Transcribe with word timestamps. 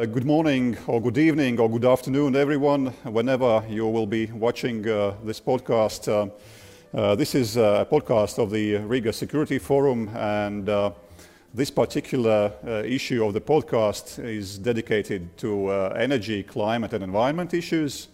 Uh, 0.00 0.06
good 0.06 0.24
morning, 0.24 0.78
or 0.86 0.98
good 0.98 1.18
evening, 1.18 1.60
or 1.60 1.68
good 1.68 1.84
afternoon, 1.84 2.34
everyone, 2.34 2.86
whenever 3.04 3.62
you 3.68 3.86
will 3.86 4.06
be 4.06 4.24
watching 4.32 4.88
uh, 4.88 5.12
this 5.24 5.38
podcast. 5.38 6.08
Uh, 6.08 6.96
uh 6.96 7.14
this 7.14 7.34
is 7.34 7.58
a 7.58 7.86
podcast 7.90 8.38
of 8.38 8.50
the 8.50 8.76
Riga 8.76 9.12
Security 9.12 9.58
Forum, 9.58 10.08
and 10.16 10.70
uh, 10.70 10.90
this 11.52 11.70
particular 11.70 12.50
uh, 12.66 12.82
issue 12.82 13.22
of 13.22 13.34
the 13.34 13.42
podcast 13.42 14.18
is 14.24 14.56
dedicated 14.56 15.36
to 15.36 15.70
energy, 15.94 16.44
climate, 16.44 16.94
and 16.94 17.04
environment 17.04 17.52
issues. 17.52 18.08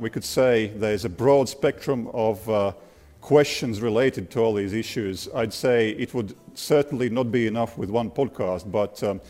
we 0.00 0.08
could 0.08 0.24
say 0.24 0.68
there's 0.68 1.04
a 1.04 1.10
broad 1.10 1.46
spectrum 1.46 2.08
of 2.14 2.74
questions 3.20 3.82
related 3.82 4.30
to 4.30 4.40
all 4.40 4.54
these 4.54 4.72
issues. 4.72 5.28
I'd 5.34 5.52
say 5.52 5.90
it 5.90 6.14
would 6.14 6.34
certainly 6.54 7.10
not 7.10 7.30
be 7.30 7.46
enough 7.46 7.76
with 7.76 7.90
one 7.90 8.10
podcast, 8.10 8.70
but 8.70 9.02
um, 9.02 9.18
uh, 9.18 9.24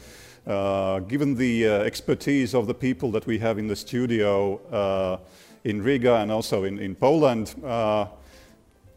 given 0.47 1.35
the 1.35 1.69
uh, 1.69 1.73
expertise 1.81 2.55
of 2.55 2.67
the 2.67 2.75
people 2.75 3.11
that 3.13 3.27
we 3.27 3.39
have 3.39 3.59
in 3.59 3.67
the 3.67 3.77
studio 3.77 4.57
uh, 4.71 5.19
in 5.65 5.83
Riga 5.83 6.17
and 6.17 6.33
also 6.33 6.65
in, 6.65 6.79
in 6.79 6.95
Poland, 6.95 7.55
uh, 7.65 8.07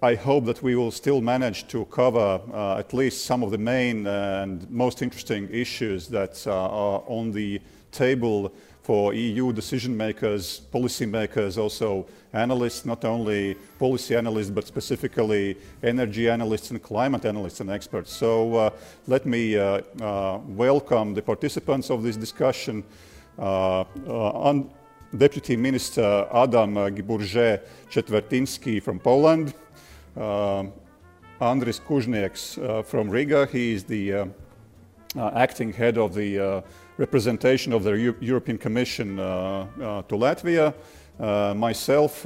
I 0.01 0.15
hope 0.15 0.45
that 0.45 0.61
we 0.61 0.75
will 0.75 0.91
still 0.91 1.21
manage 1.21 1.67
to 1.69 1.85
cover 1.85 2.41
uh, 2.53 2.77
at 2.77 2.93
least 2.93 3.25
some 3.25 3.43
of 3.43 3.51
the 3.51 3.57
main 3.57 4.05
and 4.05 4.69
most 4.69 5.01
interesting 5.01 5.49
issues 5.49 6.07
that 6.09 6.45
are 6.47 7.03
on 7.07 7.31
the 7.31 7.61
table 7.91 8.53
for 8.83 9.13
EU 9.13 9.53
decision 9.53 9.95
makers, 9.95 10.59
policy 10.59 11.05
makers, 11.05 11.57
also 11.57 12.05
analysts, 12.33 12.85
not 12.85 13.05
only 13.05 13.55
policy 13.79 14.13
analysts, 14.13 14.49
but 14.49 14.67
specifically 14.67 15.57
energy 15.81 16.29
analysts 16.29 16.69
and 16.69 16.83
climate 16.83 17.23
analysts 17.23 17.61
and 17.61 17.69
experts. 17.69 18.11
So 18.11 18.55
uh, 18.55 18.69
let 19.07 19.25
me 19.25 19.57
uh, 19.57 19.81
uh, 20.01 20.39
welcome 20.47 21.13
the 21.13 21.21
participants 21.21 21.89
of 21.89 22.03
this 22.03 22.17
discussion. 22.17 22.83
Uh, 23.39 23.85
uh, 24.07 24.63
Deputy 25.17 25.55
Minister 25.55 26.27
Adam 26.33 26.75
Giburze 26.75 27.61
Chetvertinsky 27.89 28.81
from 28.81 28.99
Poland, 28.99 29.53
uh, 30.17 30.63
Andris 31.39 31.79
Kužnieks 31.79 32.85
from 32.85 33.09
Riga. 33.09 33.45
He 33.45 33.73
is 33.73 33.83
the 33.83 34.27
acting 35.15 35.71
head 35.71 35.99
of 35.99 36.15
the 36.15 36.63
representation 36.97 37.73
of 37.73 37.83
the 37.83 38.15
European 38.19 38.57
Commission 38.57 39.19
uh, 39.19 39.23
uh, 39.81 40.01
to 40.03 40.15
Latvia. 40.15 40.73
Uh, 41.19 41.53
myself, 41.55 42.25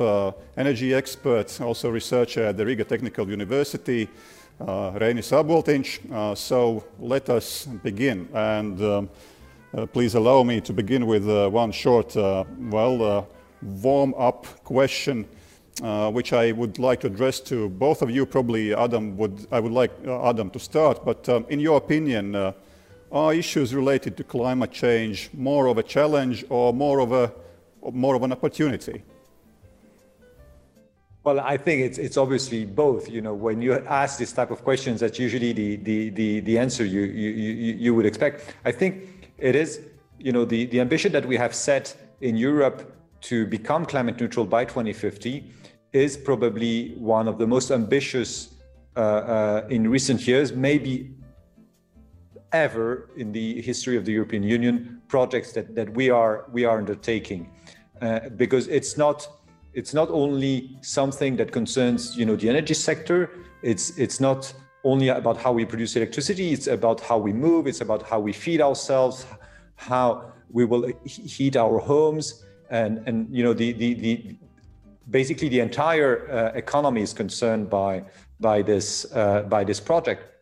energy 0.56 0.94
expert, 0.94 1.60
also 1.60 1.90
researcher 1.90 2.46
at 2.46 2.56
the 2.56 2.66
Riga 2.66 2.86
Technical 2.86 3.30
University, 3.30 4.08
uh, 4.62 4.92
Reinis 4.92 5.32
Aboltiņš. 5.32 6.38
so 6.38 6.84
let 7.00 7.30
us 7.30 7.68
begin. 7.84 8.30
And 8.34 8.82
um, 8.82 9.10
please 9.92 10.16
allow 10.16 10.44
me 10.44 10.62
to 10.62 10.74
begin 10.74 11.06
with 11.06 11.26
one 11.52 11.72
short, 11.74 12.16
well, 12.16 13.28
warm-up 13.62 14.46
question 14.64 15.28
uh, 15.84 16.10
which 16.10 16.34
I 16.34 16.52
would 16.52 16.80
like 16.80 17.02
to 17.02 17.08
address 17.08 17.40
to 17.42 17.70
both 17.70 18.02
of 18.02 18.10
you. 18.10 18.26
Probably 18.26 18.74
Adam 18.74 19.18
would, 19.18 19.48
I 19.52 19.60
would 19.60 19.72
like 19.72 19.92
uh, 20.06 20.30
Adam 20.30 20.50
to 20.52 20.60
start, 20.60 21.06
but 21.06 21.28
um, 21.30 21.46
in 21.50 21.60
your 21.60 21.78
opinion, 21.78 22.36
uh, 22.36 22.54
are 23.12 23.34
issues 23.34 23.74
related 23.74 24.18
to 24.18 24.24
climate 24.24 24.72
change 24.72 25.30
more 25.34 25.68
of 25.68 25.78
a 25.78 25.84
challenge 25.84 26.46
or 26.50 26.74
more 26.74 27.00
of, 27.00 27.12
a, 27.12 27.32
more 27.92 28.16
of 28.16 28.24
an 28.24 28.32
opportunity? 28.32 29.04
Well, 31.24 31.42
I 31.42 31.58
think 31.58 31.82
it's, 31.82 31.98
it's 31.98 32.16
obviously 32.16 32.64
both. 32.64 33.10
You 33.10 33.22
know, 33.22 33.34
when 33.34 33.62
you 33.62 33.74
ask 33.74 34.18
this 34.18 34.32
type 34.32 34.50
of 34.50 34.64
questions, 34.64 35.02
that's 35.02 35.20
usually 35.20 35.52
the, 35.52 35.76
the, 35.76 36.10
the, 36.10 36.40
the 36.40 36.58
answer 36.58 36.86
you, 36.86 37.02
you, 37.02 37.30
you, 37.32 37.74
you 37.74 37.96
would 37.96 38.06
expect. 38.06 38.56
I 38.64 38.72
think 38.72 39.30
it 39.38 39.56
is, 39.56 39.82
you 40.18 40.32
know, 40.32 40.46
the, 40.46 40.66
the 40.68 40.80
ambition 40.80 41.12
that 41.12 41.26
we 41.26 41.36
have 41.36 41.54
set 41.54 41.96
in 42.22 42.38
Europe 42.38 42.96
to 43.22 43.46
become 43.46 43.86
climate 43.86 44.20
neutral 44.20 44.46
by 44.46 44.64
2050 44.64 45.52
is 45.92 46.16
probably 46.16 46.96
one 46.96 47.28
of 47.28 47.38
the 47.38 47.48
most 47.48 47.72
ambitious 47.72 48.56
uh, 48.96 49.00
uh, 49.00 49.68
in 49.70 49.90
recent 49.90 50.26
years, 50.28 50.54
maybe 50.54 51.14
ever 52.52 53.10
in 53.18 53.32
the 53.32 53.62
history 53.62 53.98
of 53.98 54.06
the 54.06 54.12
European 54.12 54.44
Union 54.44 55.02
projects 55.08 55.52
that, 55.54 55.76
that 55.76 55.90
we 55.94 56.10
are 56.10 56.46
we 56.52 56.66
are 56.66 56.78
undertaking, 56.78 57.50
uh, 58.02 58.30
because 58.36 58.68
it's 58.68 58.98
not 58.98 59.28
it's 59.74 59.94
not 59.94 60.10
only 60.10 60.78
something 60.82 61.36
that 61.38 61.52
concerns 61.52 62.18
you 62.18 62.26
know 62.26 62.36
the 62.36 62.50
energy 62.50 62.74
sector. 62.74 63.30
It's 63.62 63.98
it's 63.98 64.20
not 64.20 64.54
only 64.84 65.10
about 65.10 65.38
how 65.38 65.52
we 65.52 65.66
produce 65.66 65.96
electricity. 65.96 66.54
It's 66.54 66.68
about 66.68 67.02
how 67.02 67.18
we 67.18 67.34
move. 67.34 67.68
It's 67.68 67.82
about 67.82 68.04
how 68.04 68.20
we 68.20 68.34
feed 68.34 68.62
ourselves, 68.62 69.26
how 69.76 70.32
we 70.50 70.66
will 70.66 70.92
heat 71.06 71.56
our 71.58 71.80
homes, 71.80 72.46
and 72.70 73.04
and 73.08 73.28
you 73.36 73.44
know 73.44 73.54
the 73.54 73.74
the, 73.74 73.94
the 73.94 74.38
basically 75.10 75.50
the 75.50 75.60
entire 75.60 76.30
uh, 76.30 76.58
economy 76.58 77.02
is 77.02 77.14
concerned 77.14 77.70
by 77.70 78.04
by 78.40 78.62
this 78.62 79.06
uh, 79.14 79.42
by 79.44 79.64
this 79.64 79.80
project 79.80 80.37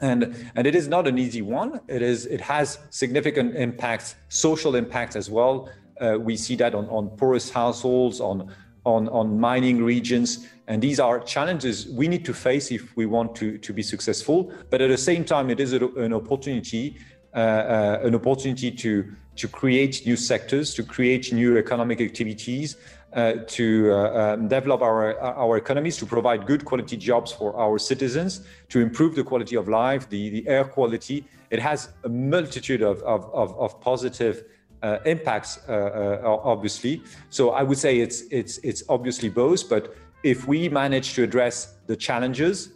and 0.00 0.50
and 0.54 0.66
it 0.66 0.74
is 0.74 0.88
not 0.88 1.06
an 1.06 1.18
easy 1.18 1.42
one. 1.42 1.80
It 1.88 2.02
is 2.02 2.26
it 2.26 2.40
has 2.40 2.78
significant 2.90 3.56
impacts 3.56 4.16
social 4.28 4.74
impacts 4.76 5.16
as 5.16 5.30
well. 5.30 5.68
Uh, 6.00 6.18
we 6.20 6.36
see 6.36 6.56
that 6.56 6.74
on, 6.74 6.86
on 6.88 7.08
poorest 7.10 7.52
households 7.52 8.20
on 8.20 8.52
on 8.84 9.08
on 9.08 9.38
mining 9.38 9.82
regions. 9.82 10.46
And 10.68 10.82
these 10.82 10.98
are 10.98 11.20
challenges 11.20 11.86
we 11.88 12.08
need 12.08 12.24
to 12.24 12.34
face 12.34 12.70
if 12.70 12.96
we 12.96 13.06
want 13.06 13.34
to 13.36 13.58
to 13.58 13.72
be 13.72 13.82
successful. 13.82 14.52
But 14.70 14.80
at 14.80 14.90
the 14.90 14.98
same 14.98 15.24
time 15.24 15.50
it 15.50 15.60
is 15.60 15.72
a, 15.72 15.86
an 15.86 16.12
opportunity 16.12 16.98
uh, 17.34 17.38
uh, 17.38 18.00
an 18.02 18.14
opportunity 18.14 18.70
to 18.70 19.12
to 19.36 19.48
create 19.48 20.06
new 20.06 20.16
sectors 20.16 20.72
to 20.74 20.82
create 20.82 21.32
new 21.32 21.58
economic 21.58 22.00
activities 22.00 22.76
to 23.16 23.92
uh, 23.92 24.34
um, 24.34 24.48
develop 24.48 24.82
our, 24.82 25.18
our 25.20 25.56
economies, 25.56 25.96
to 25.96 26.04
provide 26.04 26.46
good 26.46 26.64
quality 26.64 26.96
jobs 26.98 27.32
for 27.32 27.56
our 27.56 27.78
citizens, 27.78 28.42
to 28.68 28.80
improve 28.80 29.14
the 29.14 29.24
quality 29.24 29.56
of 29.56 29.68
life, 29.68 30.08
the, 30.10 30.28
the 30.28 30.46
air 30.46 30.64
quality. 30.64 31.24
It 31.50 31.58
has 31.58 31.88
a 32.04 32.08
multitude 32.10 32.82
of, 32.82 33.02
of, 33.02 33.24
of, 33.32 33.58
of 33.58 33.80
positive 33.80 34.44
uh, 34.82 34.98
impacts, 35.06 35.58
uh, 35.66 36.20
uh, 36.22 36.40
obviously. 36.44 37.02
So 37.30 37.50
I 37.50 37.62
would 37.62 37.78
say 37.78 38.00
it's, 38.00 38.22
it's, 38.30 38.58
it's 38.58 38.82
obviously 38.88 39.30
both, 39.30 39.68
but 39.68 39.94
if 40.22 40.46
we 40.46 40.68
manage 40.68 41.14
to 41.14 41.22
address 41.22 41.76
the 41.86 41.96
challenges, 41.96 42.70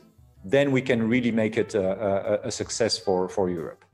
then 0.45 0.73
we 0.73 0.81
can 0.81 1.07
really 1.07 1.33
make 1.33 1.59
it 1.59 1.75
a, 1.75 2.43
a, 2.45 2.49
a 2.49 2.51
success 2.51 2.97
for, 2.97 3.29
for 3.29 3.51
Europe. 3.51 3.85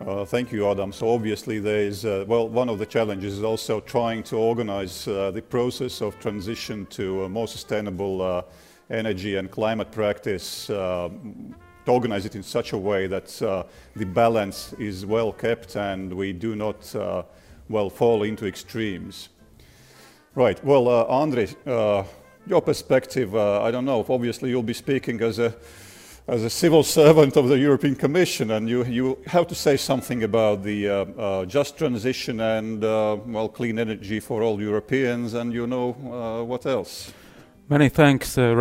Uh, 0.00 0.24
thank 0.24 0.52
you, 0.52 0.70
Adam. 0.70 0.92
So 0.92 1.10
obviously 1.10 1.58
there 1.58 1.80
is, 1.80 2.04
uh, 2.04 2.24
well, 2.28 2.48
one 2.48 2.68
of 2.68 2.78
the 2.78 2.86
challenges 2.86 3.38
is 3.38 3.42
also 3.42 3.80
trying 3.80 4.22
to 4.24 4.36
organize 4.36 5.08
uh, 5.08 5.32
the 5.32 5.42
process 5.42 6.00
of 6.00 6.16
transition 6.20 6.86
to 6.90 7.24
a 7.24 7.28
more 7.28 7.48
sustainable 7.48 8.22
uh, 8.22 8.42
energy 8.90 9.34
and 9.34 9.50
climate 9.50 9.90
practice, 9.90 10.70
uh, 10.70 11.08
to 11.84 11.90
organize 11.90 12.24
it 12.24 12.36
in 12.36 12.44
such 12.44 12.74
a 12.74 12.78
way 12.78 13.08
that 13.08 13.42
uh, 13.42 13.64
the 13.96 14.06
balance 14.06 14.72
is 14.74 15.04
well 15.04 15.32
kept 15.32 15.74
and 15.74 16.14
we 16.14 16.32
do 16.32 16.54
not, 16.54 16.94
well, 17.68 17.90
fall 17.90 18.22
into 18.22 18.46
extremes. 18.46 19.30
Right, 20.36 20.64
well, 20.64 20.88
Andre, 20.88 21.48
your 22.46 22.62
perspective, 22.62 23.34
I 23.34 23.72
don't 23.72 23.84
know, 23.84 24.06
obviously 24.08 24.50
you'll 24.50 24.62
be 24.62 24.74
speaking 24.74 25.20
as 25.22 25.40
a 25.40 25.56
as 26.28 26.44
a 26.44 26.50
civil 26.50 26.82
servant 26.82 27.36
of 27.36 27.48
the 27.48 27.58
European 27.58 27.94
Commission, 27.94 28.50
and 28.50 28.68
you, 28.68 28.84
you 28.84 29.18
have 29.26 29.46
to 29.46 29.54
say 29.54 29.78
something 29.78 30.24
about 30.24 30.62
the 30.62 30.86
uh, 30.86 30.92
uh, 30.92 31.44
just 31.46 31.78
transition 31.78 32.40
and, 32.40 32.84
uh, 32.84 33.16
well, 33.26 33.48
clean 33.48 33.78
energy 33.78 34.20
for 34.20 34.42
all 34.42 34.60
Europeans, 34.60 35.32
and 35.32 35.54
you 35.54 35.66
know 35.66 35.96
uh, 36.12 36.44
what 36.44 36.66
else. 36.66 37.14
Many 37.70 37.88
thanks, 37.88 38.36
uh. 38.36 38.54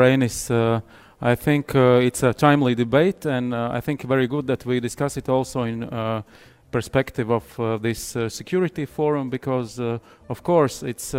Uh, 0.50 0.80
I 1.20 1.36
think 1.36 1.76
uh, 1.76 2.00
it's 2.02 2.24
a 2.24 2.34
timely 2.34 2.74
debate, 2.74 3.26
and 3.26 3.54
I 3.54 3.82
think 3.82 4.04
very 4.04 4.28
good 4.28 4.48
that 4.48 4.66
we 4.66 4.80
discuss 4.80 5.18
it 5.18 5.28
also 5.28 5.64
in 5.64 5.90
perspective 6.72 7.32
of 7.32 7.82
this 7.82 8.16
security 8.30 8.86
forum, 8.86 9.30
because, 9.30 9.80
of 10.30 10.44
course, 10.44 10.84
it's 10.84 11.16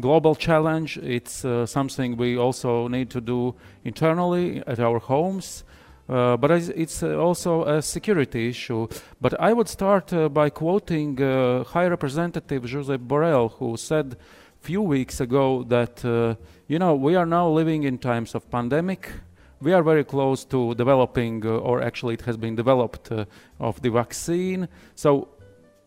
global 0.00 0.34
challenge. 0.34 0.98
It's 0.98 1.44
uh, 1.44 1.66
something 1.66 2.16
we 2.16 2.36
also 2.36 2.88
need 2.88 3.10
to 3.10 3.20
do 3.20 3.54
internally 3.84 4.62
at 4.66 4.78
our 4.80 4.98
homes. 4.98 5.64
Uh, 6.08 6.36
but 6.36 6.50
it's 6.52 7.02
uh, 7.02 7.16
also 7.16 7.64
a 7.64 7.82
security 7.82 8.48
issue. 8.48 8.86
But 9.20 9.40
I 9.40 9.52
would 9.52 9.68
start 9.68 10.12
uh, 10.12 10.28
by 10.28 10.50
quoting 10.50 11.20
uh, 11.20 11.64
High 11.64 11.88
Representative 11.88 12.62
Josep 12.62 12.98
Borrell, 13.08 13.50
who 13.58 13.76
said 13.76 14.14
a 14.14 14.64
few 14.64 14.82
weeks 14.82 15.20
ago 15.20 15.64
that, 15.64 16.04
uh, 16.04 16.36
you 16.68 16.78
know, 16.78 16.94
we 16.94 17.16
are 17.16 17.26
now 17.26 17.48
living 17.48 17.82
in 17.82 17.98
times 17.98 18.36
of 18.36 18.48
pandemic. 18.50 19.10
We 19.60 19.72
are 19.72 19.82
very 19.82 20.04
close 20.04 20.44
to 20.44 20.74
developing, 20.76 21.44
or 21.44 21.82
actually 21.82 22.14
it 22.14 22.22
has 22.22 22.36
been 22.36 22.54
developed, 22.54 23.10
of 23.58 23.80
the 23.80 23.88
vaccine. 23.88 24.68
So 24.94 25.28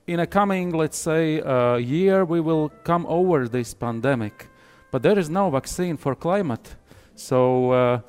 in 0.09 0.19
a 0.19 0.25
coming, 0.25 0.71
let's 0.71 0.97
say, 0.97 1.39
uh, 1.39 1.75
year, 1.75 2.25
we 2.25 2.39
will 2.39 2.69
come 2.83 3.05
over 3.05 3.47
this 3.47 3.75
pandemic. 3.75 4.47
But 4.91 5.03
there 5.03 5.19
is 5.19 5.29
no 5.29 5.51
vaccine 5.51 5.97
for 5.97 6.15
climate. 6.15 6.75
So 7.13 7.71
uh, 7.71 8.01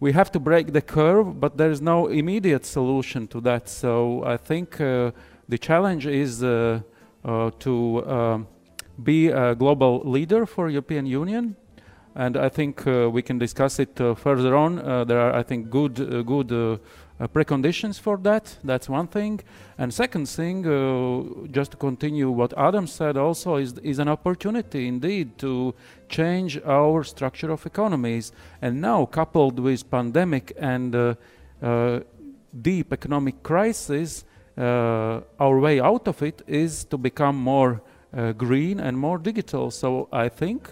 we 0.00 0.12
have 0.12 0.32
to 0.32 0.40
break 0.40 0.72
the 0.72 0.80
curve, 0.80 1.38
but 1.38 1.58
there 1.58 1.70
is 1.70 1.82
no 1.82 2.06
immediate 2.06 2.64
solution 2.64 3.28
to 3.28 3.40
that. 3.42 3.68
So 3.68 4.24
I 4.24 4.38
think 4.38 4.80
uh, 4.80 5.10
the 5.46 5.58
challenge 5.58 6.06
is 6.06 6.42
uh, 6.42 6.80
uh, 7.22 7.50
to 7.58 8.06
um, 8.06 8.46
be 9.02 9.28
a 9.28 9.54
global 9.54 10.00
leader 10.04 10.46
for 10.46 10.70
European 10.70 11.04
Union, 11.04 11.54
and 12.14 12.38
I 12.38 12.48
think 12.48 12.86
uh, 12.86 13.10
we 13.10 13.20
can 13.20 13.38
discuss 13.38 13.78
it 13.78 13.98
further 14.16 14.56
on. 14.56 14.76
there 15.06 15.20
are, 15.20 15.34
I 15.34 15.42
think, 15.42 15.68
good 15.70 15.96
good 16.26 16.80
uh, 17.22 17.28
preconditions 17.28 18.00
for 18.00 18.16
that. 18.18 18.56
That's 18.64 18.88
one 18.88 19.06
thing. 19.06 19.40
And 19.78 19.94
second 19.94 20.28
thing, 20.28 20.66
uh, 20.66 21.46
just 21.52 21.70
to 21.70 21.76
continue 21.76 22.30
what 22.30 22.52
Adam 22.58 22.86
said, 22.86 23.16
also 23.16 23.56
is 23.56 23.74
is 23.82 23.98
an 23.98 24.08
opportunity 24.08 24.88
indeed 24.88 25.38
to 25.38 25.74
change 26.08 26.60
our 26.66 27.04
structure 27.04 27.52
of 27.52 27.64
economies. 27.66 28.32
And 28.60 28.80
now, 28.80 29.06
coupled 29.06 29.58
with 29.60 29.88
pandemic 29.90 30.52
and 30.58 30.94
uh, 30.94 31.14
uh 31.62 32.00
deep 32.62 32.92
economic 32.92 33.42
crisis, 33.42 34.24
uh, 34.58 35.20
our 35.38 35.58
way 35.58 35.80
out 35.80 36.08
of 36.08 36.22
it 36.22 36.42
is 36.46 36.84
to 36.84 36.98
become 36.98 37.36
more 37.36 37.80
uh, 38.14 38.32
green 38.32 38.80
and 38.80 38.98
more 38.98 39.18
digital. 39.18 39.70
So 39.70 40.08
I 40.12 40.28
think 40.28 40.68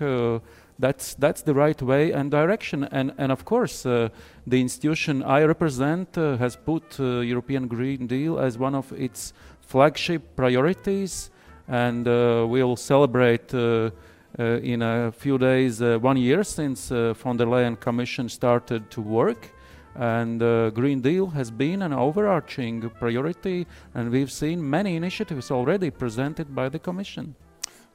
that's 0.80 1.14
that's 1.14 1.42
the 1.42 1.54
right 1.54 1.80
way 1.82 2.12
and 2.12 2.30
direction. 2.30 2.84
And 2.84 3.12
and 3.18 3.30
of 3.30 3.44
course, 3.44 3.86
uh, 3.86 4.08
the 4.46 4.60
institution 4.60 5.22
I 5.22 5.44
represent 5.44 6.16
uh, 6.18 6.36
has 6.38 6.56
put 6.56 6.98
uh, 6.98 7.20
European 7.20 7.68
Green 7.68 8.06
Deal 8.06 8.38
as 8.38 8.58
one 8.58 8.74
of 8.74 8.92
its 8.92 9.32
flagship 9.60 10.22
priorities, 10.36 11.30
and 11.68 12.08
uh, 12.08 12.46
we'll 12.48 12.76
celebrate. 12.76 13.54
Uh, 13.54 13.90
uh, 14.38 14.60
in 14.62 14.80
a 14.80 15.10
few 15.10 15.36
days, 15.36 15.80
one 15.80 16.16
year 16.16 16.44
since 16.44 16.88
von 16.88 17.36
der 17.36 17.46
Leyen 17.46 17.78
Commission 17.78 18.28
started 18.28 18.88
to 18.88 19.00
work, 19.00 19.52
and 19.96 20.40
uh, 20.40 20.70
Green 20.70 21.00
Deal 21.00 21.26
has 21.26 21.50
been 21.50 21.82
an 21.82 21.92
overarching 21.92 22.88
priority, 23.00 23.66
and 23.94 24.10
we've 24.10 24.30
seen 24.30 24.70
many 24.70 24.94
initiatives 24.96 25.50
already 25.50 25.90
presented 25.90 26.54
by 26.54 26.68
the 26.68 26.78
Commission. 26.78 27.34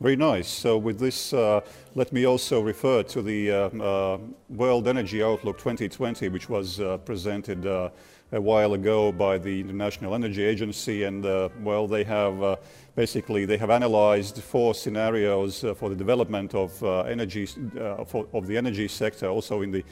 Very 0.01 0.17
nice. 0.17 0.49
So 0.49 0.77
with 0.77 0.99
this, 0.99 1.31
uh, 1.31 1.61
let 1.95 2.11
me 2.11 2.25
also 2.25 2.59
refer 2.59 3.01
to 3.03 3.21
the 3.21 3.49
uh, 3.49 3.55
uh, 3.55 4.17
World 4.49 4.89
Energy 4.89 5.23
Outlook 5.23 5.57
2020, 5.57 6.27
which 6.27 6.49
was 6.49 6.81
uh, 6.81 6.97
presented 6.97 7.65
uh, 7.65 7.91
a 8.33 8.41
while 8.41 8.73
ago 8.73 9.13
by 9.13 9.37
the 9.37 9.61
International 9.61 10.13
Energy 10.13 10.43
Agency. 10.43 11.03
And 11.03 11.25
uh, 11.25 11.47
well, 11.61 11.87
they 11.87 12.03
have 12.03 12.59
basically 12.95 13.45
they 13.45 13.55
have 13.55 13.69
analyzed 13.69 14.43
four 14.43 14.75
scenarios 14.75 15.63
for 15.77 15.87
the 15.87 15.95
development 15.95 16.53
of 16.53 16.83
energy 17.07 17.45
for, 17.45 18.27
of 18.33 18.47
the 18.47 18.57
energy 18.57 18.89
sector, 18.89 19.27
also 19.29 19.61
in 19.61 19.71
the 19.71 19.83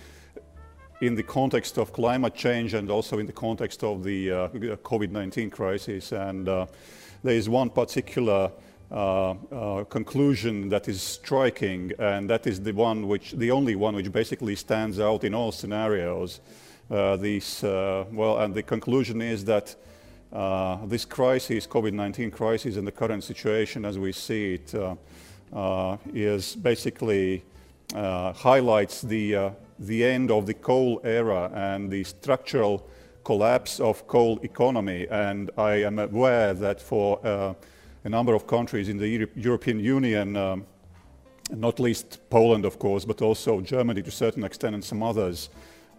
in 1.00 1.16
the 1.16 1.24
context 1.24 1.78
of 1.78 1.94
climate 1.94 2.36
change 2.36 2.74
and 2.74 2.92
also 2.92 3.20
in 3.20 3.26
the 3.26 3.32
context 3.32 3.86
of 3.86 4.04
the 4.04 4.28
COVID-19 4.84 5.50
crisis. 5.50 6.12
And 6.12 6.46
there 6.48 6.68
is 7.24 7.48
one 7.48 7.70
particular 7.70 8.52
Uh, 8.94 9.34
uh, 9.52 9.84
conclusion 9.86 10.70
that 10.70 10.88
is 10.88 11.02
striking, 11.02 11.92
and 11.98 12.30
that 12.30 12.46
is 12.46 12.62
the 12.62 12.72
one 12.72 13.08
which, 13.08 13.32
the 13.32 13.50
only 13.50 13.76
one 13.76 13.96
which 13.96 14.12
basically 14.12 14.56
stands 14.56 15.00
out 15.00 15.24
in 15.24 15.34
all 15.34 15.52
scenarios. 15.52 16.42
Uh, 16.92 17.16
these, 17.16 17.64
uh, 17.64 18.06
well, 18.12 18.38
and 18.38 18.54
the 18.54 18.62
conclusion 18.62 19.20
is 19.20 19.44
that 19.46 19.76
this 20.88 21.06
crisis, 21.06 21.66
COVID-19 21.66 22.32
crisis, 22.32 22.78
and 22.78 22.86
the 22.86 22.92
current 22.92 23.24
situation 23.24 23.84
as 23.84 23.98
we 23.98 24.12
see 24.12 24.54
it, 24.54 24.76
is 26.14 26.56
basically 26.56 27.44
highlights 27.96 29.02
the 29.02 29.54
the 29.80 30.04
end 30.06 30.30
of 30.30 30.46
the 30.46 30.54
coal 30.54 31.02
era 31.04 31.52
and 31.56 31.90
the 31.90 32.04
structural 32.04 32.88
collapse 33.24 33.80
of 33.80 34.06
coal 34.08 34.40
economy. 34.44 35.08
And 35.10 35.50
I 35.58 35.84
am 35.84 35.98
aware 35.98 36.54
that 36.54 36.80
for 36.80 37.20
uh, 37.26 37.54
a 38.04 38.10
number 38.10 38.34
of 38.34 38.46
countries 38.48 38.90
in 38.90 38.98
the 38.98 39.08
Euro 39.08 39.28
European 39.36 39.80
Union, 39.80 40.36
um, 40.36 40.66
not 41.52 41.80
least 41.80 42.20
Poland, 42.30 42.66
of 42.66 42.78
course, 42.78 43.06
but 43.06 43.22
also 43.22 43.62
Germany 43.62 44.02
to 44.02 44.10
a 44.10 44.12
certain 44.12 44.44
extent 44.44 44.76
and 44.76 44.84
some 44.84 45.04
others, 45.04 45.50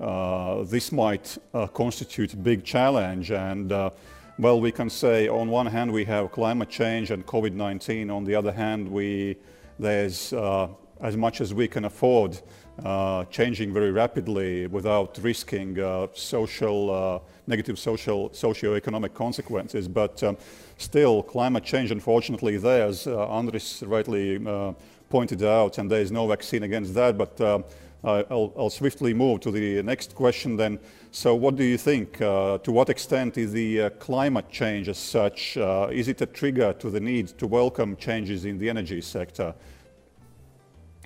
uh, 0.01 0.65
this 0.65 0.93
might 0.93 1.39
uh, 1.53 1.67
constitute 1.69 2.35
a 2.35 2.37
big 2.37 2.65
challenge. 2.65 3.31
And 3.31 3.73
uh, 3.73 3.91
well, 4.39 4.61
we 4.61 4.73
can 4.73 4.91
say 4.91 5.29
on 5.29 5.49
one 5.49 5.67
hand 5.67 5.93
we 5.93 6.05
have 6.05 6.31
climate 6.33 6.69
change 6.69 7.11
and 7.11 7.25
COVID-19. 7.25 8.11
On 8.11 8.25
the 8.25 8.35
other 8.35 8.53
hand, 8.53 8.89
we 8.89 9.37
there's 9.79 10.33
uh, 10.33 10.69
as 11.01 11.17
much 11.17 11.41
as 11.41 11.55
we 11.55 11.69
can 11.69 11.85
afford 11.85 12.41
uh, 12.85 13.25
changing 13.27 13.73
very 13.73 13.93
rapidly 13.93 14.67
without 14.67 15.19
risking 15.23 15.79
uh, 15.79 16.07
social, 16.13 17.23
negative 17.47 17.79
social, 17.79 18.33
socio-economic 18.33 19.15
consequences. 19.15 19.89
But 19.89 20.23
um, 20.23 20.37
still, 20.79 21.23
climate 21.23 21.65
change, 21.65 21.91
unfortunately, 21.91 22.57
there, 22.57 22.87
as 22.87 23.07
uh, 23.07 23.17
Andris 23.29 23.87
rightly 23.87 24.45
uh, 24.47 24.73
pointed 25.11 25.43
out, 25.43 25.79
and 25.79 25.91
there 25.91 26.01
is 26.01 26.11
no 26.11 26.27
vaccine 26.27 26.63
against 26.63 26.95
that. 26.95 27.19
But 27.19 27.41
uh, 27.41 27.63
I'll, 28.03 28.53
I'll, 28.57 28.71
swiftly 28.71 29.15
move 29.15 29.41
to 29.41 29.51
the 29.51 29.83
next 29.83 30.15
question 30.15 30.57
then. 30.57 30.79
So 31.11 31.35
what 31.35 31.57
do 31.57 31.65
you 31.65 31.79
think? 31.79 32.19
to 32.19 32.61
what 32.67 32.91
extent 32.91 33.39
is 33.39 33.53
the 33.53 33.91
climate 33.99 34.51
change 34.51 34.89
as 34.89 34.99
such, 34.99 35.57
is 35.57 36.09
it 36.09 36.21
a 36.21 36.27
trigger 36.27 36.75
to 36.75 36.91
the 36.91 37.01
need 37.01 37.29
to 37.39 37.47
welcome 37.47 37.97
changes 37.97 38.45
in 38.45 38.59
the 38.59 38.69
energy 38.69 39.01
sector? 39.01 39.55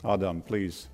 Adam, 0.05 0.43
please. 0.43 0.89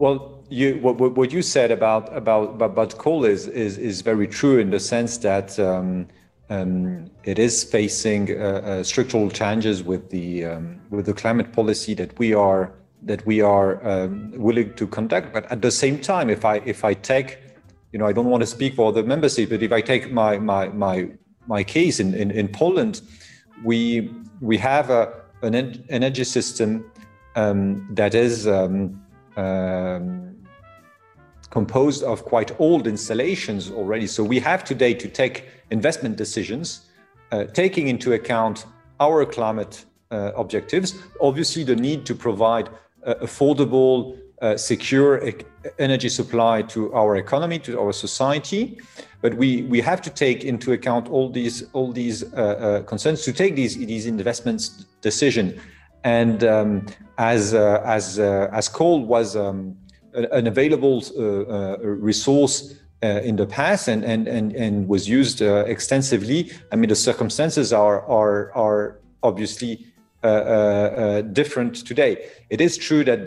Well, 0.00 0.42
you, 0.48 0.78
what, 0.80 0.96
what 1.14 1.30
you 1.30 1.42
said 1.42 1.70
about, 1.70 2.16
about, 2.16 2.62
about 2.62 2.96
coal 2.96 3.26
is, 3.26 3.46
is, 3.48 3.76
is 3.76 4.00
very 4.00 4.26
true 4.26 4.58
in 4.58 4.70
the 4.70 4.80
sense 4.80 5.18
that 5.18 5.60
um, 5.60 6.08
um, 6.48 7.10
it 7.24 7.38
is 7.38 7.62
facing 7.62 8.30
uh, 8.30 8.44
uh, 8.44 8.82
structural 8.82 9.28
challenges 9.28 9.82
with 9.82 10.08
the, 10.08 10.46
um, 10.46 10.80
with 10.88 11.04
the 11.04 11.12
climate 11.12 11.52
policy 11.52 11.92
that 11.92 12.18
we 12.18 12.32
are, 12.32 12.72
that 13.02 13.26
we 13.26 13.42
are 13.42 13.86
um, 13.86 14.32
willing 14.36 14.72
to 14.72 14.86
conduct. 14.86 15.34
But 15.34 15.44
at 15.52 15.60
the 15.60 15.70
same 15.70 16.00
time, 16.00 16.30
if 16.30 16.46
I, 16.46 16.62
if 16.64 16.82
I 16.82 16.94
take, 16.94 17.38
you 17.92 17.98
know, 17.98 18.06
I 18.06 18.12
don't 18.12 18.30
want 18.30 18.40
to 18.40 18.46
speak 18.46 18.76
for 18.76 18.92
the 18.92 19.02
member 19.02 19.28
states, 19.28 19.50
but 19.50 19.62
if 19.62 19.70
I 19.70 19.82
take 19.82 20.10
my, 20.10 20.38
my, 20.38 20.68
my, 20.68 21.10
my 21.46 21.62
case 21.62 22.00
in, 22.00 22.14
in, 22.14 22.30
in 22.30 22.48
Poland, 22.48 23.02
we, 23.62 24.10
we 24.40 24.56
have 24.56 24.88
a, 24.88 25.12
an 25.42 25.84
energy 25.90 26.24
system 26.24 26.90
um, 27.36 27.86
that 27.90 28.14
is 28.14 28.48
um, 29.40 30.36
composed 31.50 32.02
of 32.02 32.24
quite 32.24 32.50
old 32.58 32.86
installations 32.86 33.70
already. 33.70 34.06
So 34.06 34.22
we 34.22 34.38
have 34.40 34.64
today 34.64 34.94
to 34.94 35.08
take 35.08 35.36
investment 35.70 36.16
decisions, 36.16 36.66
uh, 37.32 37.44
taking 37.62 37.88
into 37.88 38.12
account 38.12 38.66
our 39.00 39.24
climate 39.24 39.84
uh, 40.10 40.32
objectives, 40.36 40.94
obviously 41.20 41.64
the 41.64 41.76
need 41.76 42.04
to 42.06 42.14
provide 42.14 42.68
uh, 42.68 43.14
affordable, 43.22 44.18
uh, 44.42 44.56
secure 44.56 45.12
e 45.28 45.34
energy 45.78 46.08
supply 46.08 46.62
to 46.62 46.92
our 46.94 47.16
economy, 47.16 47.58
to 47.58 47.78
our 47.78 47.92
society. 47.92 48.78
But 49.22 49.34
we, 49.34 49.62
we 49.74 49.80
have 49.82 50.00
to 50.02 50.10
take 50.10 50.44
into 50.44 50.72
account 50.72 51.08
all 51.08 51.28
these 51.30 51.56
all 51.72 51.92
these 51.92 52.24
uh, 52.24 52.36
uh, 52.36 52.82
concerns 52.92 53.22
to 53.24 53.32
take 53.32 53.54
these 53.54 53.76
these 53.76 54.06
investments 54.06 54.86
decision. 55.02 55.60
And 56.04 56.42
um, 56.44 56.86
as 57.18 57.54
uh, 57.54 57.82
as 57.84 58.18
uh, 58.18 58.48
as 58.52 58.68
coal 58.68 59.04
was 59.04 59.36
um, 59.36 59.76
an 60.12 60.46
available 60.46 61.02
uh, 61.18 61.78
resource 61.78 62.74
in 63.02 63.36
the 63.36 63.46
past 63.46 63.88
and 63.88 64.04
and 64.04 64.26
and, 64.26 64.54
and 64.54 64.88
was 64.88 65.08
used 65.08 65.42
extensively. 65.42 66.50
I 66.72 66.76
mean, 66.76 66.88
the 66.88 66.96
circumstances 66.96 67.72
are 67.72 68.00
are 68.06 68.52
are 68.54 69.00
obviously 69.22 69.86
different 71.32 71.86
today. 71.86 72.28
It 72.48 72.60
is 72.60 72.78
true 72.78 73.04
that 73.04 73.26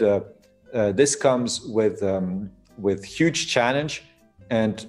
this 0.95 1.15
comes 1.15 1.61
with 1.61 2.01
um, 2.01 2.51
with 2.77 3.05
huge 3.05 3.47
challenge 3.47 4.03
and 4.49 4.85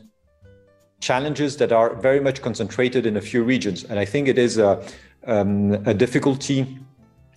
challenges 1.00 1.58
that 1.58 1.72
are 1.72 1.94
very 1.96 2.20
much 2.20 2.40
concentrated 2.40 3.04
in 3.06 3.16
a 3.16 3.20
few 3.20 3.42
regions. 3.42 3.84
And 3.84 3.98
I 3.98 4.06
think 4.06 4.26
it 4.26 4.38
is 4.38 4.58
a, 4.58 4.82
um, 5.26 5.72
a 5.86 5.92
difficulty 5.92 6.78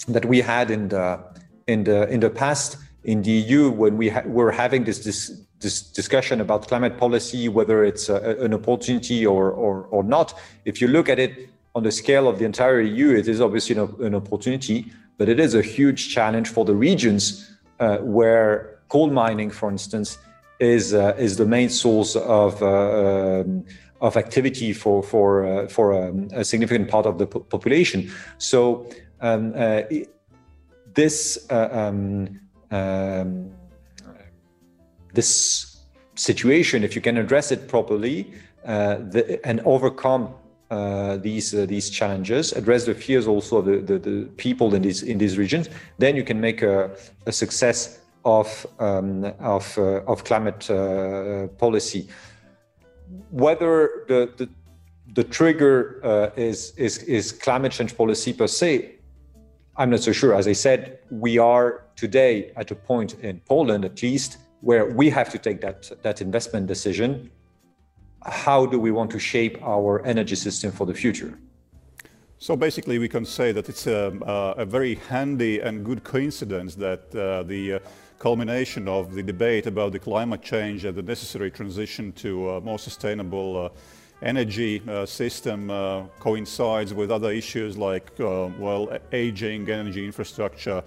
that 0.07 0.25
we 0.25 0.41
had 0.41 0.71
in 0.71 0.89
the 0.89 1.19
in 1.67 1.83
the 1.83 2.07
in 2.09 2.19
the 2.19 2.29
past 2.29 2.77
in 3.03 3.21
the 3.21 3.31
EU 3.31 3.69
when 3.69 3.97
we 3.97 4.09
ha- 4.09 4.23
were 4.25 4.51
having 4.51 4.83
this, 4.83 4.99
this 4.99 5.41
this 5.59 5.81
discussion 5.81 6.39
about 6.39 6.67
climate 6.67 6.97
policy, 6.97 7.49
whether 7.49 7.83
it's 7.83 8.09
a, 8.09 8.37
an 8.39 8.53
opportunity 8.53 9.25
or, 9.25 9.49
or 9.51 9.87
or 9.89 10.03
not. 10.03 10.33
If 10.65 10.81
you 10.81 10.87
look 10.87 11.09
at 11.09 11.19
it 11.19 11.49
on 11.73 11.83
the 11.83 11.91
scale 11.91 12.27
of 12.27 12.37
the 12.39 12.45
entire 12.45 12.81
EU, 12.81 13.15
it 13.15 13.27
is 13.27 13.41
obviously 13.41 13.75
an, 13.77 13.93
an 14.01 14.15
opportunity, 14.15 14.91
but 15.17 15.29
it 15.29 15.39
is 15.39 15.55
a 15.55 15.61
huge 15.61 16.13
challenge 16.13 16.49
for 16.49 16.65
the 16.65 16.75
regions 16.75 17.49
uh, 17.79 17.97
where 17.97 18.79
coal 18.89 19.09
mining, 19.09 19.49
for 19.51 19.69
instance, 19.69 20.17
is 20.59 20.93
uh, 20.93 21.15
is 21.17 21.37
the 21.37 21.45
main 21.45 21.69
source 21.69 22.15
of 22.15 22.61
uh, 22.61 23.41
um, 23.41 23.65
of 24.01 24.17
activity 24.17 24.73
for 24.73 25.01
for 25.01 25.45
uh, 25.45 25.67
for 25.67 25.93
um, 25.93 26.27
a 26.33 26.43
significant 26.43 26.89
part 26.89 27.05
of 27.05 27.17
the 27.17 27.27
po- 27.27 27.39
population. 27.39 28.11
So 28.37 28.87
um, 29.21 29.53
uh, 29.55 29.81
this 30.93 31.47
uh, 31.50 31.69
um, 31.71 32.39
um, 32.71 33.51
this 35.13 35.77
situation, 36.15 36.83
if 36.83 36.95
you 36.95 37.01
can 37.01 37.17
address 37.17 37.51
it 37.51 37.67
properly 37.67 38.33
uh, 38.65 38.95
the, 38.95 39.39
and 39.45 39.62
overcome 39.62 40.33
uh, 40.69 41.15
these 41.17 41.55
uh, 41.55 41.65
these 41.65 41.89
challenges, 41.89 42.51
address 42.51 42.86
the 42.86 42.93
fears 42.93 43.25
also 43.27 43.57
of 43.57 43.65
the, 43.65 43.77
the, 43.77 43.97
the, 44.00 44.25
people 44.36 44.75
in 44.75 44.81
these 44.81 45.03
in 45.03 45.17
these 45.17 45.38
regions, 45.38 45.69
then 45.97 46.15
you 46.15 46.24
can 46.24 46.41
make 46.41 46.62
a, 46.62 46.91
a 47.25 47.31
success 47.31 48.00
of 48.25 48.67
um, 48.79 49.24
of 49.39 49.77
uh, 49.77 50.12
of 50.12 50.24
climate 50.25 50.69
uh, 50.69 51.47
policy. 51.57 52.09
Whether 53.31 54.03
the 54.09 54.29
the, 54.36 54.50
the 55.13 55.24
trigger 55.24 56.31
is 56.36 56.74
is 56.75 56.97
is 57.03 57.31
climate 57.31 57.71
change 57.71 57.95
policy 57.95 58.33
per 58.33 58.47
se, 58.47 58.96
I'm 59.77 59.89
not 59.89 60.01
so 60.01 60.12
sure. 60.12 60.34
As 60.34 60.48
I 60.48 60.53
said, 60.53 61.00
we 61.12 61.38
are 61.38 61.86
today 61.96 62.51
at 62.55 62.72
a 62.72 62.75
point 62.75 63.13
in 63.22 63.39
Poland, 63.41 63.86
at 63.86 64.01
least, 64.01 64.38
where 64.62 64.86
we 64.88 65.10
have 65.12 65.29
to 65.29 65.38
take 65.38 65.62
that 65.62 65.91
that 66.01 66.22
investment 66.22 66.67
decision 66.67 67.29
how 68.27 68.65
do 68.65 68.79
we 68.79 68.91
want 68.91 69.12
to 69.12 69.19
shape 69.19 69.57
our 69.63 70.05
energy 70.05 70.36
system 70.36 70.72
for 70.72 70.86
the 70.86 70.93
future? 70.93 71.38
So 72.39 72.55
basically, 72.55 73.00
we 73.00 73.10
can 73.10 73.25
say 73.25 73.51
that 73.51 73.67
it's 73.67 73.88
a, 73.88 74.13
uh, 74.24 74.53
a 74.57 74.65
very 74.65 74.96
handy 75.10 75.60
and 75.60 75.84
good 75.84 76.03
coincidence 76.03 76.75
that 76.75 77.15
uh, 77.15 77.43
the 77.43 77.74
uh, 77.74 77.79
culmination 78.19 78.88
of 78.88 79.15
the 79.15 79.24
debate 79.24 79.65
about 79.65 79.91
the 79.91 80.00
climate 80.00 80.43
change 80.43 80.86
and 80.86 80.96
the 80.96 81.01
necessary 81.01 81.50
transition 81.50 82.12
to 82.13 82.51
a 82.51 82.62
more 82.62 82.77
sustainable 82.77 83.65
uh, 83.65 83.69
energy 84.21 84.81
uh, 84.88 85.05
system 85.05 85.69
uh, 85.69 86.03
coincides 86.19 86.93
with 86.93 87.12
other 87.12 87.31
issues 87.31 87.77
like, 87.77 88.12
well, 88.19 88.97
aging 89.12 89.69
energy 89.69 90.05
infrastructure. 90.05 90.83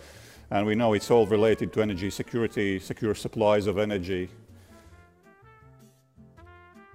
And 0.51 0.67
we 0.67 0.75
know 0.75 0.95
it's 0.95 1.11
all 1.11 1.27
related 1.27 1.73
to 1.75 1.83
energy 1.83 2.11
security, 2.11 2.81
secure 2.81 3.15
supplies 3.15 3.67
of 3.67 3.79
energy, 3.79 4.29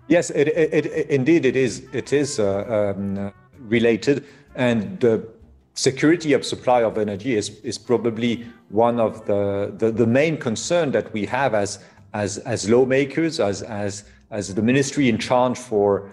Yes, 0.08 0.30
it, 0.30 0.50
it, 0.50 0.86
it, 0.86 1.10
indeed 1.10 1.46
it 1.46 1.56
is. 1.56 1.88
It 1.92 2.13
is 2.13 2.39
uh, 2.39 2.94
um, 2.96 3.34
related, 3.60 4.25
and 4.54 5.00
the 5.00 5.27
security 5.74 6.34
of 6.34 6.46
supply 6.46 6.84
of 6.84 6.98
energy 6.98 7.36
is, 7.36 7.60
is 7.62 7.77
probably 7.77 8.46
one 8.70 9.00
of 9.00 9.25
the, 9.25 9.74
the, 9.77 9.92
the 9.92 10.06
main 10.06 10.38
concern 10.38 10.92
that 10.92 11.12
we 11.12 11.25
have 11.25 11.56
as 11.56 11.80
as 12.13 12.38
as 12.39 12.70
lawmakers, 12.70 13.39
as 13.39 13.63
as 13.63 14.04
as 14.30 14.54
the 14.54 14.62
ministry 14.62 15.10
in 15.10 15.18
charge 15.18 15.58
for 15.58 16.04
uh, 16.04 16.10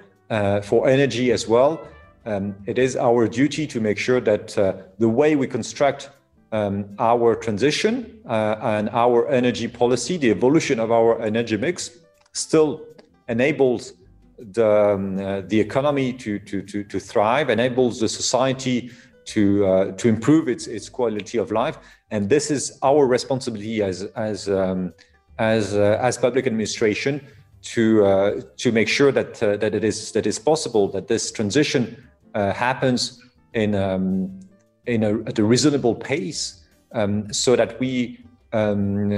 for 0.63 0.89
energy 0.89 1.33
as 1.33 1.47
well. 1.47 1.81
Um, 2.25 2.55
it 2.67 2.79
is 2.79 2.97
our 2.97 3.27
duty 3.27 3.67
to 3.67 3.81
make 3.81 3.99
sure 3.99 4.21
that 4.21 4.57
uh, 4.57 4.75
the 4.99 5.09
way 5.09 5.35
we 5.35 5.47
construct 5.47 6.11
um, 6.53 6.95
our 6.99 7.35
transition 7.35 8.21
uh, 8.29 8.57
and 8.63 8.89
our 8.91 9.29
energy 9.29 9.67
policy, 9.67 10.17
the 10.17 10.31
evolution 10.31 10.79
of 10.79 10.93
our 10.93 11.21
energy 11.21 11.57
mix, 11.57 11.91
still 12.33 12.87
enables 13.29 13.95
the, 14.39 14.95
um, 14.95 15.19
uh, 15.19 15.41
the 15.43 15.59
economy 15.59 16.13
to, 16.13 16.39
to, 16.39 16.63
to, 16.63 16.85
to, 16.85 17.01
thrive, 17.01 17.51
enables 17.51 17.99
the 18.01 18.09
society 18.09 18.91
to, 19.25 19.67
uh, 19.67 19.93
to 19.93 20.09
improve 20.09 20.49
its, 20.49 20.67
its 20.67 20.89
quality 20.89 21.39
of 21.39 21.51
life. 21.51 21.79
And 22.11 22.29
this 22.29 22.51
is 22.51 22.79
our 22.83 23.07
responsibility 23.07 23.83
as, 23.83 24.03
as, 24.17 24.49
um, 24.49 24.93
as, 25.39 25.75
uh, 25.75 25.99
as 26.01 26.19
public 26.19 26.47
administration 26.47 27.27
to, 27.63 28.05
uh, 28.05 28.41
to 28.57 28.73
make 28.73 28.89
sure 28.89 29.13
that, 29.13 29.43
uh, 29.43 29.57
that, 29.57 29.75
it 29.75 29.85
is, 29.85 30.13
that 30.13 30.27
is 30.27 30.39
possible, 30.39 30.89
that 30.89 31.09
this 31.09 31.31
transition 31.31 32.09
uh, 32.35 32.53
happens 32.53 33.23
in, 33.55 33.75
um, 33.75 34.41
in 34.87 35.05
a, 35.05 35.21
at 35.23 35.39
a 35.39 35.45
reasonable 35.45 35.95
pace 35.95 36.65
um, 36.93 37.33
so 37.33 37.57
that 37.57 37.79
we, 37.79 38.25
um, 38.53 39.09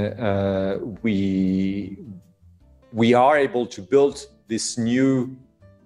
we, 1.03 1.97
we 2.93 3.15
are 3.15 3.37
able 3.37 3.67
to 3.67 3.81
build 3.81 4.27
this 4.49 4.79
new 4.79 5.37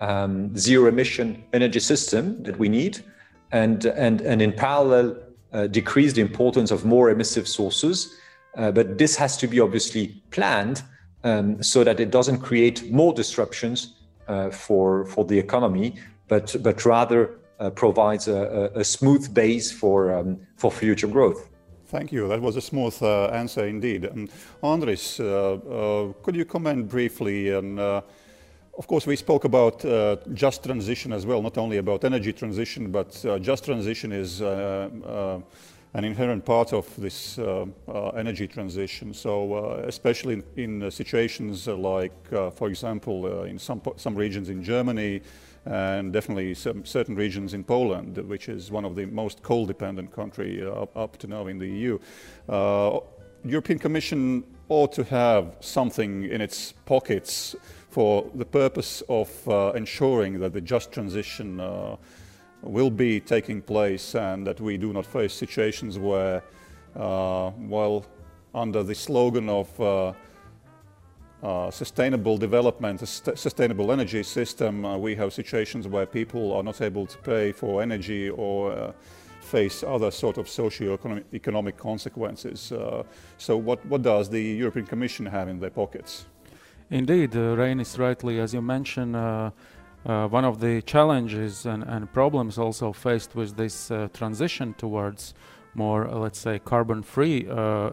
um, 0.01 0.57
zero 0.57 0.89
emission 0.89 1.45
energy 1.53 1.81
system 1.81 2.43
that 2.43 2.59
we 2.59 2.69
need 2.69 3.05
and, 3.53 3.87
and, 3.87 4.21
and 4.21 4.43
in 4.43 4.53
parallel 4.53 5.17
uh, 5.53 5.67
decrease 5.67 6.13
the 6.13 6.21
importance 6.21 6.71
of 6.71 6.85
more 6.85 7.11
emissive 7.11 7.49
sources. 7.49 8.19
Uh, 8.57 8.71
but 8.71 8.99
this 8.99 9.17
has 9.17 9.37
to 9.37 9.47
be 9.47 9.61
obviously 9.61 10.23
planned 10.31 10.83
um, 11.25 11.63
so 11.63 11.85
that 11.85 12.01
it 12.01 12.11
doesn't 12.11 12.39
create 12.39 12.91
more 12.91 13.13
disruptions 13.13 13.95
uh, 14.29 14.51
for, 14.51 15.07
for 15.07 15.25
the 15.25 15.39
economy, 15.39 15.97
but, 16.29 16.55
but 16.63 16.85
rather 16.85 17.39
uh, 17.61 17.71
provides 17.71 18.29
a, 18.29 18.71
a, 18.75 18.85
smooth 18.85 19.33
base 19.35 19.73
for, 19.73 20.15
um, 20.15 20.39
for 20.57 20.71
future 20.71 21.09
growth. 21.09 21.49
Thank 21.87 22.13
you. 22.13 22.29
That 22.29 22.41
was 22.41 22.57
a 22.57 22.61
smooth 22.61 22.97
uh, 23.03 23.27
answer 23.27 23.67
indeed. 23.67 24.03
Andris, 24.63 25.19
uh, 25.19 25.55
uh, 25.55 26.13
could 26.23 26.37
you 26.37 26.45
comment 26.45 26.89
briefly 26.89 27.55
on, 27.55 27.79
uh, 27.79 28.03
of 28.77 28.87
course, 28.87 29.07
we 29.07 29.17
spoke 29.17 29.45
about 29.45 29.85
uh, 29.85 30.19
just 30.35 30.63
transition 30.63 31.13
as 31.13 31.27
well, 31.27 31.43
not 31.43 31.59
only 31.59 31.79
about 31.79 32.05
energy 32.05 32.33
transition, 32.33 32.93
but 32.93 33.25
uh, 33.25 33.39
just 33.39 33.65
transition 33.65 34.13
is 34.13 34.41
an 35.95 36.05
inherent 36.05 36.45
part 36.45 36.73
of 36.73 36.95
this 36.97 37.39
energy 38.17 38.47
transition. 38.47 39.15
So, 39.15 39.83
especially 39.87 40.35
in, 40.57 40.83
in 40.83 40.91
situations 40.91 41.67
like, 41.67 42.13
for 42.29 42.69
example, 42.69 43.45
in 43.45 43.59
some, 43.59 43.81
some 43.97 44.15
regions 44.15 44.49
in 44.49 44.63
Germany, 44.63 45.23
and 45.69 46.13
definitely 46.13 46.55
some 46.55 46.85
certain 46.85 47.15
regions 47.15 47.53
in 47.53 47.63
Poland, 47.63 48.17
which 48.17 48.49
is 48.49 48.71
one 48.71 48.85
of 48.85 48.97
the 48.97 49.07
most 49.07 49.43
coal-dependent 49.43 50.11
country 50.13 50.65
uh, 50.65 50.87
up 50.97 51.19
to 51.19 51.27
now 51.27 51.47
in 51.47 51.59
the 51.59 51.69
EU. 51.69 51.99
Uh, 52.49 53.01
European 53.45 53.79
Commission 53.79 54.45
ought 54.69 54.93
to 54.93 55.05
have 55.05 55.57
something 55.61 56.25
in 56.25 56.41
its 56.41 56.73
pockets 56.87 57.55
for 57.91 58.31
the 58.35 58.45
purpose 58.45 59.03
of 59.09 59.31
uh, 59.49 59.73
ensuring 59.75 60.41
that 60.41 60.53
the 60.53 60.61
just 60.61 60.91
transition 60.91 61.61
uh, 61.61 61.97
will 62.63 62.91
be 62.91 63.21
taking 63.21 63.63
place 63.63 64.15
and 64.15 64.47
that 64.47 64.61
we 64.61 64.77
do 64.77 64.93
not 64.93 65.07
face 65.07 65.33
situations 65.33 65.99
where, 65.99 66.43
uh, 66.97 67.51
while 67.51 68.05
under 68.55 68.83
the 68.83 68.95
slogan 68.95 69.49
of 69.49 69.81
uh, 69.81 70.13
uh, 71.43 71.71
sustainable 71.71 72.37
development, 72.37 73.01
sustainable 73.35 73.93
energy 73.93 74.23
system, 74.23 74.85
uh, 74.85 74.97
we 74.97 75.15
have 75.15 75.33
situations 75.33 75.87
where 75.87 76.07
people 76.07 76.53
are 76.53 76.63
not 76.63 76.81
able 76.81 77.07
to 77.07 77.19
pay 77.19 77.53
for 77.53 77.81
energy 77.81 78.29
or 78.31 78.73
uh, 78.73 78.93
face 79.41 79.83
other 79.83 80.11
sort 80.11 80.37
of 80.37 80.49
socio-economic 80.49 81.77
consequences. 81.77 82.73
Uh, 82.73 83.03
so 83.39 83.57
what, 83.57 83.85
what 83.87 84.03
does 84.03 84.29
the 84.29 84.43
European 84.43 84.85
Commission 84.87 85.25
have 85.27 85.49
in 85.49 85.61
their 85.61 85.71
pockets? 85.71 86.27
Indeed, 86.91 87.37
uh, 87.37 87.55
Reinis 87.55 87.99
rightly, 87.99 88.41
as 88.41 88.53
you 88.53 88.63
mentioned, 88.63 89.15
uh, 90.07 90.29
one 90.29 90.45
of 90.45 90.61
the 90.61 90.83
challenges 90.83 91.67
and, 91.67 91.83
and, 91.85 92.13
problems 92.13 92.59
also 92.59 92.93
faced 92.93 93.35
with 93.35 93.57
this 93.57 93.91
transition 94.15 94.75
towards 94.75 95.35
more, 95.75 96.09
let's 96.09 96.39
say, 96.39 96.59
carbon-free 96.59 97.49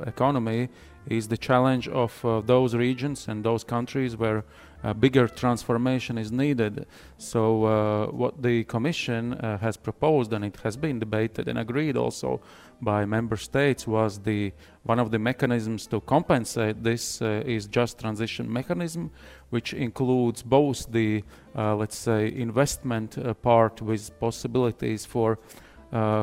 economy 0.06 0.70
is 1.08 1.28
the 1.28 1.38
challenge 1.38 1.88
of 1.88 2.24
uh, 2.26 2.42
those 2.42 2.76
regions 2.76 3.28
and 3.28 3.44
those 3.44 3.64
countries 3.64 4.18
where 4.18 4.44
a 4.86 4.94
bigger 4.94 5.28
transformation 5.28 6.16
is 6.18 6.32
needed. 6.32 6.86
So, 7.18 7.66
uh, 7.66 8.08
what 8.12 8.44
the 8.44 8.64
Commission 8.66 9.34
uh, 9.34 9.58
has 9.58 9.78
proposed, 9.78 10.32
and 10.32 10.46
it 10.46 10.58
has 10.64 10.78
been 10.78 11.00
debated 11.00 11.48
and 11.48 11.58
agreed 11.58 11.98
also 11.98 12.40
by 12.82 13.04
member 13.04 13.36
states, 13.36 13.88
was 13.88 14.20
the 14.20 14.54
one 14.84 15.00
of 15.00 15.10
the 15.10 15.18
mechanisms 15.18 15.88
to 15.88 16.02
compensate 16.02 16.84
this 16.84 17.20
uh, 17.22 17.42
is 17.46 17.66
just 17.66 18.00
transition 18.00 18.52
mechanism, 18.52 19.10
which 19.50 19.74
includes 19.74 20.44
both 20.44 20.92
the 20.92 21.24
uh, 21.56 21.76
let's 21.76 21.98
say 21.98 22.32
investment 22.32 23.18
uh, 23.18 23.34
part 23.34 23.82
with 23.82 24.18
possibilities 24.20 25.06
for 25.06 25.40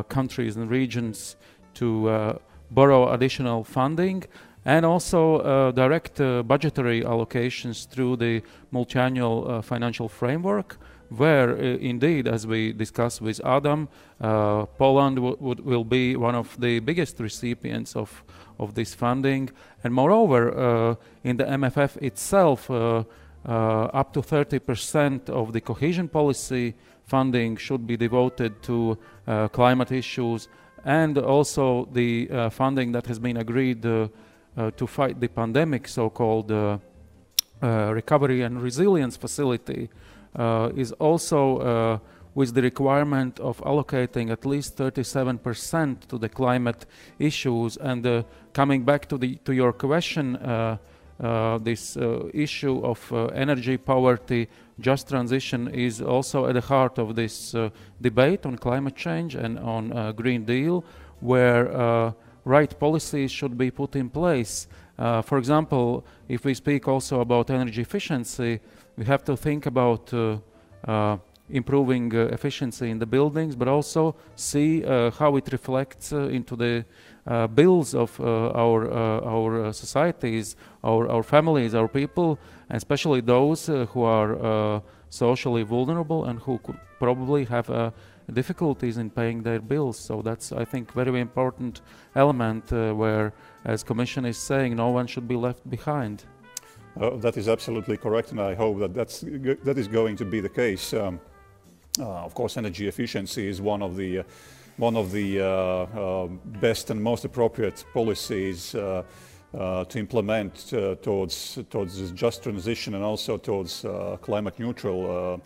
countries 0.09 0.57
and 0.57 0.71
regions 0.71 1.37
to 1.73 2.39
borrow 2.71 3.11
additional 3.13 3.65
funding 3.65 4.23
and 4.65 4.87
also 4.87 5.39
uh, 5.39 5.71
direct 5.73 6.21
uh, 6.21 6.43
budgetary 6.43 7.03
allocations 7.03 7.89
through 7.89 8.17
the 8.17 8.43
multi-annual 8.71 9.51
uh, 9.51 9.63
financial 9.63 10.09
framework, 10.09 10.79
where 11.09 11.51
uh, 11.51 11.63
indeed, 11.81 12.29
as 12.29 12.47
we 12.47 12.73
discussed 12.73 13.21
with 13.21 13.41
Adam, 13.45 13.89
uh, 14.21 14.65
Poland 14.79 15.19
will 15.19 15.85
be 15.85 16.17
one 16.17 16.35
of 16.35 16.57
the 16.61 16.79
biggest 16.79 17.19
recipients 17.19 17.97
of, 17.97 18.23
of 18.59 18.75
this 18.75 18.95
funding. 18.95 19.51
And 19.83 19.93
moreover, 19.93 20.57
uh, 20.57 20.95
in 21.25 21.37
the 21.37 21.45
MFF 21.45 21.97
itself, 22.01 22.71
up 22.71 24.13
to 24.13 24.23
30% 24.23 25.29
of 25.29 25.53
the 25.53 25.61
cohesion 25.61 26.09
policy 26.09 26.75
funding 27.05 27.57
should 27.57 27.85
be 27.85 27.97
devoted 27.97 28.63
to 28.63 28.97
climate 29.53 29.91
issues 29.91 30.49
and 30.85 31.19
also 31.19 31.89
the 31.93 32.49
funding 32.51 32.93
that 32.93 33.07
has 33.07 33.19
been 33.19 33.37
agreed 33.37 33.85
to 34.57 34.87
fight 34.87 35.21
the 35.21 35.29
pandemic, 35.29 35.89
so-called 35.89 36.53
uh, 36.53 36.79
uh, 37.63 37.93
recovery 37.95 38.43
and 38.43 38.63
resilience 38.63 39.17
facility, 39.17 39.89
is 40.77 40.93
also 40.93 42.01
with 42.35 42.55
the 42.55 42.63
requirement 42.63 43.39
of 43.41 43.59
allocating 43.59 44.31
at 44.31 44.47
least 44.47 44.77
37% 44.77 46.07
to 46.09 46.19
the 46.19 46.29
climate 46.29 46.87
issues. 47.19 47.77
And 47.77 48.25
coming 48.53 48.85
back 48.85 49.09
to 49.09 49.19
the 49.19 49.37
to 49.45 49.53
your 49.53 49.73
question, 49.73 50.39
uh, 51.23 51.57
this 51.59 51.97
uh, 51.97 52.29
issue 52.35 52.81
of 52.85 53.13
uh, 53.13 53.27
energy 53.27 53.77
poverty, 53.77 54.49
just 54.81 55.09
transition 55.09 55.69
is 55.69 56.03
also 56.03 56.47
at 56.47 56.55
the 56.55 56.61
heart 56.61 56.99
of 56.99 57.15
this 57.15 57.55
debate 58.01 58.45
on 58.45 58.57
climate 58.57 58.97
change 58.97 59.37
and 59.37 59.57
on 59.61 60.13
Green 60.17 60.45
Deal, 60.45 60.85
where 61.21 62.13
right 62.45 62.79
policies 62.79 63.31
should 63.31 63.57
be 63.57 63.71
put 63.71 63.97
in 63.97 64.09
place. 64.09 64.67
Uh, 64.99 65.23
for 65.23 65.39
example, 65.39 66.05
if 66.29 66.45
we 66.45 66.55
speak 66.55 66.89
also 66.89 67.21
about 67.21 67.51
energy 67.51 67.83
efficiency, 67.83 68.61
we 68.97 69.05
have 69.05 69.25
to 69.25 69.37
think 69.37 69.67
about 69.67 70.13
uh, 70.13 70.37
uh, 70.87 71.17
improving 71.51 72.15
uh, 72.15 72.27
efficiency 72.27 72.91
in 72.91 72.99
the 72.99 73.07
buildings, 73.07 73.57
but 73.57 73.69
also 73.69 74.15
see 74.37 74.85
uh, 74.85 75.11
how 75.11 75.37
it 75.37 75.51
reflects 75.53 76.13
uh, 76.13 76.29
into 76.29 76.57
the 76.57 76.85
bills 77.55 77.95
of 77.95 78.21
our 78.21 78.91
our 79.25 79.73
societies, 79.73 80.57
our 80.83 81.09
our 81.09 81.23
families, 81.23 81.75
our 81.75 81.89
people, 81.89 82.39
and 82.69 82.77
especially 82.77 83.21
those 83.21 83.67
who 83.67 84.03
are 84.03 84.83
socially 85.09 85.63
vulnerable 85.63 86.25
and 86.25 86.41
who 86.41 86.59
could 86.59 86.79
probably 86.99 87.45
have 87.45 87.93
difficulties 88.33 88.97
in 88.97 89.11
paying 89.11 89.43
their 89.43 89.61
bills. 89.61 89.99
So 89.99 90.23
that's, 90.23 90.53
I 90.53 90.65
think, 90.65 90.93
very 90.93 91.21
important 91.21 91.81
element 92.15 92.73
uh, 92.73 92.93
where, 92.93 93.33
as 93.65 93.83
Commission 93.83 94.25
is 94.25 94.39
saying, 94.39 94.77
no 94.77 94.91
one 94.91 95.07
should 95.07 95.29
be 95.29 95.37
left 95.37 95.69
behind. 95.69 96.25
Uh, 97.01 97.17
that 97.17 97.37
is 97.37 97.49
absolutely 97.49 97.97
correct, 97.97 98.33
and 98.33 98.41
I 98.41 98.55
hope 98.55 98.79
that 98.81 98.93
that's, 98.95 99.21
that 99.21 99.79
is 99.79 99.89
going 99.89 100.17
to 100.17 100.25
be 100.25 100.41
the 100.41 100.49
case. 100.49 100.93
Um, 100.93 101.21
uh, 101.99 102.25
of 102.25 102.35
course, 102.35 102.57
energy 102.57 102.89
efficiency 102.89 103.47
is 103.49 103.61
one 103.61 103.83
of 103.83 103.97
the 103.97 104.21
uh, 104.21 104.23
one 104.79 104.97
of 104.97 105.13
the 105.13 105.39
uh, 105.39 106.27
best 106.59 106.89
and 106.89 107.03
most 107.03 107.27
appropriate 107.27 107.85
policies 107.93 108.71
to 108.73 109.05
implement 109.97 110.73
towards 111.03 111.59
towards 111.69 112.01
this 112.01 112.11
just 112.13 112.43
transition 112.43 112.95
and 112.95 113.05
also 113.05 113.37
towards 113.37 113.85
climate 114.23 114.59
neutral 114.59 115.39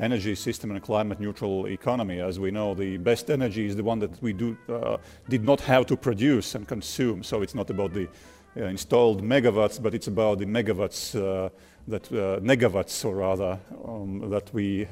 energy 0.00 0.34
system 0.34 0.70
and 0.70 0.78
a 0.78 0.80
climate 0.80 1.20
neutral 1.20 1.66
economy. 1.66 2.20
As 2.20 2.38
we 2.38 2.50
know, 2.50 2.74
the 2.74 2.96
best 2.96 3.30
energy 3.30 3.66
is 3.66 3.76
the 3.76 3.84
one 3.84 3.98
that 4.00 4.22
we 4.22 4.32
do, 4.32 4.56
uh, 4.68 4.96
did 5.28 5.44
not 5.44 5.60
have 5.60 5.86
to 5.86 5.96
produce 5.96 6.54
and 6.54 6.66
consume. 6.66 7.22
So 7.22 7.42
it's 7.42 7.54
not 7.54 7.70
about 7.70 7.92
the 7.92 8.08
uh, 8.56 8.64
installed 8.64 9.22
megawatts, 9.22 9.80
but 9.80 9.94
it's 9.94 10.08
about 10.08 10.38
the 10.38 10.46
megawatts 10.46 11.14
uh, 11.14 11.50
that, 11.88 12.04
negawatts, 12.42 13.04
or 13.04 13.16
rather, 13.16 13.58
um, 13.84 14.28
that 14.30 14.52
we 14.52 14.86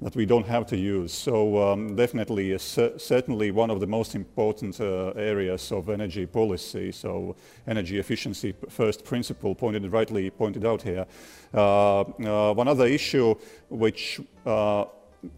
that 0.00 0.14
we 0.14 0.24
don't 0.26 0.46
have 0.46 0.64
to 0.66 0.76
use. 0.76 1.12
So 1.12 1.72
um, 1.72 1.96
definitely, 1.96 2.54
uh, 2.54 2.58
certainly 2.58 3.50
one 3.50 3.70
of 3.70 3.80
the 3.80 3.86
most 3.86 4.14
important 4.14 4.80
uh, 4.80 5.10
areas 5.16 5.72
of 5.72 5.88
energy 5.88 6.26
policy. 6.26 6.92
So 6.92 7.34
energy 7.66 7.98
efficiency 7.98 8.54
first 8.68 9.04
principle 9.04 9.54
pointed 9.54 9.90
rightly 9.92 10.30
pointed 10.30 10.64
out 10.64 10.82
here. 10.82 11.06
Uh, 11.52 12.00
uh 12.00 12.52
one 12.52 12.68
other 12.68 12.86
issue 12.86 13.34
which 13.68 14.20
uh, 14.46 14.84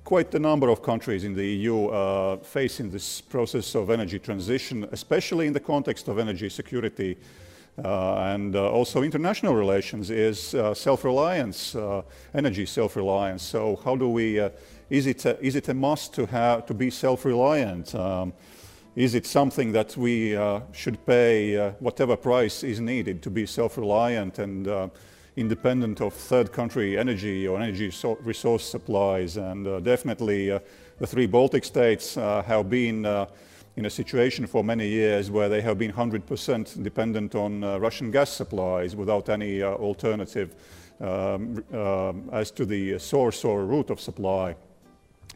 quite 0.04 0.34
a 0.34 0.38
number 0.38 0.68
of 0.68 0.82
countries 0.82 1.24
in 1.24 1.34
the 1.34 1.46
EU 1.46 1.86
uh, 1.86 2.36
face 2.38 2.80
in 2.80 2.90
this 2.90 3.20
process 3.20 3.74
of 3.74 3.90
energy 3.90 4.18
transition, 4.18 4.86
especially 4.92 5.46
in 5.46 5.52
the 5.52 5.60
context 5.60 6.08
of 6.08 6.18
energy 6.18 6.48
security 6.50 7.16
and 7.84 8.56
uh, 8.56 8.70
also 8.70 9.02
international 9.02 9.54
relations 9.54 10.10
is 10.10 10.54
uh, 10.54 10.74
self-reliance, 10.74 11.76
energy 12.34 12.66
self-reliance. 12.66 13.42
So 13.42 13.80
how 13.84 13.96
do 13.96 14.08
we, 14.08 14.38
is, 14.90 15.06
it 15.06 15.24
a, 15.24 15.40
is 15.44 15.56
it 15.56 15.68
a 15.68 15.74
must 15.74 16.14
to, 16.14 16.26
have, 16.26 16.66
to 16.66 16.74
be 16.74 16.90
self-reliant? 16.90 17.94
Um, 17.94 18.32
is 18.96 19.14
it 19.14 19.24
something 19.24 19.72
that 19.72 19.96
we 19.96 20.36
uh, 20.36 20.60
should 20.72 21.04
pay 21.06 21.56
uh, 21.56 21.70
whatever 21.78 22.16
price 22.16 22.64
is 22.64 22.80
needed 22.80 23.22
to 23.22 23.30
be 23.30 23.46
self-reliant 23.46 24.38
and 24.40 24.66
uh, 24.66 24.88
independent 25.36 26.00
of 26.00 26.12
third 26.12 26.52
country 26.52 26.98
energy 26.98 27.46
or 27.46 27.60
energy 27.60 27.90
so 27.90 28.18
resource 28.22 28.64
supplies? 28.64 29.36
And 29.36 29.84
definitely 29.84 30.48
the 30.98 31.06
three 31.06 31.26
Baltic 31.26 31.64
states 31.64 32.16
have 32.16 32.68
been 32.68 33.06
in 33.76 33.86
a 33.86 33.90
situation 33.90 34.46
for 34.46 34.64
many 34.64 34.88
years 34.88 35.30
where 35.30 35.48
they 35.48 35.60
have 35.60 35.78
been 35.78 35.92
100% 35.92 36.82
dependent 36.82 37.34
on 37.34 37.64
uh, 37.64 37.78
Russian 37.78 38.10
gas 38.10 38.30
supplies 38.30 38.96
without 38.96 39.28
any 39.28 39.62
uh, 39.62 39.72
alternative 39.72 40.54
um, 41.00 41.64
uh, 41.72 42.12
as 42.32 42.50
to 42.52 42.66
the 42.66 42.98
source 42.98 43.44
or 43.44 43.64
route 43.64 43.90
of 43.90 44.00
supply. 44.00 44.54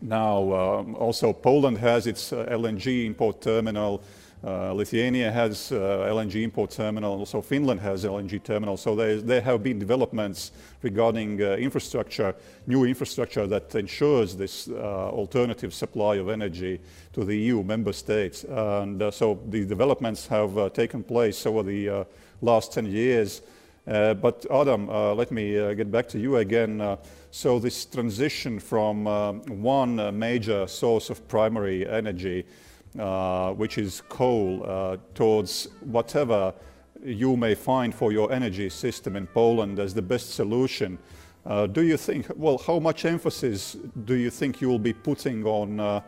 Now, 0.03 0.53
um, 0.53 0.95
also 0.97 1.33
Poland 1.33 1.79
has 1.79 2.07
its 2.07 2.33
uh, 2.33 2.47
LNG 2.51 3.07
import 3.07 3.41
terminal 3.41 4.03
Lithuania 4.45 5.33
has 5.33 5.73
uh, 5.73 6.07
LNG 6.11 6.43
import 6.43 6.71
terminal, 6.71 7.13
and 7.13 7.21
also 7.21 7.41
Finland 7.41 7.81
has 7.81 8.05
LNG 8.05 8.43
terminal. 8.43 8.77
So 8.77 8.95
there, 8.95 9.17
there 9.23 9.41
have 9.41 9.63
been 9.63 9.79
developments 9.79 10.53
regarding 10.83 11.41
uh, 11.41 11.57
infrastructure, 11.57 12.35
new 12.67 12.85
infrastructure 12.85 13.47
that 13.47 13.75
ensures 13.75 14.37
this 14.37 14.69
uh, 14.69 14.75
alternative 15.11 15.73
supply 15.73 16.17
of 16.17 16.29
energy 16.29 16.79
to 17.15 17.25
the 17.25 17.35
EU 17.35 17.63
member 17.63 17.95
states. 17.95 18.45
And 18.45 19.01
uh, 19.01 19.11
so 19.11 19.41
the 19.49 19.65
developments 19.65 20.27
have 20.27 20.59
uh, 20.59 20.69
taken 20.69 21.03
place 21.03 21.47
over 21.47 21.63
the 21.63 22.07
last 22.43 22.75
10 22.75 22.87
years. 22.87 23.41
but 23.87 24.45
Adam, 24.51 24.89
let 25.17 25.31
me 25.31 25.53
get 25.75 25.91
back 25.91 26.09
to 26.09 26.19
you 26.19 26.37
again. 26.37 26.99
so 27.31 27.59
this 27.59 27.87
transition 27.87 28.61
from 28.61 29.07
one 29.63 30.19
major 30.19 30.67
source 30.67 31.09
of 31.11 31.27
primary 31.29 31.89
energy 31.89 32.45
uh, 32.45 32.53
which 32.95 33.79
is 33.79 34.03
coal, 34.09 34.65
uh, 34.67 34.97
towards 35.15 35.69
whatever 35.81 36.55
you 37.05 37.37
may 37.37 37.55
find 37.55 37.95
for 37.95 38.13
your 38.13 38.33
energy 38.33 38.71
system 38.71 39.17
in 39.17 39.27
Poland 39.27 39.79
as 39.79 39.95
the 39.95 40.03
best 40.03 40.31
solution. 40.31 40.99
Uh, 41.45 41.67
do 41.67 41.83
you 41.83 41.97
think, 41.97 42.27
well, 42.37 42.57
how 42.59 42.79
much 42.79 43.05
emphasis 43.05 43.77
do 44.05 44.15
you 44.15 44.31
think 44.31 44.61
you 44.61 44.69
will 44.69 44.79
be 44.79 44.95
putting 44.95 45.45
on, 45.45 45.79
uh, 45.79 46.01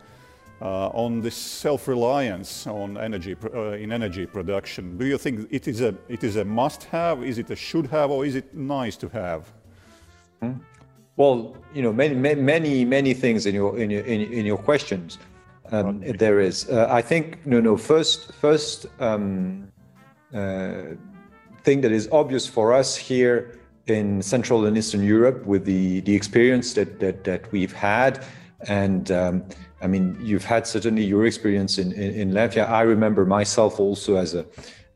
uh, 0.63 0.89
on 0.89 1.21
this 1.21 1.35
self-reliance 1.35 2.67
on 2.67 2.97
energy, 2.97 3.37
uh, 3.55 3.73
in 3.73 3.93
energy 3.93 4.25
production? 4.25 4.97
Do 4.97 5.05
you 5.05 5.19
think 5.19 5.47
it 5.51 5.69
is 5.69 5.83
a, 5.83 5.95
it 6.09 6.25
is 6.25 6.37
a 6.37 6.45
must-have, 6.45 7.23
is 7.23 7.37
it 7.37 7.51
a 7.51 7.57
should-have, 7.57 8.11
or 8.11 8.25
is 8.25 8.35
it 8.35 8.55
nice 8.55 8.97
to 8.97 9.09
have? 9.11 9.53
Hmm. 10.41 10.53
Well, 11.17 11.57
you 11.75 11.83
know, 11.83 11.93
many, 11.93 12.15
many, 12.15 12.85
many 12.85 13.13
things 13.13 13.45
in 13.45 13.55
your, 13.55 13.79
in 13.79 13.91
your, 13.91 14.05
in 14.05 14.47
your 14.47 14.59
questions 14.59 15.19
um, 15.73 16.01
there 16.01 16.41
is. 16.41 16.69
Uh, 16.69 16.87
I 16.91 17.03
think 17.03 17.47
no, 17.47 17.61
no. 17.61 17.77
First, 17.77 18.33
first 18.35 18.87
um, 19.01 19.71
uh, 20.35 20.83
thing 21.63 21.81
that 21.81 21.93
is 21.93 22.09
obvious 22.13 22.47
for 22.47 22.73
us 22.73 22.97
here 22.97 23.59
in 23.87 24.23
Central 24.23 24.67
and 24.67 24.77
Eastern 24.77 25.03
Europe, 25.03 25.45
with 25.47 25.65
the 25.65 26.01
the 26.01 26.15
experience 26.15 26.75
that 26.75 27.01
that, 27.01 27.25
that 27.25 27.51
we've 27.53 27.73
had, 27.73 28.25
and 28.69 29.11
um, 29.11 29.45
I 29.83 29.87
mean, 29.87 30.19
you've 30.21 30.45
had 30.45 30.67
certainly 30.67 31.05
your 31.05 31.27
experience 31.27 31.79
in, 31.79 31.93
in, 31.93 32.15
in 32.15 32.31
Latvia. 32.33 32.69
I 32.69 32.83
remember 32.83 33.25
myself 33.27 33.79
also 33.79 34.17
as 34.17 34.35
a 34.35 34.47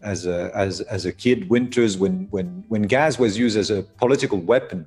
as 0.02 0.26
a 0.26 0.50
as 0.54 0.80
as 0.82 1.04
a 1.06 1.12
kid, 1.12 1.50
winters 1.50 1.98
when 1.98 2.26
when 2.30 2.64
when 2.68 2.82
gas 2.82 3.18
was 3.18 3.38
used 3.38 3.58
as 3.58 3.70
a 3.70 3.82
political 3.98 4.38
weapon, 4.38 4.86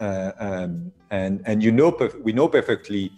uh, 0.00 0.32
um, 0.38 0.92
and 1.10 1.42
and 1.46 1.62
you 1.62 1.70
know 1.70 1.96
we 2.22 2.32
know 2.32 2.48
perfectly 2.48 3.12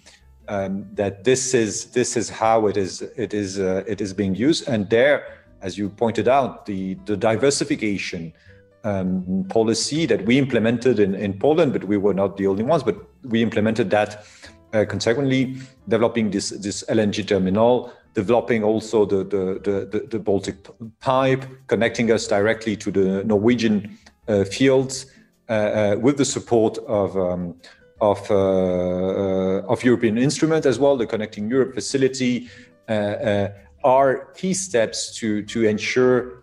um, 0.51 0.85
that 0.95 1.25
this 1.25 1.55
is 1.55 1.87
this 1.87 2.17
is 2.17 2.29
how 2.29 2.67
it 2.67 2.77
is 2.77 3.03
it 3.17 3.33
is 3.33 3.59
uh, 3.59 3.85
it 3.87 4.01
is 4.01 4.13
being 4.13 4.35
used. 4.35 4.69
And 4.69 4.91
there 4.91 5.25
as 5.63 5.79
you 5.79 5.89
pointed 5.89 6.29
out 6.29 6.67
the 6.67 6.95
the 7.07 7.17
diversification 7.17 8.33
um, 8.83 9.47
policy 9.49 10.07
that 10.07 10.25
we 10.27 10.39
implemented 10.39 10.99
in, 10.99 11.15
in 11.15 11.39
Poland 11.39 11.73
but 11.73 11.85
we 11.85 11.97
were 11.97 12.15
not 12.15 12.37
the 12.37 12.47
only 12.47 12.65
ones 12.65 12.83
but 12.83 12.97
we 13.25 13.43
implemented 13.43 13.91
that 13.91 14.25
uh, 14.73 14.85
consequently 14.89 15.57
developing 15.89 16.31
this 16.31 16.51
this 16.51 16.83
LNG 16.89 17.27
terminal 17.29 17.93
developing 18.15 18.65
also 18.65 19.05
the 19.05 19.23
the, 19.25 19.61
the, 19.93 20.07
the 20.11 20.19
Baltic 20.19 20.57
pipe 21.01 21.45
connecting 21.69 22.11
us 22.11 22.27
directly 22.27 22.75
to 22.77 22.91
the 22.91 23.23
Norwegian 23.25 23.99
uh, 24.27 24.45
fields 24.45 25.07
uh, 25.49 25.53
uh, 25.53 25.97
with 26.01 26.17
the 26.17 26.25
support 26.25 26.79
of 26.87 27.17
um, 27.17 27.55
of, 28.01 28.31
uh, 28.31 28.35
uh, 28.35 29.63
of 29.69 29.85
European 29.85 30.19
Instrument 30.19 30.67
as 30.67 30.79
well, 30.79 30.97
the 30.97 31.07
Connecting 31.07 31.49
Europe 31.49 31.75
facility, 31.75 32.49
uh, 32.89 33.49
are 33.85 34.27
key 34.35 34.55
steps 34.55 35.15
to, 35.17 35.43
to 35.45 35.65
ensure 35.65 36.43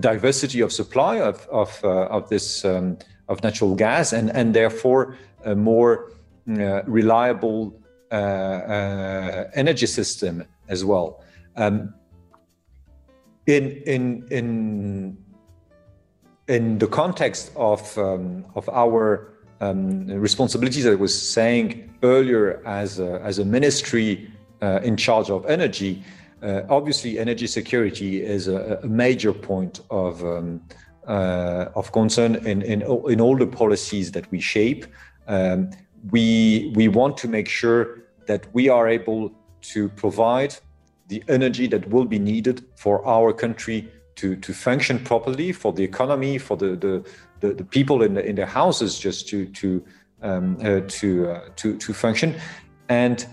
diversity 0.00 0.60
of 0.60 0.72
supply 0.72 1.20
of, 1.20 1.46
of, 1.50 1.84
of 1.84 2.28
this 2.28 2.64
um, 2.64 2.98
of 3.28 3.40
natural 3.42 3.74
gas 3.76 4.12
and, 4.12 4.30
and 4.30 4.52
therefore 4.52 5.16
a 5.44 5.54
more 5.54 6.10
reliable 6.46 7.72
energy 8.10 9.86
system 9.86 10.44
as 10.68 10.84
well. 10.84 11.22
Um, 11.56 11.94
in 13.46 13.82
in 13.86 14.26
in 14.30 15.16
in 16.48 16.78
the 16.78 16.86
context 16.86 17.52
of 17.56 17.96
um, 17.98 18.44
of 18.54 18.68
our 18.68 19.31
um, 19.62 20.06
responsibilities 20.08 20.86
I 20.86 20.94
was 20.94 21.14
saying 21.36 21.94
earlier 22.02 22.60
as 22.66 22.98
a, 22.98 23.20
as 23.22 23.38
a 23.38 23.44
ministry 23.44 24.30
uh, 24.60 24.80
in 24.82 24.96
charge 24.96 25.30
of 25.30 25.46
energy, 25.46 26.02
uh, 26.42 26.62
obviously 26.68 27.18
energy 27.18 27.46
security 27.46 28.22
is 28.22 28.48
a, 28.48 28.80
a 28.82 28.86
major 28.86 29.32
point 29.32 29.80
of 29.90 30.24
um, 30.24 30.60
uh, 31.06 31.66
of 31.74 31.92
concern 31.92 32.36
in, 32.46 32.62
in 32.62 32.82
in 33.12 33.20
all 33.20 33.36
the 33.36 33.46
policies 33.46 34.12
that 34.12 34.30
we 34.32 34.40
shape. 34.40 34.86
Um, 35.28 35.70
we 36.10 36.72
we 36.74 36.88
want 36.88 37.16
to 37.18 37.28
make 37.28 37.48
sure 37.48 38.02
that 38.26 38.46
we 38.52 38.68
are 38.68 38.88
able 38.88 39.32
to 39.72 39.88
provide 39.90 40.54
the 41.08 41.22
energy 41.28 41.66
that 41.68 41.88
will 41.88 42.04
be 42.04 42.18
needed 42.18 42.64
for 42.76 43.06
our 43.06 43.32
country 43.32 43.88
to, 44.16 44.36
to 44.36 44.52
function 44.52 44.98
properly, 44.98 45.52
for 45.52 45.72
the 45.72 45.82
economy, 45.82 46.38
for 46.38 46.56
the, 46.56 46.76
the, 46.76 47.04
the, 47.42 47.52
the 47.52 47.64
people 47.64 48.02
in, 48.02 48.14
the, 48.14 48.24
in 48.24 48.34
their 48.36 48.46
houses 48.46 48.98
just 48.98 49.28
to, 49.28 49.46
to, 49.46 49.84
um, 50.22 50.56
uh, 50.60 50.80
to, 50.88 51.30
uh, 51.30 51.40
to, 51.56 51.76
to 51.76 51.92
function. 51.92 52.34
And, 52.88 53.26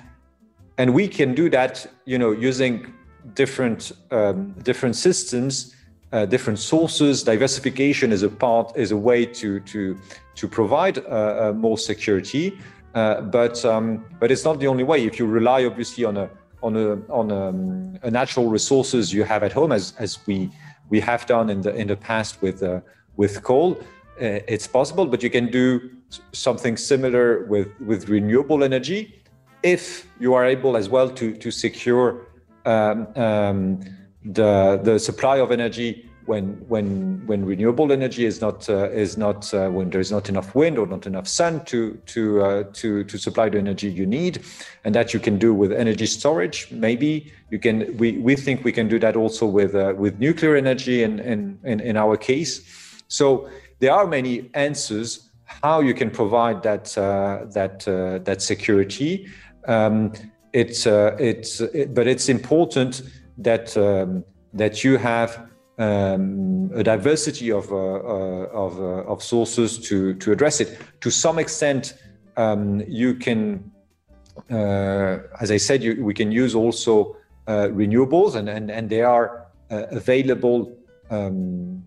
and 0.78 0.94
we 0.94 1.08
can 1.08 1.34
do 1.34 1.50
that, 1.52 1.88
you 2.06 2.18
know, 2.18 2.32
using 2.32 2.94
different, 3.36 3.92
um, 4.12 4.52
different 4.64 4.96
systems, 4.96 5.76
uh, 6.12 6.26
different 6.26 6.60
sources. 6.60 7.24
Diversification 7.24 8.12
is 8.12 8.24
a 8.24 8.30
part, 8.30 8.76
is 8.76 8.92
a 8.92 8.98
way 8.98 9.26
to, 9.26 9.60
to, 9.62 9.98
to 10.36 10.48
provide 10.48 10.98
uh, 10.98 11.02
uh, 11.02 11.54
more 11.56 11.78
security. 11.78 12.58
Uh, 12.96 13.22
but 13.22 13.64
um, 13.66 14.04
but 14.20 14.32
it's 14.32 14.44
not 14.44 14.60
the 14.60 14.66
only 14.66 14.84
way. 14.84 15.06
If 15.06 15.20
you 15.20 15.28
rely 15.28 15.64
obviously 15.64 16.06
on 16.06 16.18
a 16.18 16.28
on 16.64 16.76
a 16.76 16.94
on 17.12 17.30
a, 17.30 17.50
um, 17.50 18.00
a 18.02 18.10
natural 18.10 18.48
resources 18.48 19.14
you 19.14 19.24
have 19.24 19.44
at 19.44 19.54
home, 19.54 19.72
as 19.72 19.94
as 20.00 20.18
we 20.26 20.50
we 20.90 21.00
have 21.00 21.28
done 21.28 21.52
in 21.52 21.62
the 21.62 21.72
in 21.76 21.88
the 21.88 21.96
past 21.96 22.42
with 22.42 22.64
with 23.16 23.44
coal. 23.44 23.78
Uh, 24.22 24.44
it's 24.48 24.68
possible, 24.68 25.06
but 25.06 25.24
you 25.24 25.30
can 25.30 25.50
do 25.50 25.90
something 26.34 26.76
similar 26.76 27.46
with 27.46 27.70
with 27.80 28.10
renewable 28.10 28.64
energy 28.64 29.22
if 29.64 30.08
you 30.20 30.34
are 30.34 30.46
able 30.46 30.76
as 30.76 30.90
well 30.90 31.10
to 31.10 31.34
to 31.36 31.52
secure 31.52 32.28
um, 32.66 33.08
um, 33.16 33.80
the 34.26 34.80
the 34.84 35.00
supply 35.00 35.38
of 35.38 35.52
energy 35.52 36.10
when 36.26 36.46
when 36.68 37.26
when 37.26 37.46
renewable 37.46 37.92
energy 37.92 38.26
is 38.26 38.40
not 38.40 38.70
uh, 38.70 38.90
is 38.92 39.18
not 39.18 39.52
uh, 39.54 39.70
when 39.70 39.90
there 39.90 40.00
is 40.00 40.12
not 40.12 40.30
enough 40.30 40.54
wind 40.54 40.78
or 40.78 40.86
not 40.86 41.08
enough 41.08 41.28
sun 41.28 41.64
to 41.66 41.94
to 42.06 42.42
uh, 42.42 42.64
to 42.74 43.04
to 43.06 43.18
supply 43.18 43.50
the 43.50 43.58
energy 43.58 43.90
you 43.90 44.06
need, 44.06 44.42
and 44.84 44.94
that 44.94 45.14
you 45.14 45.20
can 45.20 45.38
do 45.40 45.54
with 45.54 45.72
energy 45.72 46.06
storage. 46.06 46.72
Maybe 46.72 47.32
you 47.50 47.60
can. 47.60 47.98
We 47.98 48.18
we 48.20 48.36
think 48.36 48.64
we 48.64 48.72
can 48.72 48.88
do 48.88 49.00
that 49.00 49.16
also 49.16 49.46
with 49.46 49.74
uh, 49.76 49.94
with 49.98 50.20
nuclear 50.20 50.56
energy 50.56 51.04
in, 51.04 51.20
in 51.20 51.58
in 51.64 51.80
in 51.80 51.98
our 51.98 52.16
case. 52.16 52.62
So 53.08 53.50
there 53.80 53.94
are 53.94 54.08
many 54.08 54.50
answers 54.54 55.30
how 55.64 55.80
you 55.82 55.94
can 55.94 56.12
provide 56.12 56.62
that 56.64 56.98
uh, 56.98 57.46
that 57.54 57.88
uh, 57.88 58.20
that 58.20 58.42
security. 58.42 59.28
Um, 59.68 60.14
it's 60.54 60.86
it's 60.86 61.62
it, 61.62 61.94
but 61.94 62.08
it's 62.08 62.30
important 62.30 63.02
that 63.38 63.76
um, 63.78 64.24
that 64.54 64.84
you 64.84 64.98
have 64.98 65.50
um, 65.78 66.70
a 66.74 66.84
diversity 66.84 67.52
of, 67.52 67.72
uh, 67.72 67.76
uh, 67.76 68.50
of, 68.52 68.80
uh, 68.80 69.12
of, 69.12 69.24
sources 69.24 69.80
to, 69.80 70.14
to 70.16 70.34
address 70.34 70.60
it. 70.60 70.78
To 71.00 71.10
some 71.10 71.40
extent, 71.40 71.94
um, 72.36 72.84
you 72.86 73.16
can, 73.16 73.72
as 74.50 75.52
I 75.52 75.56
said, 75.56 75.82
you, 75.82 76.04
we 76.04 76.14
can 76.14 76.34
use 76.34 76.54
also 76.54 77.16
renewables, 77.48 78.36
and, 78.36 78.50
and, 78.50 78.70
and 78.70 78.90
they 78.90 79.04
are 79.04 79.48
available. 79.70 80.78
Um, 81.10 81.84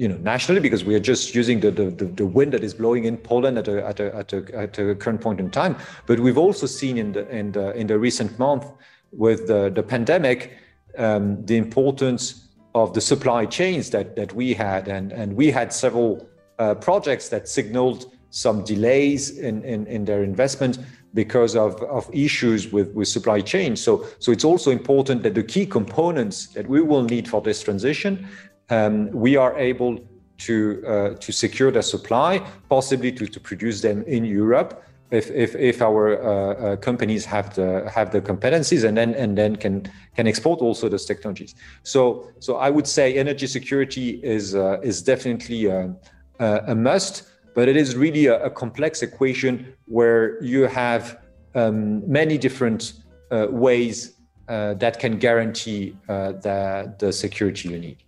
you 0.00 0.08
know, 0.08 0.16
nationally, 0.16 0.62
because 0.62 0.82
we 0.82 0.94
are 0.94 1.04
just 1.12 1.34
using 1.34 1.60
the, 1.60 1.70
the, 1.70 1.90
the, 1.90 2.24
wind 2.24 2.54
that 2.54 2.64
is 2.64 2.72
blowing 2.72 3.04
in 3.04 3.18
Poland 3.18 3.58
at 3.58 3.68
a, 3.68 3.86
at, 3.86 4.00
a, 4.00 4.16
at, 4.16 4.32
a, 4.32 4.58
at 4.58 4.78
a 4.78 4.94
current 4.94 5.20
point 5.20 5.38
in 5.38 5.50
time. 5.50 5.76
But 6.06 6.20
we've 6.20 6.38
also 6.38 6.66
seen 6.66 6.96
in 6.96 7.12
the, 7.12 7.28
in 7.28 7.52
the, 7.52 7.72
in 7.72 7.86
the 7.86 7.98
recent 7.98 8.38
month 8.38 8.64
with 9.12 9.46
the, 9.46 9.68
the 9.68 9.82
pandemic 9.82 10.56
um, 10.96 11.44
the 11.44 11.58
importance 11.58 12.48
of 12.74 12.94
the 12.94 13.00
supply 13.02 13.44
chains 13.44 13.90
that, 13.90 14.16
that 14.16 14.32
we 14.32 14.54
had. 14.54 14.88
And, 14.88 15.12
and 15.12 15.36
we 15.36 15.50
had 15.50 15.70
several 15.70 16.26
uh, 16.58 16.76
projects 16.76 17.28
that 17.28 17.46
signaled 17.46 18.10
some 18.30 18.64
delays 18.64 19.38
in, 19.38 19.62
in, 19.64 19.86
in, 19.86 20.06
their 20.06 20.24
investment 20.24 20.78
because 21.12 21.56
of, 21.56 21.82
of 21.82 22.08
issues 22.14 22.72
with, 22.72 22.90
with 22.94 23.08
supply 23.08 23.40
chain. 23.40 23.76
So, 23.76 24.06
so 24.18 24.32
it's 24.32 24.44
also 24.44 24.70
important 24.70 25.24
that 25.24 25.34
the 25.34 25.42
key 25.42 25.66
components 25.66 26.46
that 26.48 26.66
we 26.68 26.80
will 26.80 27.02
need 27.02 27.28
for 27.28 27.42
this 27.42 27.62
transition, 27.62 28.26
um, 28.70 29.10
we 29.10 29.36
are 29.36 29.58
able 29.58 29.98
to, 30.38 30.82
uh, 30.86 31.14
to 31.14 31.32
secure 31.32 31.70
the 31.70 31.82
supply, 31.82 32.38
possibly 32.68 33.12
to, 33.12 33.26
to 33.26 33.40
produce 33.40 33.80
them 33.82 34.02
in 34.04 34.24
Europe 34.24 34.82
if 35.10 35.30
if, 35.30 35.54
if 35.56 35.82
our 35.82 36.22
uh, 36.22 36.54
uh, 36.54 36.76
companies 36.76 37.24
have 37.24 37.54
the 37.54 37.90
have 37.92 38.12
the 38.12 38.20
competencies 38.20 38.84
and 38.84 38.96
then 38.96 39.14
and 39.14 39.36
then 39.36 39.56
can 39.56 39.90
can 40.16 40.26
export 40.26 40.60
also 40.60 40.88
those 40.88 41.04
technologies. 41.04 41.54
So 41.82 42.30
so 42.38 42.56
I 42.56 42.70
would 42.70 42.86
say 42.86 43.14
energy 43.18 43.46
security 43.46 44.20
is 44.22 44.54
uh, 44.54 44.80
is 44.82 45.02
definitely 45.02 45.66
a, 45.66 45.94
a, 46.38 46.74
must, 46.74 47.24
but 47.54 47.68
it 47.68 47.76
is 47.76 47.96
really 47.96 48.26
a, 48.26 48.44
a 48.44 48.50
complex 48.50 49.02
equation 49.02 49.74
where 49.86 50.42
you 50.42 50.62
have 50.62 51.18
um, 51.54 52.08
many 52.10 52.38
different 52.38 52.92
uh, 53.30 53.46
ways 53.50 54.14
uh, 54.48 54.74
that 54.74 54.98
can 54.98 55.18
guarantee 55.18 55.96
uh, 56.08 56.32
the 56.32 56.94
the 56.98 57.12
security 57.12 57.68
you 57.68 57.78
need. 57.78 57.98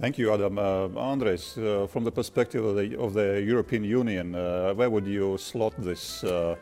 Thank 0.00 0.16
you, 0.16 0.32
Adam. 0.32 0.58
Uh, 0.58 0.88
Andris, 0.96 1.58
uh, 1.58 1.86
from 1.86 2.04
the 2.04 2.10
perspective 2.10 2.64
of 2.64 2.74
the, 2.74 2.98
of 2.98 3.12
the 3.12 3.42
European 3.42 3.84
Union, 3.84 4.34
uh, 4.34 4.72
where 4.72 4.88
would 4.88 5.06
you 5.06 5.36
slot 5.36 5.74
this 5.76 6.24
uh, 6.24 6.56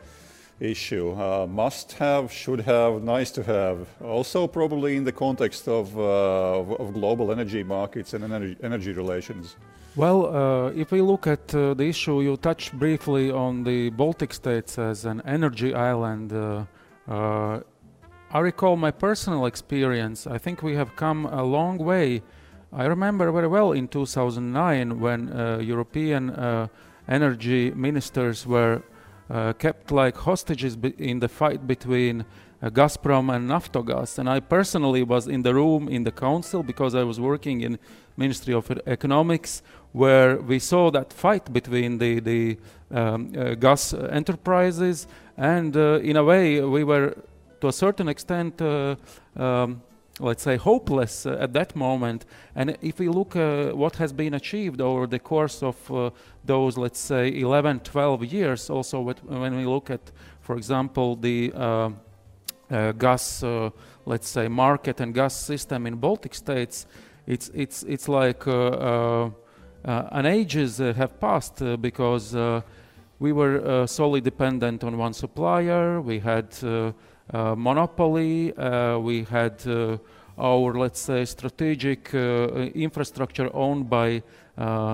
issue? 0.59 1.13
Uh, 1.13 1.47
must 1.47 1.93
have, 1.93 2.33
should 2.33 2.59
have, 2.59 3.01
nice 3.01 3.31
to 3.31 3.41
have. 3.43 3.87
Also, 4.03 4.45
probably 4.45 4.97
in 4.97 5.05
the 5.05 5.13
context 5.13 5.69
of, 5.69 5.97
uh, 5.97 6.01
of, 6.83 6.93
global 6.93 7.31
energy 7.31 7.63
markets 7.63 8.13
and 8.13 8.25
energy, 8.25 8.57
energy 8.61 8.91
relations. 8.91 9.55
Well, 9.95 10.73
if 10.75 10.91
we 10.91 10.99
look 11.01 11.25
at 11.25 11.47
the 11.47 11.85
issue, 11.87 12.21
you 12.21 12.35
touched 12.35 12.73
briefly 12.73 13.31
on 13.31 13.63
the 13.63 13.89
Baltic 13.91 14.33
states 14.33 14.77
as 14.77 15.05
an 15.05 15.21
energy 15.25 15.73
island. 15.73 16.33
I 17.07 18.39
recall 18.39 18.75
my 18.75 18.91
personal 18.91 19.45
experience. 19.45 20.27
I 20.27 20.37
think 20.37 20.61
we 20.61 20.75
have 20.75 20.97
come 20.97 21.25
a 21.25 21.43
long 21.43 21.77
way 21.77 22.21
I 22.71 22.85
remember 22.85 23.31
very 23.31 23.47
well 23.47 23.71
in 23.71 23.87
2009 23.87 24.99
when 24.99 25.31
uh, 25.31 25.57
European 25.57 26.29
uh, 26.29 26.67
energy 27.07 27.71
ministers 27.71 28.45
were 28.45 28.83
uh, 29.29 29.53
kept 29.53 29.91
like 29.91 30.15
hostages 30.15 30.77
in 30.99 31.19
the 31.19 31.27
fight 31.27 31.65
between 31.65 32.25
uh, 32.61 32.69
Gazprom 32.69 33.35
and 33.35 33.49
Naftogaz. 33.49 34.19
And 34.19 34.29
I 34.29 34.39
personally 34.39 35.01
was 35.01 35.27
in 35.27 35.41
the 35.41 35.55
room 35.55 35.89
in 35.89 36.03
the 36.03 36.11
council 36.11 36.61
because 36.61 36.93
I 36.93 37.03
was 37.03 37.19
working 37.19 37.61
in 37.61 37.79
Ministry 38.17 38.53
of 38.53 38.69
Economics, 38.85 39.63
where 39.91 40.37
we 40.37 40.59
saw 40.59 40.91
that 40.91 41.11
fight 41.11 41.51
between 41.51 41.97
the 41.97 42.19
the 42.19 42.57
um, 42.91 43.33
uh, 43.35 43.55
gas 43.55 43.93
enterprises, 43.93 45.07
and 45.37 45.75
uh, 45.75 45.99
in 46.01 46.17
a 46.17 46.23
way 46.23 46.61
we 46.61 46.83
were 46.83 47.15
to 47.61 47.67
a 47.67 47.73
certain 47.73 48.07
extent. 48.07 48.61
Um, 48.61 49.81
let's 50.19 50.43
say 50.43 50.57
hopeless 50.57 51.25
uh, 51.25 51.37
at 51.39 51.53
that 51.53 51.75
moment. 51.75 52.25
And 52.55 52.77
if 52.81 52.99
we 52.99 53.09
look 53.09 53.35
uh, 53.35 53.71
what 53.71 53.95
has 53.95 54.13
been 54.13 54.33
achieved 54.33 54.81
over 54.81 55.07
the 55.07 55.19
course 55.19 55.63
of 55.63 55.91
uh, 55.91 56.11
those 56.45 56.77
let's 56.77 56.99
say 56.99 57.39
11 57.39 57.79
12 57.79 58.25
years 58.25 58.69
also 58.69 59.01
when 59.01 59.57
we 59.57 59.65
look 59.65 59.89
at 59.89 60.11
for 60.41 60.55
example 60.55 61.15
the 61.15 61.51
uh, 61.55 61.89
uh, 62.69 62.91
gas 62.93 63.43
uh, 63.43 63.69
let's 64.05 64.27
say 64.27 64.47
market 64.47 64.99
and 64.99 65.13
gas 65.13 65.35
system 65.35 65.87
in 65.87 65.95
baltic 65.95 66.33
states 66.33 66.85
it's 67.25 67.49
it's 67.53 67.83
it's 67.83 68.07
like 68.07 68.47
an 68.47 70.25
ages 70.25 70.77
have 70.77 71.19
passed 71.19 71.61
because 71.81 72.33
we 73.19 73.31
were 73.31 73.85
solely 73.85 74.21
dependent 74.21 74.83
on 74.83 74.97
one 74.97 75.13
supplier. 75.13 76.01
We 76.01 76.19
had 76.19 76.55
monopoly. 77.33 78.55
Uh, 78.55 78.97
we 78.99 79.23
had 79.23 79.65
uh, 79.67 79.97
our, 80.37 80.73
let's 80.73 80.99
say, 80.99 81.25
strategic 81.25 82.13
infrastructure 82.13 83.49
owned 83.53 83.89
by 83.89 84.21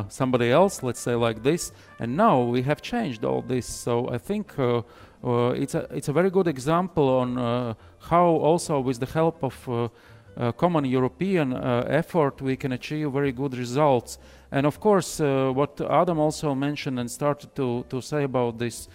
somebody 0.10 0.52
else, 0.52 0.84
let's 0.84 1.00
say 1.00 1.16
like 1.16 1.44
this. 1.44 1.72
And 2.00 2.16
now 2.16 2.42
we 2.42 2.62
have 2.64 2.82
changed 2.82 3.24
all 3.26 3.42
this. 3.42 3.66
So 3.66 4.10
I 4.10 4.18
think 4.18 4.54
it's, 4.58 5.76
a, 5.76 5.88
it's 5.92 6.08
a 6.08 6.14
very 6.14 6.30
good 6.30 6.48
example 6.48 7.10
on 7.10 7.76
how 8.00 8.26
also 8.26 8.80
with 8.80 9.00
the 9.00 9.06
help 9.06 9.44
of 9.44 9.92
uh, 10.38 10.52
common 10.52 10.84
European 10.84 11.54
uh, 11.54 11.86
effort, 11.88 12.42
we 12.42 12.58
can 12.58 12.74
achieve 12.74 13.10
very 13.12 13.32
good 13.32 13.58
results. 13.58 14.18
And 14.52 14.66
of 14.66 14.82
course, 14.82 15.22
uh, 15.22 15.50
what 15.54 15.80
Adam 15.80 16.20
also 16.20 16.54
mentioned 16.54 17.00
and 17.00 17.10
started 17.10 17.56
to, 17.56 17.86
to 17.90 18.02
say 18.02 18.24
about 18.24 18.60
this 18.60 18.90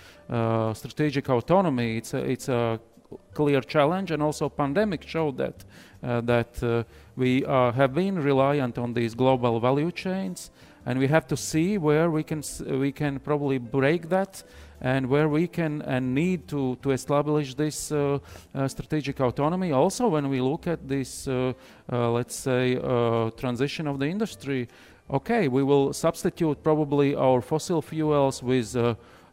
strategic 0.75 1.31
autonomy, 1.31 1.97
it's 1.97 2.13
a, 2.13 2.19
it's 2.19 2.49
a 2.49 2.79
clear 3.35 3.61
challenge, 3.61 4.11
and 4.11 4.23
also 4.23 4.49
pandemic 4.49 5.07
showed 5.07 5.37
that 5.37 5.65
uh, 6.03 6.21
that 6.23 6.63
uh, 6.63 6.83
we 7.17 7.45
uh, 7.45 7.73
have 7.73 7.95
been 7.95 8.19
reliant 8.23 8.79
on 8.79 8.95
these 8.95 9.15
global 9.15 9.61
value 9.61 9.93
chains, 9.93 10.51
and 10.87 10.99
we 10.99 11.07
have 11.09 11.27
to 11.27 11.37
see 11.37 11.79
where 11.79 12.11
we 12.11 12.23
can 12.23 12.43
we 12.67 12.93
can 12.93 13.19
probably 13.19 13.59
break 13.59 14.09
that 14.09 14.43
and 14.81 15.07
where 15.07 15.29
we 15.29 15.47
can 15.47 15.83
and 15.83 16.15
need 16.15 16.49
to, 16.49 16.77
to 16.77 16.91
establish 16.93 17.55
this 17.55 17.93
uh, 17.93 18.19
uh, 18.55 18.67
strategic 18.67 19.21
autonomy. 19.21 19.73
Also, 19.73 20.09
when 20.09 20.29
we 20.31 20.41
look 20.41 20.67
at 20.67 20.89
this, 20.89 21.29
uh, 21.29 21.53
let's 21.91 22.35
say, 22.35 22.77
transition 23.37 23.87
of 23.87 23.99
the 23.99 24.07
industry, 24.07 24.69
okay, 25.11 25.49
we 25.49 25.63
will 25.63 25.93
substitute 25.93 26.63
probably 26.63 27.15
our 27.15 27.43
fossil 27.43 27.83
fuels 27.83 28.43
with 28.43 28.75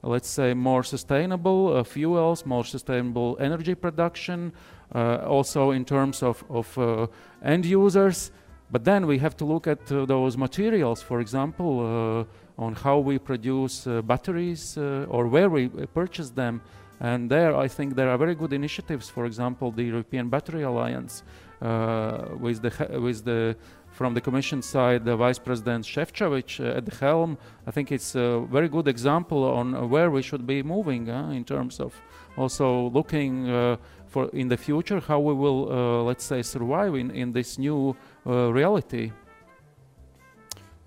let's 0.07 0.29
say 0.29 0.53
more 0.53 0.83
sustainable 0.83 1.83
fuels, 1.83 2.45
more 2.45 2.63
sustainable 2.63 3.37
energy 3.39 3.75
production, 3.75 4.51
also 4.93 5.71
in 5.71 5.85
terms 5.85 6.23
of, 6.23 6.43
of 6.49 7.09
end 7.43 7.65
users. 7.65 8.31
But 8.71 8.83
then 8.83 9.07
we 9.07 9.17
have 9.19 9.35
to 9.37 9.45
look 9.45 9.67
at 9.67 9.85
those 9.87 10.37
materials, 10.37 11.01
for 11.01 11.19
example, 11.19 12.25
on 12.57 12.73
how 12.73 12.97
we 12.99 13.19
produce 13.19 13.85
uh, 13.87 14.01
batteries 14.01 14.77
uh, 14.77 15.05
or 15.09 15.27
where 15.27 15.49
we 15.49 15.67
purchase 15.93 16.31
them. 16.31 16.61
And 16.99 17.29
there, 17.29 17.55
I 17.55 17.67
think 17.67 17.95
there 17.95 18.09
are 18.09 18.17
very 18.17 18.33
good 18.33 18.53
initiatives. 18.53 19.09
For 19.09 19.25
example, 19.25 19.71
the 19.71 19.83
European 19.83 20.29
Battery 20.29 20.63
Alliance, 20.63 21.23
uh, 21.61 22.25
with 22.39 22.61
the 22.61 22.99
with 22.99 23.23
the 23.23 23.55
from 23.97 24.13
the 24.13 24.21
Commission 24.21 24.61
side, 24.61 25.03
the 25.03 25.15
Vice 25.17 25.39
President 25.39 25.83
Šefčovič 25.83 26.59
uh, 26.59 26.77
at 26.77 26.85
the 26.85 26.95
helm. 26.95 27.35
I 27.65 27.71
think 27.71 27.91
it's 27.91 28.13
a 28.15 28.45
very 28.51 28.69
good 28.69 28.87
example 28.87 29.43
on 29.43 29.89
where 29.89 30.11
we 30.11 30.21
should 30.21 30.45
be 30.45 30.61
moving 30.61 31.09
uh, 31.09 31.31
in 31.31 31.43
terms 31.43 31.79
of 31.79 31.91
also 32.37 32.89
looking 32.91 33.49
uh, 33.49 33.77
for 34.05 34.29
in 34.33 34.49
the 34.49 34.57
future 34.57 34.99
how 34.99 35.19
we 35.19 35.33
will, 35.33 36.05
let's 36.05 36.23
say, 36.23 36.43
survive 36.43 36.93
in, 36.95 37.09
in 37.11 37.33
this 37.33 37.57
new 37.57 37.95
reality. 38.25 39.11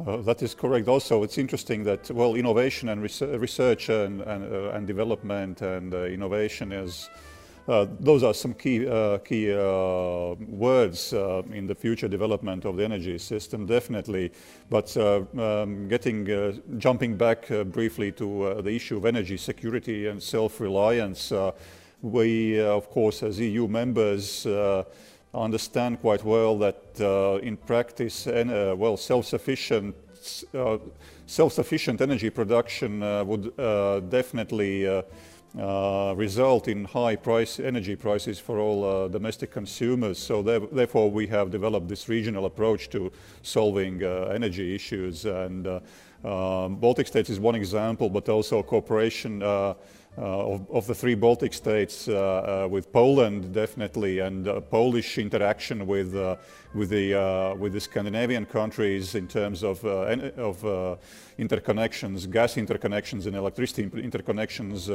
Uh, 0.06 0.16
that 0.18 0.42
is 0.42 0.54
correct. 0.54 0.88
Also, 0.88 1.22
it's 1.22 1.36
interesting 1.36 1.84
that 1.84 2.10
well, 2.10 2.34
innovation 2.34 2.88
and 2.88 3.02
research 3.02 3.90
and 3.90 4.22
and, 4.22 4.44
uh, 4.44 4.70
and 4.70 4.86
development 4.86 5.60
and 5.60 5.92
uh, 5.92 6.04
innovation 6.04 6.72
is 6.72 7.10
uh, 7.70 7.86
those 8.00 8.22
are 8.22 8.34
some 8.34 8.52
key 8.54 8.86
uh, 8.88 9.18
key 9.18 9.52
uh, 9.52 10.34
words 10.48 11.12
in 11.52 11.66
the 11.66 11.74
future 11.74 12.08
development 12.08 12.64
of 12.64 12.76
the 12.76 12.84
energy 12.84 13.16
system, 13.18 13.66
definitely. 13.66 14.32
But 14.68 14.96
um, 14.96 15.88
getting 15.88 16.60
jumping 16.78 17.16
back 17.16 17.48
briefly 17.66 18.12
to 18.12 18.60
the 18.62 18.70
issue 18.70 18.96
of 18.96 19.04
energy 19.04 19.36
security 19.36 20.08
and 20.08 20.22
self-reliance, 20.22 21.32
we, 22.02 22.60
of 22.60 22.90
course, 22.90 23.22
as 23.22 23.38
EU 23.38 23.68
members 23.68 24.46
understand 25.32 26.00
quite 26.00 26.24
well 26.24 26.58
that 26.58 26.82
uh, 27.00 27.38
in 27.42 27.56
practice, 27.56 28.26
and, 28.26 28.50
uh, 28.50 28.74
well, 28.76 28.96
self-sufficient 28.96 29.94
uh, 30.54 30.76
self-sufficient 31.26 32.00
energy 32.00 32.28
production 32.28 33.02
uh, 33.02 33.24
would 33.24 33.58
uh, 33.58 34.00
definitely 34.00 34.84
uh, 35.58 36.14
result 36.16 36.68
in 36.68 36.84
high 36.84 37.16
price 37.16 37.58
energy 37.58 37.96
prices 37.96 38.38
for 38.38 38.58
all 38.58 39.08
domestic 39.08 39.50
consumers. 39.50 40.18
So 40.18 40.42
therefore, 40.42 41.10
we 41.10 41.26
have 41.26 41.50
developed 41.50 41.88
this 41.88 42.08
regional 42.08 42.46
approach 42.46 42.88
to 42.90 43.10
solving 43.42 44.02
energy 44.02 44.74
issues. 44.74 45.24
And 45.24 45.66
um, 46.24 46.76
Baltic 46.76 47.06
states 47.06 47.30
is 47.30 47.40
one 47.40 47.54
example, 47.54 48.10
but 48.10 48.28
also 48.28 48.62
cooperation 48.62 49.42
uh, 49.42 49.74
Uh, 50.18 50.54
of, 50.54 50.70
of, 50.72 50.86
the 50.88 50.94
three 50.94 51.14
Baltic 51.14 51.54
states 51.54 52.08
uh, 52.08 52.64
uh, 52.64 52.68
with 52.68 52.92
Poland 52.92 53.54
definitely 53.54 54.18
and 54.18 54.48
uh, 54.48 54.60
Polish 54.60 55.18
interaction 55.18 55.86
with 55.86 56.16
uh, 56.16 56.34
with 56.74 56.90
the 56.90 57.56
with 57.60 57.72
the 57.72 57.80
Scandinavian 57.80 58.44
countries 58.44 59.14
in 59.14 59.28
terms 59.28 59.62
of 59.62 59.84
of 59.84 60.62
interconnections, 61.38 62.28
gas 62.28 62.56
interconnections 62.56 63.26
and 63.26 63.36
electricity 63.36 63.88
interconnections. 63.88 64.90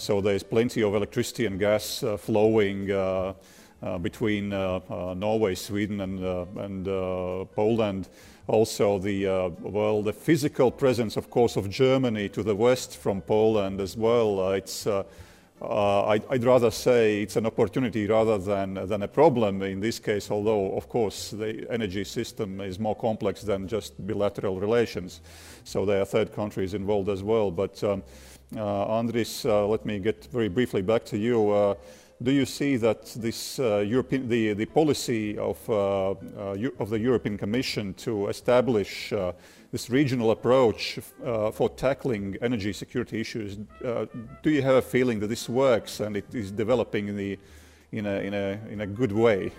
so 0.00 0.20
there's 0.20 0.42
plenty 0.42 0.82
of 0.82 0.94
electricity 0.94 1.46
and 1.46 1.60
gas 1.60 2.04
flowing. 2.18 2.90
Uh, 3.82 3.96
between 3.96 4.52
uh, 4.52 4.78
uh, 4.90 5.14
Norway, 5.14 5.54
Sweden, 5.54 6.02
and, 6.02 6.20
and 6.58 6.84
Poland. 7.54 8.10
Also, 8.50 8.98
the 8.98 9.26
well, 9.60 10.02
the 10.02 10.12
physical 10.12 10.72
presence, 10.72 11.16
of 11.16 11.30
course, 11.30 11.54
of 11.54 11.70
Germany 11.70 12.28
to 12.30 12.42
the 12.42 12.56
west 12.56 12.96
from 12.96 13.20
Poland 13.20 13.80
as 13.80 13.96
well. 13.96 14.50
it's 14.52 14.88
uh, 14.88 15.04
I'd, 15.62 16.24
I'd, 16.30 16.44
rather 16.44 16.70
say 16.70 17.22
it's 17.22 17.36
an 17.36 17.46
opportunity 17.46 18.06
rather 18.08 18.38
than, 18.38 18.74
than 18.88 19.02
a 19.02 19.08
problem 19.08 19.62
in 19.62 19.78
this 19.78 19.98
case, 19.98 20.30
although, 20.30 20.72
of 20.72 20.88
course, 20.88 21.30
the 21.30 21.66
energy 21.70 22.02
system 22.02 22.60
is 22.60 22.80
more 22.80 22.96
complex 22.96 23.42
than 23.42 23.68
just 23.68 23.94
bilateral 24.04 24.58
relations. 24.58 25.20
So 25.64 25.84
there 25.84 26.00
are 26.00 26.06
third 26.06 26.34
countries 26.34 26.74
involved 26.74 27.08
as 27.08 27.22
well. 27.22 27.50
But 27.50 27.84
um, 27.84 28.02
uh, 28.56 28.58
Andris, 28.58 29.44
uh, 29.48 29.66
let 29.66 29.84
me 29.86 30.00
get 30.00 30.24
very 30.32 30.48
briefly 30.48 30.82
back 30.82 31.04
to 31.06 31.18
you 31.18 31.76
do 32.22 32.30
you 32.30 32.44
see 32.44 32.76
that 32.76 33.06
this 33.16 33.58
uh, 33.58 33.78
European, 33.78 34.28
the, 34.28 34.52
the 34.52 34.66
policy 34.66 35.38
of, 35.38 35.58
uh, 35.70 36.10
uh, 36.10 36.68
of 36.78 36.90
the 36.90 36.98
European 36.98 37.38
Commission 37.38 37.94
to 37.94 38.28
establish 38.28 39.12
this 39.72 39.88
regional 39.88 40.32
approach 40.32 40.98
for 41.52 41.68
tackling 41.70 42.36
energy 42.42 42.72
security 42.72 43.20
issues, 43.20 43.56
do 44.42 44.50
you 44.50 44.62
have 44.62 44.74
a 44.74 44.82
feeling 44.82 45.20
that 45.20 45.28
this 45.28 45.48
works 45.48 46.00
and 46.00 46.16
it 46.16 46.34
is 46.34 46.50
developing 46.50 47.08
in, 47.08 47.16
the, 47.16 47.38
in, 47.92 48.06
a, 48.06 48.20
in, 48.20 48.34
a, 48.34 48.60
in 48.68 48.80
a 48.80 48.86
good 48.86 49.12
way? 49.12 49.52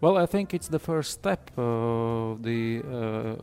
Well, 0.00 0.16
I 0.16 0.26
think 0.26 0.54
it's 0.54 0.68
the 0.68 0.80
first 0.80 1.12
step. 1.12 1.50
the 1.54 3.38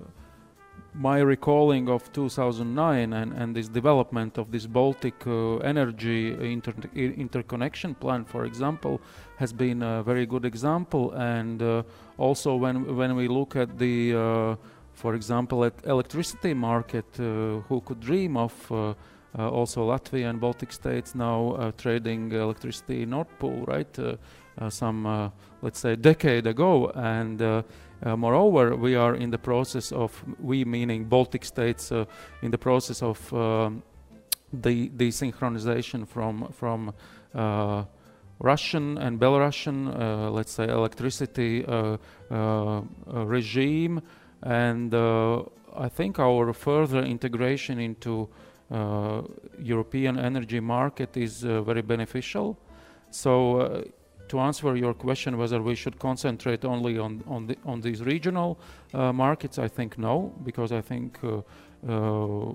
my 0.94 1.20
recalling 1.20 1.88
of 1.90 2.12
2009 2.14 3.14
and, 3.14 3.34
and 3.34 3.56
this 3.56 3.68
development 3.68 4.38
of 4.38 4.52
this 4.52 4.66
Baltic 4.66 5.16
uh, 5.28 5.58
energy 5.58 6.34
inter 6.52 6.74
interconnection 6.96 7.96
plan, 7.96 8.26
for 8.26 8.46
example, 8.46 9.02
has 9.38 9.54
been 9.54 9.84
a 9.84 10.04
very 10.04 10.26
good 10.26 10.46
example. 10.46 11.12
And 11.14 11.62
uh, 11.62 11.84
also 12.18 12.56
when 12.56 12.96
when 12.96 13.16
we 13.16 13.28
look 13.28 13.56
at 13.56 13.78
the, 13.78 14.16
uh, 14.16 14.56
for 14.94 15.14
example, 15.14 15.64
at 15.64 15.74
electricity 15.86 16.54
market, 16.54 17.06
uh, 17.20 17.62
who 17.68 17.82
could 17.82 18.00
dream 18.00 18.36
of 18.36 18.72
uh, 18.72 18.94
uh, 19.38 19.48
also 19.50 19.88
Latvia 19.88 20.30
and 20.30 20.40
Baltic 20.42 20.72
states 20.72 21.14
now 21.14 21.72
trading 21.78 22.32
electricity 22.32 23.04
in 23.04 23.12
Nord 23.12 23.28
Pool, 23.38 23.64
right? 23.66 24.00
some, 24.68 25.32
let's 25.62 25.80
say, 25.80 25.96
decade 25.96 26.46
ago, 26.46 26.92
and 26.94 27.64
uh, 28.06 28.16
moreover, 28.16 28.76
we 28.76 28.96
are 28.96 29.16
in 29.16 29.32
the 29.32 29.38
process 29.38 29.92
of, 29.92 30.24
we 30.40 30.64
meaning 30.66 31.06
Baltic 31.06 31.44
states, 31.44 31.92
uh, 31.92 32.06
in 32.42 32.52
the 32.52 32.58
process 32.58 33.02
of 33.02 33.34
um, 33.34 33.84
the 34.54 34.90
desynchronization 34.90 36.08
from, 36.08 36.52
from 36.54 36.94
uh, 37.36 37.84
Russian 38.40 38.98
and 38.98 39.20
Belarusian, 39.20 39.88
uh, 39.88 40.32
let's 40.32 40.54
say, 40.54 40.68
electricity 40.68 41.66
uh, 41.66 41.98
uh, 42.32 42.82
regime. 43.06 44.02
And 44.42 44.94
I 44.94 45.90
think 45.90 46.20
our 46.20 46.54
further 46.54 47.04
integration 47.04 47.80
into 47.80 48.30
European 49.60 50.18
energy 50.18 50.62
market 50.62 51.18
is 51.18 51.42
very 51.42 51.82
beneficial. 51.82 52.58
So 53.12 53.84
to 54.30 54.40
answer 54.40 54.76
your 54.76 54.94
question 54.94 55.38
whether 55.38 55.62
we 55.62 55.76
should 55.76 56.00
concentrate 56.00 56.64
only 56.64 56.98
on 56.98 57.24
on, 57.28 57.48
the, 57.48 57.58
on 57.66 57.82
these 57.82 58.02
regional 58.02 58.58
uh, 58.94 59.12
markets, 59.12 59.60
I 59.60 59.68
think 59.68 59.98
no, 59.98 60.34
because 60.44 60.72
I 60.72 60.82
think 60.82 61.20
uh, 61.24 61.42
uh, 61.88 62.54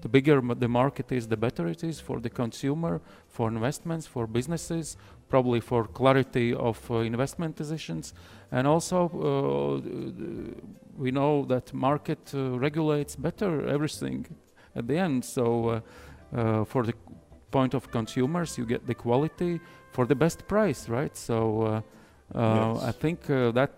the 0.00 0.08
bigger 0.08 0.40
the 0.40 0.68
market 0.68 1.12
is, 1.12 1.28
the 1.28 1.36
better 1.36 1.68
it 1.68 1.84
is 1.84 2.00
for 2.00 2.20
the 2.20 2.30
consumer, 2.30 3.00
for 3.28 3.48
investments, 3.48 4.06
for 4.06 4.26
businesses, 4.26 4.96
probably 5.28 5.60
for 5.60 5.86
clarity 5.86 6.54
of 6.54 6.90
uh, 6.90 6.98
investment 6.98 7.56
decisions, 7.56 8.14
and 8.50 8.66
also 8.66 8.98
uh, 9.08 9.80
we 10.96 11.10
know 11.10 11.44
that 11.44 11.72
market 11.74 12.32
uh, 12.34 12.58
regulates 12.58 13.16
better 13.16 13.68
everything 13.68 14.26
at 14.74 14.86
the 14.88 14.96
end. 14.96 15.24
So 15.24 15.82
for 16.66 16.82
the 16.84 16.94
point 17.50 17.74
of 17.74 17.90
consumers, 17.90 18.58
you 18.58 18.66
get 18.66 18.86
the 18.86 18.94
quality 18.94 19.60
for 19.98 20.06
the 20.06 20.14
best 20.14 20.46
price, 20.46 20.88
right? 20.88 21.16
So 21.16 21.36
uh, 21.62 22.38
uh, 22.38 22.74
yes. 22.74 22.84
I 22.84 22.92
think 22.92 23.28
uh, 23.28 23.50
that 23.50 23.76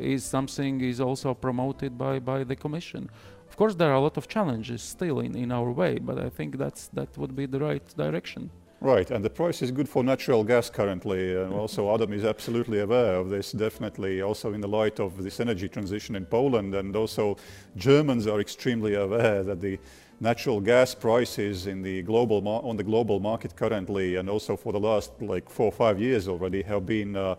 is 0.00 0.22
something 0.24 0.80
is 0.80 1.00
also 1.00 1.34
promoted 1.34 1.98
by, 1.98 2.20
by 2.20 2.44
the 2.44 2.54
Commission. 2.54 3.10
Of 3.48 3.56
course, 3.56 3.74
there 3.74 3.90
are 3.90 3.96
a 3.96 4.00
lot 4.00 4.16
of 4.16 4.28
challenges 4.28 4.80
still 4.80 5.18
in, 5.18 5.34
in 5.34 5.50
our 5.50 5.72
way, 5.72 5.98
but 5.98 6.20
I 6.20 6.30
think 6.30 6.56
that's 6.56 6.86
that 6.98 7.18
would 7.18 7.34
be 7.34 7.46
the 7.46 7.58
right 7.58 7.86
direction. 7.96 8.48
Right, 8.80 9.10
and 9.10 9.24
the 9.24 9.30
price 9.30 9.60
is 9.62 9.72
good 9.72 9.88
for 9.88 10.04
natural 10.04 10.44
gas 10.44 10.70
currently. 10.70 11.34
And 11.34 11.52
also, 11.52 11.80
Adam 11.94 12.12
is 12.12 12.24
absolutely 12.24 12.80
aware 12.80 13.16
of 13.16 13.30
this, 13.30 13.50
definitely, 13.50 14.22
also 14.22 14.52
in 14.52 14.60
the 14.60 14.68
light 14.68 15.00
of 15.00 15.20
this 15.24 15.40
energy 15.40 15.68
transition 15.68 16.14
in 16.14 16.26
Poland. 16.26 16.74
And 16.76 16.94
also, 16.94 17.38
Germans 17.76 18.28
are 18.28 18.40
extremely 18.40 18.94
aware 18.94 19.42
that 19.42 19.60
the 19.60 19.80
natural 20.20 20.60
gas 20.60 20.94
prices 20.94 21.66
in 21.66 21.82
the 21.82 22.02
global 22.02 22.46
on 22.48 22.76
the 22.76 22.84
global 22.84 23.20
market 23.20 23.54
currently, 23.56 24.16
and 24.16 24.28
also 24.28 24.56
for 24.56 24.72
the 24.72 24.80
last 24.80 25.12
like 25.20 25.50
four 25.50 25.66
or 25.66 25.72
five 25.72 26.00
years 26.00 26.28
already, 26.28 26.62
have 26.62 26.86
been 26.86 27.16
uh, 27.16 27.34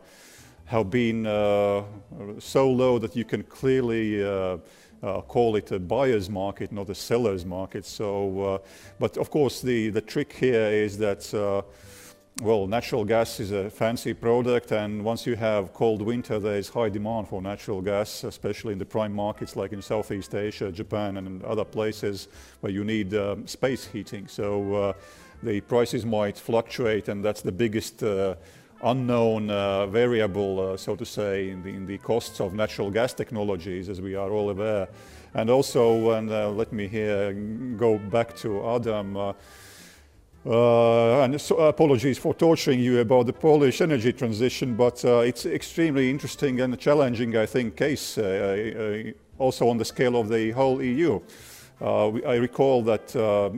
have 0.66 0.90
been 0.90 1.24
so 2.40 2.70
low 2.70 3.00
that 3.00 3.16
you 3.16 3.26
can 3.26 3.44
clearly 3.44 4.22
uh, 5.04 5.22
call 5.22 5.56
it 5.56 5.72
a 5.72 5.80
buyer's 5.80 6.30
market, 6.30 6.72
not 6.72 6.90
a 6.90 6.96
seller's 6.96 7.46
market. 7.46 7.86
So, 7.86 8.42
uh, 8.42 8.58
but 9.00 9.18
of 9.18 9.30
course, 9.30 9.62
the, 9.62 9.90
the 9.90 10.02
trick 10.02 10.34
here 10.34 10.68
is 10.68 10.98
that, 10.98 11.34
uh, 11.34 11.62
well, 12.42 12.68
natural 12.68 13.04
gas 13.04 13.40
is 13.40 13.52
a 13.52 13.70
fancy 13.70 14.14
product, 14.14 14.72
and 14.72 15.04
once 15.04 15.26
you 15.26 15.36
have 15.36 15.74
cold 15.74 16.04
winter, 16.04 16.38
there 16.40 16.58
is 16.58 16.70
high 16.70 16.90
demand 16.90 17.28
for 17.28 17.42
natural 17.42 17.82
gas, 17.82 18.24
especially 18.24 18.74
in 18.74 18.80
the 18.80 18.86
prime 18.86 19.14
markets 19.14 19.56
like 19.56 19.72
in 19.74 19.82
Southeast 19.82 20.36
Asia, 20.36 20.72
Japan, 20.72 21.18
and 21.18 21.44
other 21.44 21.66
places 21.66 22.28
where 22.60 22.72
you 22.72 22.84
need 22.84 23.16
um, 23.16 23.48
space 23.48 23.88
heating. 23.88 24.28
So 24.28 24.74
uh, 24.76 24.94
the 25.42 25.62
prices 25.62 26.06
might 26.06 26.38
fluctuate, 26.38 27.08
and 27.08 27.26
that's 27.26 27.42
the 27.42 27.52
biggest 27.52 28.04
uh, 28.04 28.36
unknown 28.84 29.50
uh, 29.50 29.88
variable, 29.88 30.60
uh, 30.74 30.78
so 30.78 30.96
to 30.96 31.06
say, 31.06 31.50
in 31.50 31.64
the, 31.64 31.70
in 31.70 31.88
the, 31.88 31.98
costs 31.98 32.40
of 32.40 32.54
natural 32.54 32.92
gas 32.92 33.14
technologies, 33.14 33.90
as 33.90 34.00
we 34.00 34.14
are 34.14 34.30
all 34.30 34.52
aware. 34.52 34.88
And 35.34 35.50
also, 35.50 36.12
and 36.12 36.30
uh, 36.30 36.52
let 36.52 36.72
me 36.72 36.88
here 36.88 37.34
go 37.78 37.98
back 37.98 38.36
to 38.38 38.70
Adam. 38.70 39.34
Uh, 40.48 41.18
uh, 41.18 41.24
and 41.24 41.42
so 41.42 41.58
apologies 41.58 42.18
for 42.18 42.34
torturing 42.34 42.80
you 42.80 43.00
about 43.00 43.26
the 43.26 43.34
Polish 43.34 43.82
energy 43.82 44.14
transition, 44.14 44.76
but 44.76 45.04
uh, 45.04 45.20
it's 45.20 45.46
extremely 45.46 46.10
interesting 46.10 46.62
and 46.62 46.80
challenging, 46.80 47.36
I 47.36 47.46
think, 47.46 47.76
case 47.76 48.18
also 49.38 49.68
on 49.70 49.78
the 49.78 49.86
scale 49.86 50.16
of 50.16 50.30
the 50.30 50.52
whole 50.52 50.82
EU. 50.82 51.20
I 51.82 52.36
recall 52.36 52.82
that 52.84 53.10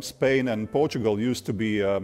Spain 0.02 0.48
and 0.48 0.72
Portugal 0.72 1.20
used 1.20 1.46
to 1.46 1.54
be 1.54 1.84
uh, 1.84 2.00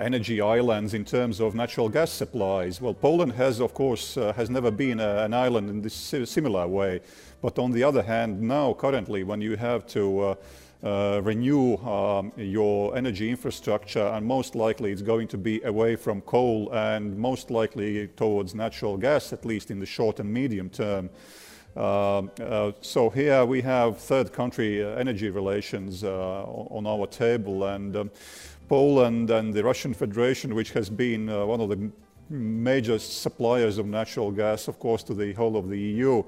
energy 0.00 0.40
islands 0.40 0.94
in 0.94 1.04
terms 1.04 1.40
of 1.40 1.54
natural 1.54 1.88
gas 1.88 2.10
supplies. 2.12 2.80
Well, 2.80 2.94
Poland 2.94 3.32
has, 3.32 3.60
of 3.60 3.74
course, 3.74 4.16
uh, 4.16 4.32
has 4.34 4.48
never 4.48 4.70
been 4.70 5.00
a, 5.00 5.24
an 5.24 5.34
island 5.34 5.70
in 5.70 5.82
this 5.82 5.94
similar 6.24 6.68
way. 6.68 7.00
But 7.42 7.58
on 7.58 7.72
the 7.72 7.82
other 7.82 8.02
hand, 8.02 8.40
now 8.40 8.74
currently, 8.74 9.24
when 9.24 9.40
you 9.40 9.56
have 9.56 9.86
to 9.88 10.36
uh, 10.82 11.06
uh, 11.16 11.20
renew 11.22 11.76
um, 11.78 12.32
your 12.36 12.96
energy 12.96 13.30
infrastructure, 13.30 14.06
and 14.14 14.26
most 14.26 14.54
likely 14.54 14.92
it's 14.92 15.02
going 15.02 15.28
to 15.28 15.38
be 15.38 15.62
away 15.62 15.96
from 15.96 16.20
coal 16.22 16.70
and 16.72 17.16
most 17.16 17.50
likely 17.50 18.08
towards 18.16 18.54
natural 18.54 18.96
gas, 18.96 19.32
at 19.32 19.44
least 19.44 19.70
in 19.70 19.78
the 19.78 19.86
short 19.86 20.20
and 20.20 20.32
medium 20.32 20.68
term. 20.68 21.08
Uh, 21.76 22.22
uh, 22.40 22.72
so 22.80 23.10
here 23.10 23.44
we 23.44 23.60
have 23.62 23.98
third 23.98 24.32
country 24.32 24.82
uh, 24.82 24.88
energy 24.96 25.30
relations 25.30 26.02
on 26.04 26.86
our 26.86 27.06
table, 27.06 27.64
and 27.64 27.96
um, 27.96 28.10
Poland 28.68 29.30
and 29.30 29.54
the 29.54 29.62
Russian 29.62 29.94
Federation, 29.94 30.54
which 30.54 30.72
has 30.72 30.90
been 30.90 31.28
uh, 31.28 31.46
one 31.46 31.60
of 31.60 31.68
the 31.68 31.90
major 32.28 32.98
suppliers 32.98 33.78
of 33.78 33.86
natural 33.86 34.30
gas, 34.30 34.68
of 34.68 34.78
course, 34.78 35.02
to 35.04 35.14
the 35.14 35.32
whole 35.34 35.56
of 35.56 35.68
the 35.68 35.78
EU, 35.78 36.22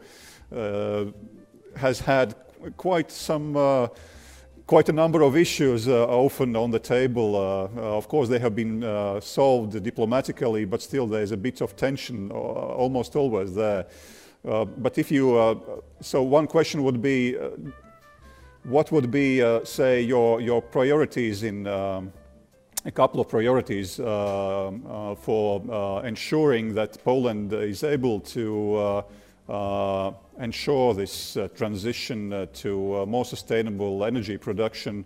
uh, 0.54 1.06
has 1.76 2.00
had 2.00 2.34
quite 2.76 3.10
some. 3.10 3.56
Uh, 4.68 4.70
quite 4.70 4.88
a 4.88 4.92
number 4.92 5.22
of 5.22 5.34
issues 5.34 5.88
uh, 5.88 6.06
often 6.08 6.54
on 6.56 6.70
the 6.70 6.78
table. 6.78 7.36
Uh, 7.36 7.40
uh, 7.40 7.96
of 7.96 8.06
course, 8.08 8.28
they 8.28 8.38
have 8.38 8.54
been 8.54 8.82
solved 9.20 9.82
diplomatically, 9.82 10.66
but 10.66 10.82
still 10.82 11.06
there's 11.06 11.32
a 11.32 11.36
bit 11.36 11.62
of 11.62 11.74
tension 11.74 12.30
almost 12.30 13.16
always 13.16 13.54
there. 13.54 13.86
but 14.42 14.98
if 14.98 15.10
you, 15.10 15.36
so 16.00 16.22
one 16.22 16.46
question 16.46 16.82
would 16.82 17.00
be, 17.00 17.36
what 18.64 18.92
would 18.92 19.10
be, 19.10 19.40
say, 19.64 20.02
your, 20.02 20.40
your 20.40 20.60
priorities 20.62 21.42
in 21.42 21.66
um, 21.66 22.12
a 22.84 22.90
couple 22.90 23.20
of 23.20 23.28
priorities 23.28 23.98
uh, 23.98 24.04
uh, 24.06 25.14
for 25.14 25.62
uh, 25.70 26.06
ensuring 26.06 26.74
that 26.74 27.02
Poland 27.04 27.52
is 27.52 27.82
able 27.82 28.20
to 28.20 29.02
ensure 29.48 30.94
this 30.94 31.36
transition 31.54 32.48
to 32.52 33.06
more 33.06 33.24
sustainable 33.24 34.04
energy 34.04 34.36
production 34.36 35.04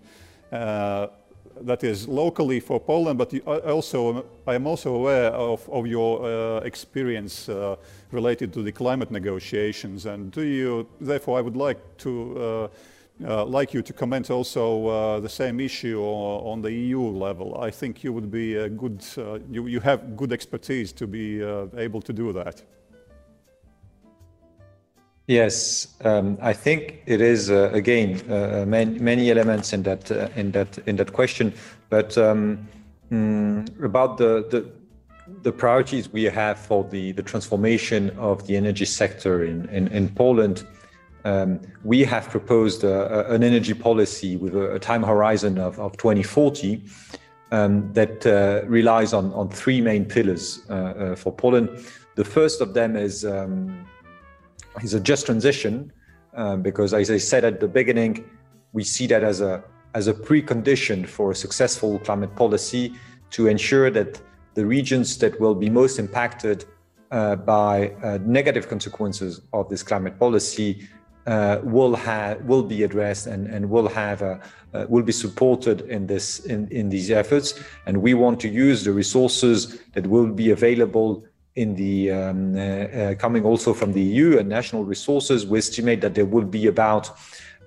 that 1.60 1.84
is 1.84 2.08
locally 2.08 2.60
for 2.60 2.80
Poland, 2.80 3.18
but 3.18 3.32
also 3.46 4.24
I 4.46 4.54
am 4.54 4.66
also 4.66 4.94
aware 4.94 5.30
of, 5.32 5.68
of 5.68 5.86
your 5.86 6.24
uh, 6.24 6.60
experience 6.60 7.48
uh, 7.48 7.76
related 8.10 8.52
to 8.54 8.62
the 8.62 8.72
climate 8.72 9.10
negotiations. 9.10 10.06
And 10.06 10.30
do 10.30 10.42
you, 10.42 10.88
therefore, 11.00 11.38
I 11.38 11.42
would 11.42 11.56
like 11.56 11.78
to 11.98 12.38
uh, 12.38 12.68
uh, 13.24 13.44
like 13.44 13.72
you 13.72 13.82
to 13.82 13.92
comment 13.92 14.30
also 14.30 14.86
uh, 14.86 15.20
the 15.20 15.28
same 15.28 15.60
issue 15.60 16.00
on 16.00 16.62
the 16.62 16.72
EU 16.72 17.00
level. 17.00 17.60
I 17.60 17.70
think 17.70 18.02
you 18.02 18.12
would 18.12 18.30
be 18.30 18.56
a 18.56 18.68
good, 18.68 19.04
uh, 19.16 19.38
you, 19.50 19.66
you 19.66 19.80
have 19.80 20.16
good 20.16 20.32
expertise 20.32 20.92
to 20.92 21.06
be 21.06 21.42
uh, 21.42 21.66
able 21.76 22.00
to 22.02 22.12
do 22.12 22.32
that. 22.32 22.62
Yes, 25.26 25.88
um, 26.04 26.36
I 26.42 26.52
think 26.52 27.02
it 27.06 27.20
is 27.20 27.50
uh, 27.50 27.70
again 27.72 28.20
uh, 28.30 28.64
many, 28.66 28.98
many, 28.98 29.30
elements 29.30 29.72
in 29.72 29.84
that 29.84 30.10
in 30.36 30.50
that 30.52 30.78
in 30.86 30.96
that 30.96 31.12
question, 31.12 31.54
but 31.90 32.18
um, 32.18 32.68
mm, 33.10 33.84
about 33.84 34.18
the, 34.18 34.46
the 34.50 34.68
the 35.42 35.52
priorities 35.52 36.12
we 36.12 36.24
have 36.24 36.58
for 36.58 36.84
the, 36.84 37.12
the 37.12 37.22
transformation 37.22 38.10
of 38.18 38.46
the 38.46 38.56
energy 38.56 38.84
sector 38.84 39.44
in, 39.44 39.68
in, 39.68 39.88
in 39.88 40.08
Poland 40.08 40.66
um, 41.24 41.60
we 41.84 42.02
have 42.04 42.28
proposed 42.28 42.84
a, 42.84 43.30
a, 43.30 43.34
an 43.34 43.42
energy 43.42 43.74
policy 43.74 44.36
with 44.36 44.54
a, 44.54 44.74
a 44.74 44.78
time 44.78 45.02
horizon 45.02 45.58
of, 45.58 45.78
of 45.78 45.96
2040 45.96 46.82
um, 47.50 47.92
that 47.92 48.26
uh, 48.26 48.66
relies 48.66 49.12
on, 49.12 49.32
on 49.32 49.48
three 49.48 49.80
main 49.80 50.04
pillars 50.04 50.62
uh, 50.68 50.72
uh, 50.72 51.16
for 51.16 51.32
Poland. 51.32 51.68
The 52.16 52.24
first 52.24 52.60
of 52.60 52.74
them 52.74 52.96
is, 52.96 53.24
um, 53.24 53.86
is 54.82 54.94
a 54.94 55.00
just 55.00 55.26
transition, 55.26 55.92
um, 56.34 56.62
because 56.62 56.94
as 56.94 57.10
I 57.10 57.18
said 57.18 57.44
at 57.44 57.60
the 57.60 57.68
beginning, 57.68 58.24
we 58.72 58.84
see 58.84 59.06
that 59.08 59.22
as 59.22 59.40
a, 59.40 59.62
as 59.94 60.08
a 60.08 60.14
precondition 60.14 61.06
for 61.06 61.32
a 61.32 61.34
successful 61.34 61.98
climate 61.98 62.34
policy 62.36 62.94
to 63.30 63.46
ensure 63.46 63.90
that 63.90 64.20
the 64.54 64.64
regions 64.64 65.18
that 65.18 65.38
will 65.40 65.54
be 65.54 65.68
most 65.68 65.98
impacted 65.98 66.64
uh, 67.10 67.36
by 67.36 67.90
uh, 68.02 68.18
negative 68.24 68.68
consequences 68.68 69.42
of 69.52 69.68
this 69.68 69.82
climate 69.82 70.18
policy 70.18 70.88
uh, 71.26 71.60
will 71.62 71.94
have 71.94 72.42
will 72.44 72.62
be 72.62 72.82
addressed 72.82 73.26
and, 73.26 73.46
and 73.46 73.68
will 73.68 73.86
have 73.86 74.22
a, 74.22 74.40
uh, 74.74 74.86
will 74.88 75.02
be 75.02 75.12
supported 75.12 75.82
in 75.82 76.06
this 76.06 76.40
in, 76.46 76.66
in 76.68 76.88
these 76.88 77.10
efforts. 77.10 77.54
And 77.86 78.02
we 78.02 78.14
want 78.14 78.40
to 78.40 78.48
use 78.48 78.82
the 78.82 78.92
resources 78.92 79.80
that 79.92 80.06
will 80.06 80.26
be 80.26 80.50
available 80.50 81.24
in 81.56 81.74
the 81.74 82.10
um, 82.10 82.56
uh, 82.56 82.60
uh 82.60 83.14
coming 83.14 83.44
also 83.44 83.74
from 83.74 83.92
the 83.92 84.00
EU 84.00 84.38
and 84.38 84.48
national 84.48 84.84
resources 84.84 85.46
we 85.46 85.58
estimate 85.58 86.00
that 86.00 86.14
there 86.14 86.24
will 86.24 86.44
be 86.44 86.66
about 86.66 87.10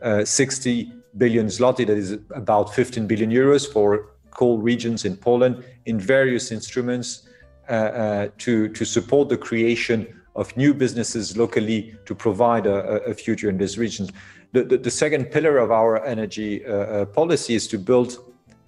uh, 0.01 0.25
60 0.25 0.91
billion 1.17 1.47
zloty 1.47 1.85
that 1.85 1.97
is 1.97 2.17
about 2.33 2.73
15 2.73 3.07
billion 3.07 3.29
euros 3.31 3.71
for 3.71 4.07
coal 4.31 4.57
regions 4.57 5.05
in 5.05 5.15
Poland 5.15 5.63
in 5.85 5.99
various 5.99 6.51
instruments 6.51 7.23
uh, 7.69 8.27
to 8.37 8.69
to 8.69 8.85
support 8.85 9.29
the 9.29 9.37
creation 9.37 10.07
of 10.35 10.55
new 10.57 10.73
businesses 10.73 11.37
locally 11.37 11.95
to 12.05 12.13
provide 12.13 12.65
a, 12.67 13.03
a 13.05 13.13
future 13.13 13.49
in 13.49 13.57
these 13.57 13.77
regions. 13.77 14.11
The, 14.51 14.63
the, 14.63 14.77
the, 14.77 14.91
second 14.91 15.31
pillar 15.31 15.57
of 15.57 15.71
our 15.71 16.03
energy 16.05 16.65
uh, 16.65 17.05
policy 17.05 17.55
is 17.55 17.67
to 17.67 17.77
build 17.77 18.17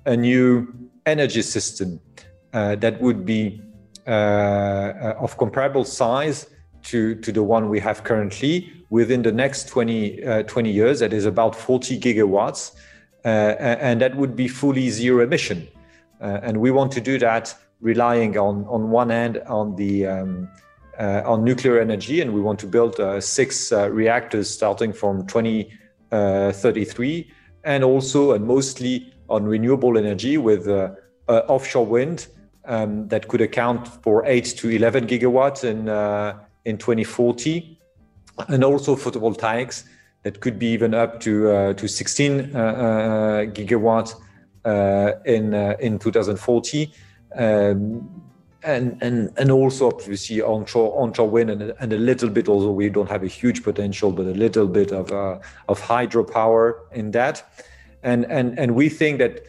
a 0.06 0.16
new 0.16 0.74
energy 1.06 1.42
system 1.42 2.00
uh, 2.54 2.76
that 2.76 3.02
would 3.02 3.26
be 3.26 3.62
of 4.08 5.38
comparable 5.38 5.84
size 5.84 6.48
to, 6.84 7.16
to 7.16 7.32
the 7.32 7.44
one 7.44 7.70
we 7.70 7.80
have 7.80 8.04
currently 8.04 8.72
within 8.90 9.22
the 9.22 9.32
next 9.32 9.68
20, 9.68 10.24
uh, 10.24 10.44
20 10.44 10.72
years. 10.72 11.00
That 11.00 11.14
is 11.14 11.26
about 11.26 11.56
40 11.56 12.00
gigawatts. 12.00 12.76
and 13.24 14.02
that 14.02 14.16
would 14.16 14.36
be 14.36 14.48
fully 14.48 14.90
zero 14.90 15.24
emission. 15.24 15.68
and 16.20 16.58
we 16.58 16.72
want 16.72 16.92
to 16.94 17.02
do 17.02 17.20
that 17.20 17.56
relying 17.82 18.38
on, 18.38 18.66
on 18.66 18.90
one 18.90 19.10
hand 19.10 19.42
on 19.48 19.76
the 19.76 20.08
um, 20.08 20.50
uh, 21.00 21.22
on 21.26 21.44
nuclear 21.44 21.80
energy, 21.80 22.22
and 22.22 22.34
we 22.34 22.42
want 22.42 22.60
to 22.60 22.66
build 22.66 23.00
uh, 23.00 23.22
six 23.22 23.72
uh, 23.72 23.88
reactors 23.92 24.50
starting 24.50 24.92
from 24.92 25.28
2033, 25.28 27.32
and 27.64 27.84
also 27.84 28.32
and 28.32 28.48
mostly 28.48 29.14
on 29.30 29.46
renewable 29.46 29.96
energy 29.96 30.40
with 30.40 30.68
offshore 31.28 31.86
wind 31.86 32.26
um, 32.68 33.08
that 33.08 33.28
could 33.28 33.42
account 33.42 33.88
for 33.88 34.26
8 34.26 34.46
to 34.58 34.70
11 34.70 35.08
gigawatts 35.08 35.64
in, 35.64 35.88
in 36.66 36.78
2040, 36.78 37.80
and 38.50 38.64
also 38.64 38.96
photovoltaics 38.96 39.86
that 40.24 40.40
could 40.40 40.60
be 40.60 40.68
even 40.68 40.94
up 40.94 41.20
to, 41.22 41.50
uh, 41.50 41.74
to 41.74 41.88
16 41.88 42.56
uh, 42.56 42.60
uh, 42.60 43.46
gigawatts 43.46 44.16
in, 45.26 45.54
in 45.80 46.00
2040. 46.00 46.94
Um, 47.36 48.24
and 48.64 48.98
and 49.02 49.32
and 49.38 49.52
also 49.52 49.88
obviously 49.88 50.42
onshore 50.42 51.00
onshore 51.02 51.30
wind 51.30 51.50
and, 51.50 51.74
and 51.80 51.94
a 51.94 51.98
little 51.98 52.30
bit 52.30 52.48
also 52.50 52.72
we 52.72 52.90
don't 52.90 53.10
have 53.10 53.24
a 53.24 53.28
huge 53.28 53.64
potential 53.64 54.12
but 54.12 54.26
a 54.26 54.34
little 54.34 54.68
bit 54.68 54.92
of 54.92 55.12
uh, 55.12 55.40
of 55.70 55.80
hydropower 55.80 56.74
in 56.92 57.12
that 57.12 57.44
and 58.04 58.26
and 58.26 58.58
and 58.60 58.76
we 58.76 58.90
think 58.90 59.20
that 59.20 59.42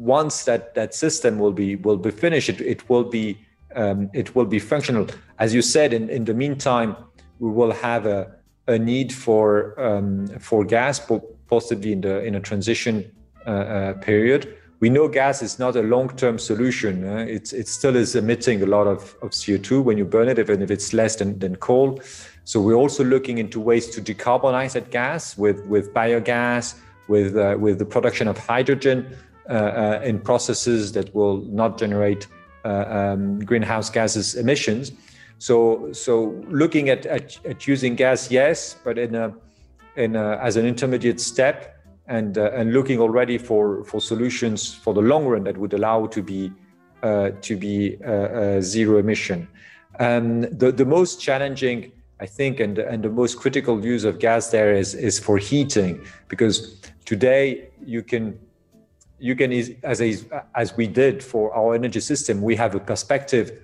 once 0.00 0.44
that 0.44 0.74
that 0.74 0.94
system 0.94 1.38
will 1.38 1.52
be 1.52 1.76
will 1.76 1.98
be 1.98 2.10
finished 2.10 2.48
it, 2.48 2.60
it 2.60 2.88
will 2.88 3.04
be 3.04 3.36
um, 3.76 4.10
it 4.12 4.34
will 4.34 4.46
be 4.46 4.58
functional. 4.58 5.06
As 5.38 5.54
you 5.54 5.62
said, 5.62 5.92
in, 5.92 6.08
in 6.08 6.24
the 6.24 6.34
meantime, 6.34 6.96
we 7.38 7.50
will 7.50 7.72
have 7.72 8.06
a, 8.06 8.34
a 8.66 8.78
need 8.78 9.12
for 9.12 9.78
um, 9.80 10.26
for 10.38 10.64
gas, 10.64 11.00
possibly 11.48 11.92
in 11.92 12.00
the 12.00 12.22
in 12.24 12.34
a 12.34 12.40
transition 12.40 13.10
uh, 13.46 13.50
uh, 13.50 13.92
period. 13.94 14.56
We 14.80 14.88
know 14.88 15.08
gas 15.08 15.42
is 15.42 15.58
not 15.58 15.76
a 15.76 15.82
long-term 15.82 16.38
solution. 16.38 17.06
Uh, 17.06 17.26
it's 17.28 17.52
it 17.52 17.68
still 17.68 17.96
is 17.96 18.16
emitting 18.16 18.62
a 18.62 18.66
lot 18.66 18.86
of, 18.86 19.14
of 19.22 19.30
CO2 19.30 19.84
when 19.84 19.98
you 19.98 20.06
burn 20.06 20.28
it, 20.28 20.38
even 20.38 20.62
if 20.62 20.70
it's 20.70 20.92
less 20.94 21.16
than, 21.16 21.38
than 21.38 21.56
coal. 21.56 22.00
So 22.44 22.60
we're 22.60 22.74
also 22.74 23.04
looking 23.04 23.38
into 23.38 23.60
ways 23.60 23.90
to 23.90 24.00
decarbonize 24.00 24.72
that 24.72 24.90
gas 24.90 25.36
with 25.36 25.64
with 25.66 25.92
biogas, 25.92 26.74
with 27.08 27.36
uh, 27.36 27.56
with 27.58 27.78
the 27.78 27.84
production 27.84 28.26
of 28.26 28.38
hydrogen 28.38 29.14
in 29.50 30.20
processes 30.20 30.92
that 30.92 31.14
will 31.14 31.38
not 31.42 31.78
generate 31.78 32.26
um, 32.64 33.38
greenhouse 33.40 33.90
gases 33.90 34.34
emissions. 34.34 34.92
So 35.38 35.90
so 35.92 36.44
looking 36.48 36.90
at, 36.90 37.06
at, 37.06 37.38
at 37.46 37.66
using 37.66 37.94
gas, 37.96 38.30
yes, 38.30 38.76
but 38.84 38.98
in 38.98 39.14
a 39.14 39.34
in 39.96 40.16
a, 40.16 40.36
as 40.36 40.56
an 40.56 40.66
intermediate 40.66 41.20
step 41.20 41.76
and 42.06 42.36
uh, 42.36 42.50
and 42.52 42.72
looking 42.72 43.00
already 43.00 43.38
for 43.38 43.84
for 43.84 44.00
solutions 44.00 44.74
for 44.74 44.92
the 44.92 45.00
long 45.00 45.26
run 45.26 45.44
that 45.44 45.56
would 45.56 45.72
allow 45.72 46.06
to 46.06 46.22
be 46.22 46.52
uh, 47.02 47.30
to 47.40 47.56
be 47.56 47.96
uh, 48.04 48.10
uh 48.10 48.60
zero 48.60 48.98
emission. 48.98 49.48
Um, 49.98 50.42
the 50.42 50.72
the 50.72 50.84
most 50.84 51.20
challenging, 51.20 51.92
I 52.20 52.26
think, 52.26 52.60
and 52.60 52.78
and 52.78 53.02
the 53.02 53.08
most 53.08 53.38
critical 53.38 53.84
use 53.84 54.04
of 54.04 54.18
gas 54.18 54.50
there 54.50 54.74
is 54.74 54.94
is 54.94 55.18
for 55.18 55.38
heating 55.38 56.04
because 56.28 56.80
today 57.06 57.70
you 57.84 58.02
can 58.02 58.38
you 59.20 59.36
can 59.36 59.52
as 59.82 60.24
as 60.54 60.76
we 60.76 60.86
did 60.86 61.22
for 61.22 61.54
our 61.54 61.74
energy 61.74 62.00
system 62.00 62.40
we 62.42 62.56
have 62.56 62.74
a 62.74 62.80
perspective 62.80 63.60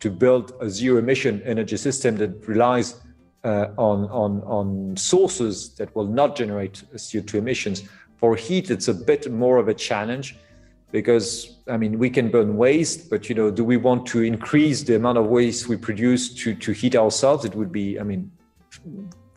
to 0.00 0.10
build 0.10 0.52
a 0.60 0.68
zero 0.68 0.98
emission 0.98 1.42
energy 1.44 1.76
system 1.76 2.16
that 2.16 2.46
relies 2.46 2.96
uh, 3.44 3.68
on, 3.76 4.04
on, 4.10 4.42
on 4.42 4.96
sources 4.96 5.70
that 5.76 5.94
will 5.94 6.06
not 6.06 6.36
generate 6.36 6.82
CO2 6.94 7.34
emissions. 7.34 7.84
For 8.16 8.34
heat, 8.34 8.70
it's 8.70 8.88
a 8.88 8.94
bit 8.94 9.30
more 9.30 9.58
of 9.58 9.68
a 9.68 9.74
challenge 9.74 10.36
because 10.92 11.58
I 11.68 11.76
mean 11.76 11.98
we 11.98 12.10
can 12.10 12.30
burn 12.30 12.56
waste, 12.56 13.10
but 13.10 13.28
you 13.28 13.34
know, 13.34 13.50
do 13.50 13.64
we 13.64 13.76
want 13.76 14.06
to 14.06 14.22
increase 14.22 14.82
the 14.82 14.96
amount 14.96 15.18
of 15.18 15.26
waste 15.26 15.68
we 15.68 15.76
produce 15.76 16.32
to 16.40 16.54
to 16.54 16.72
heat 16.72 16.96
ourselves? 16.96 17.44
It 17.44 17.54
would 17.54 17.72
be, 17.72 18.00
I 18.00 18.02
mean, 18.02 18.30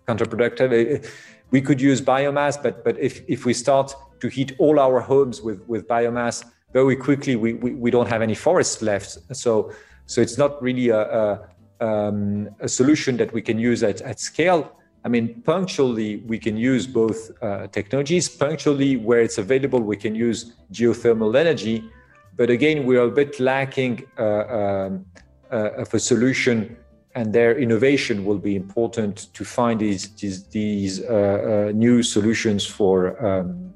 counterproductive. 0.08 1.06
We 1.52 1.62
could 1.62 1.82
use 1.82 2.02
biomass, 2.02 2.62
but 2.62 2.84
but 2.84 2.98
if 3.00 3.22
if 3.28 3.46
we 3.46 3.54
start 3.54 3.96
to 4.22 4.28
heat 4.28 4.56
all 4.60 4.80
our 4.80 5.00
homes 5.00 5.42
with 5.42 5.62
with 5.68 5.88
biomass, 5.88 6.46
very 6.74 6.96
quickly 6.96 7.36
we 7.36 7.54
we, 7.54 7.72
we 7.72 7.92
don't 7.92 8.10
have 8.10 8.22
any 8.22 8.36
forests 8.36 8.82
left. 8.82 9.18
So 9.36 9.72
so 10.06 10.22
it's 10.22 10.38
not 10.38 10.62
really 10.62 10.90
a, 10.90 11.02
a 11.02 11.50
um, 11.82 12.50
a 12.60 12.68
solution 12.68 13.18
that 13.18 13.32
we 13.34 13.42
can 13.42 13.58
use 13.58 13.84
at, 13.84 14.02
at 14.02 14.20
scale. 14.20 14.72
I 15.06 15.08
mean, 15.08 15.42
punctually, 15.44 16.18
we 16.18 16.38
can 16.38 16.58
use 16.58 16.86
both 16.86 17.32
uh, 17.42 17.68
technologies. 17.68 18.28
Punctually, 18.28 18.98
where 18.98 19.22
it's 19.22 19.38
available, 19.38 19.80
we 19.80 19.96
can 19.96 20.14
use 20.14 20.54
geothermal 20.74 21.38
energy. 21.38 21.90
But 22.36 22.50
again, 22.50 22.86
we 22.86 22.98
are 22.98 23.08
a 23.08 23.12
bit 23.12 23.40
lacking 23.40 24.06
uh, 24.18 24.24
um, 24.24 25.06
uh, 25.52 25.72
of 25.84 25.94
a 25.94 26.00
solution, 26.00 26.76
and 27.20 27.34
their 27.34 27.54
innovation 27.60 28.24
will 28.24 28.42
be 28.50 28.56
important 28.56 29.16
to 29.34 29.44
find 29.44 29.76
these 29.86 30.04
these, 30.22 30.38
these 30.60 30.94
uh, 31.02 31.08
uh, 31.08 31.72
new 31.86 32.02
solutions 32.02 32.62
for 32.78 32.96
um, 33.30 33.74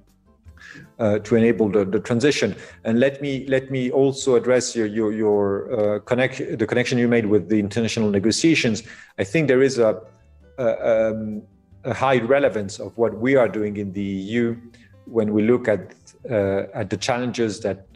uh, 1.00 1.20
to 1.28 1.36
enable 1.36 1.68
the, 1.76 1.84
the, 1.84 2.00
transition. 2.00 2.56
And 2.86 3.02
let 3.06 3.22
me 3.22 3.46
let 3.56 3.66
me 3.70 3.91
also 3.91 4.30
address 4.39 4.76
your 4.78 4.88
your, 5.00 5.12
your 5.24 5.44
uh, 5.78 6.00
connect 6.12 6.34
the 6.62 6.68
connection 6.72 6.98
you 6.98 7.10
made 7.10 7.26
with 7.26 7.50
the 7.50 7.60
international 7.60 8.10
negotiations. 8.10 8.78
I 9.20 9.26
think 9.26 9.50
there 9.50 9.64
is 9.70 9.78
a, 9.78 10.02
a, 10.58 10.68
um, 10.91 11.41
a 11.84 11.94
high 11.94 12.20
relevance 12.36 12.80
of 12.80 12.98
what 12.98 13.14
we 13.26 13.36
are 13.36 13.50
doing 13.50 13.76
in 13.76 13.91
the 13.91 14.10
EU 14.30 14.56
when 15.18 15.34
we 15.34 15.41
look 15.52 15.68
at 15.68 15.82
uh, 16.32 16.80
at 16.82 16.89
the 16.89 16.98
challenges 17.08 17.60
that 17.66 17.88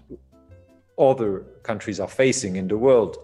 other 0.99 1.45
countries 1.63 2.01
are 2.01 2.13
facing 2.23 2.57
in 2.57 2.67
the 2.67 2.77
world. 2.77 3.15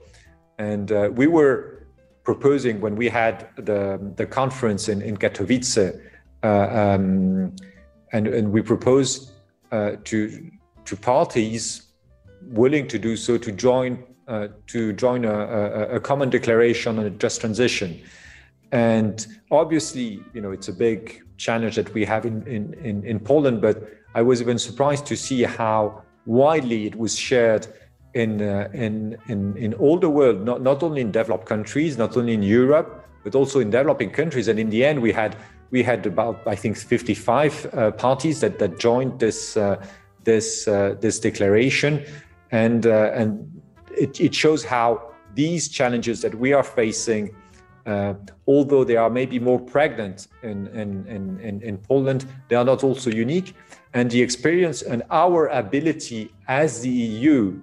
And 0.57 0.91
uh, 0.91 1.09
we 1.11 1.27
were 1.27 1.82
proposing 2.23 2.81
when 2.81 2.95
we 2.95 3.09
had 3.09 3.49
the 3.57 3.99
the 4.15 4.25
conference 4.25 4.89
in 4.89 5.01
in 5.01 5.17
Katowice. 5.17 5.99
Uh, 6.43 6.47
um, 6.47 7.55
and, 8.11 8.27
and 8.27 8.51
we 8.51 8.61
proposed 8.61 9.31
uh, 9.71 9.91
to 10.03 10.51
to 10.85 10.95
parties 10.95 11.93
willing 12.41 12.87
to 12.87 12.99
do 12.99 13.15
so 13.15 13.37
to 13.37 13.51
join 13.51 14.03
uh, 14.27 14.47
to 14.67 14.93
join 14.93 15.25
a, 15.25 15.33
a, 15.33 15.95
a, 15.95 15.99
common 15.99 16.29
declaration 16.29 16.97
on 16.97 17.05
a 17.05 17.09
just 17.09 17.41
transition. 17.41 17.99
And 18.71 19.25
obviously, 19.51 20.23
you 20.33 20.41
know, 20.41 20.51
it's 20.51 20.69
a 20.69 20.73
big 20.73 21.21
challenge 21.37 21.75
that 21.75 21.93
we 21.93 22.05
have 22.05 22.25
in, 22.25 22.45
in, 22.47 22.73
in, 22.75 23.03
in 23.03 23.19
Poland, 23.19 23.61
but 23.61 23.83
I 24.15 24.21
was 24.21 24.41
even 24.41 24.57
surprised 24.57 25.05
to 25.07 25.17
see 25.17 25.43
how 25.43 26.03
widely 26.25 26.85
it 26.85 26.95
was 26.95 27.17
shared 27.17 27.67
in, 28.13 28.41
uh, 28.41 28.69
in, 28.73 29.17
in, 29.27 29.57
in 29.57 29.73
all 29.75 29.97
the 29.97 30.09
world, 30.09 30.45
not, 30.45 30.61
not 30.61 30.83
only 30.83 31.01
in 31.01 31.11
developed 31.11 31.45
countries, 31.45 31.97
not 31.97 32.15
only 32.15 32.33
in 32.33 32.43
Europe, 32.43 33.05
but 33.23 33.35
also 33.35 33.59
in 33.59 33.69
developing 33.69 34.11
countries. 34.11 34.47
And 34.47 34.59
in 34.59 34.69
the 34.69 34.85
end, 34.85 35.01
we 35.01 35.11
had 35.11 35.35
we 35.71 35.81
had 35.81 36.05
about 36.05 36.39
I 36.45 36.55
think 36.55 36.77
55 36.77 37.73
uh, 37.73 37.91
parties 37.91 38.41
that 38.41 38.59
that 38.59 38.79
joined 38.79 39.19
this 39.19 39.57
uh, 39.57 39.83
this 40.23 40.67
uh, 40.67 40.95
this 40.99 41.19
declaration, 41.19 42.05
and 42.51 42.85
uh, 42.85 43.11
and 43.13 43.61
it, 43.97 44.19
it, 44.21 44.35
shows 44.35 44.63
how 44.63 45.13
these 45.33 45.67
challenges 45.69 46.21
that 46.21 46.35
we 46.35 46.53
are 46.53 46.63
facing. 46.63 47.35
Uh, 47.85 48.13
although 48.47 48.85
they 48.85 48.95
are 48.95 49.09
maybe 49.09 49.39
more 49.39 49.59
pregnant 49.59 50.29
in, 50.41 50.67
in, 50.67 51.05
in, 51.05 51.61
in 51.61 51.77
Poland, 51.77 52.25
they 52.47 52.55
are 52.55 52.63
not 52.63 52.81
also 52.81 53.09
unique. 53.09 53.53
And 53.93 54.09
the 54.09 54.21
experience 54.21 54.83
and 54.83 55.03
our 55.11 55.47
ability 55.47 56.31
as 56.47 56.79
the 56.79 56.89
EU 56.89 57.59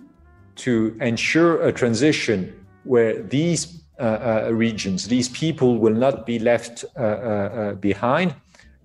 to 0.56 0.96
ensure 1.00 1.62
a 1.62 1.72
transition 1.72 2.66
where 2.84 3.22
these 3.22 3.82
uh, 3.98 4.46
uh, 4.48 4.50
regions. 4.52 5.08
These 5.08 5.28
people 5.28 5.78
will 5.78 5.94
not 5.94 6.24
be 6.24 6.38
left 6.38 6.84
uh, 6.96 7.74
behind. 7.74 8.34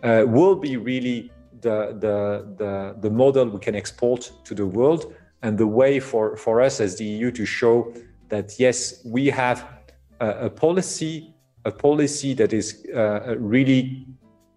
will 0.04 0.56
be 0.56 0.76
really 0.76 1.32
the, 1.62 1.96
the, 2.00 2.46
the, 2.58 2.96
the 3.00 3.10
model 3.10 3.46
we 3.50 3.60
can 3.60 3.76
export 3.76 4.32
to 4.44 4.54
the 4.54 4.66
world 4.66 5.14
and 5.42 5.58
the 5.58 5.68
way 5.68 6.00
for, 6.00 6.36
for 6.36 6.62
us 6.62 6.82
as 6.82 6.98
the 6.98 7.06
EU 7.06 7.32
to 7.32 7.46
show 7.46 7.94
that 8.30 8.60
yes, 8.60 9.06
we 9.06 9.28
have 9.28 9.66
a, 10.20 10.48
a 10.48 10.50
policy, 10.50 11.34
a 11.64 11.72
policy 11.72 12.34
that 12.34 12.52
is 12.52 12.86
uh, 12.94 13.36
really 13.38 14.06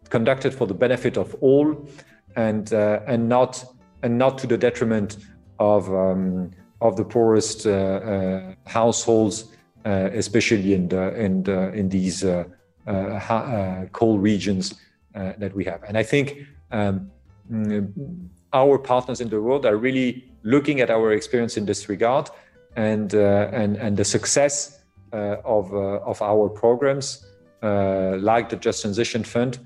conducted 0.08 0.54
for 0.54 0.66
the 0.66 0.74
benefit 0.74 1.16
of 1.16 1.34
all, 1.40 1.88
and 2.36 2.72
uh, 2.72 3.00
and 3.06 3.28
not 3.28 3.64
and 4.02 4.16
not 4.16 4.38
to 4.38 4.46
the 4.46 4.56
detriment 4.56 5.18
of 5.58 5.92
um, 5.92 6.50
of 6.80 6.96
the 6.96 7.04
poorest 7.04 7.66
uh, 7.66 8.54
households 8.66 9.52
uh, 9.84 10.10
especially 10.12 10.74
in 10.74 10.88
the, 10.88 11.14
in 11.18 11.42
the, 11.44 11.72
in 11.72 11.88
these 11.88 12.24
uh, 12.24 12.44
uh, 12.86 13.86
coal 13.92 14.18
regions 14.18 14.74
that 15.14 15.54
we 15.54 15.64
have. 15.64 15.82
And 15.84 15.96
I 15.96 16.02
think 16.02 16.38
um, 16.70 17.10
mm, 17.50 18.28
our 18.52 18.78
partners 18.78 19.20
in 19.20 19.28
the 19.28 19.40
world 19.40 19.64
are 19.66 19.76
really 19.76 20.24
looking 20.42 20.80
at 20.80 20.90
our 20.90 21.12
experience 21.12 21.56
in 21.56 21.64
this 21.64 21.88
regard 21.88 22.28
and 22.76 23.12
and 23.14 23.76
and 23.76 23.96
the 23.96 24.04
success 24.04 24.80
of 25.12 25.72
of 25.72 26.22
our 26.22 26.48
programs 26.48 27.26
like 27.62 28.48
the 28.48 28.56
Just 28.56 28.82
Transition 28.82 29.24
Fund 29.24 29.58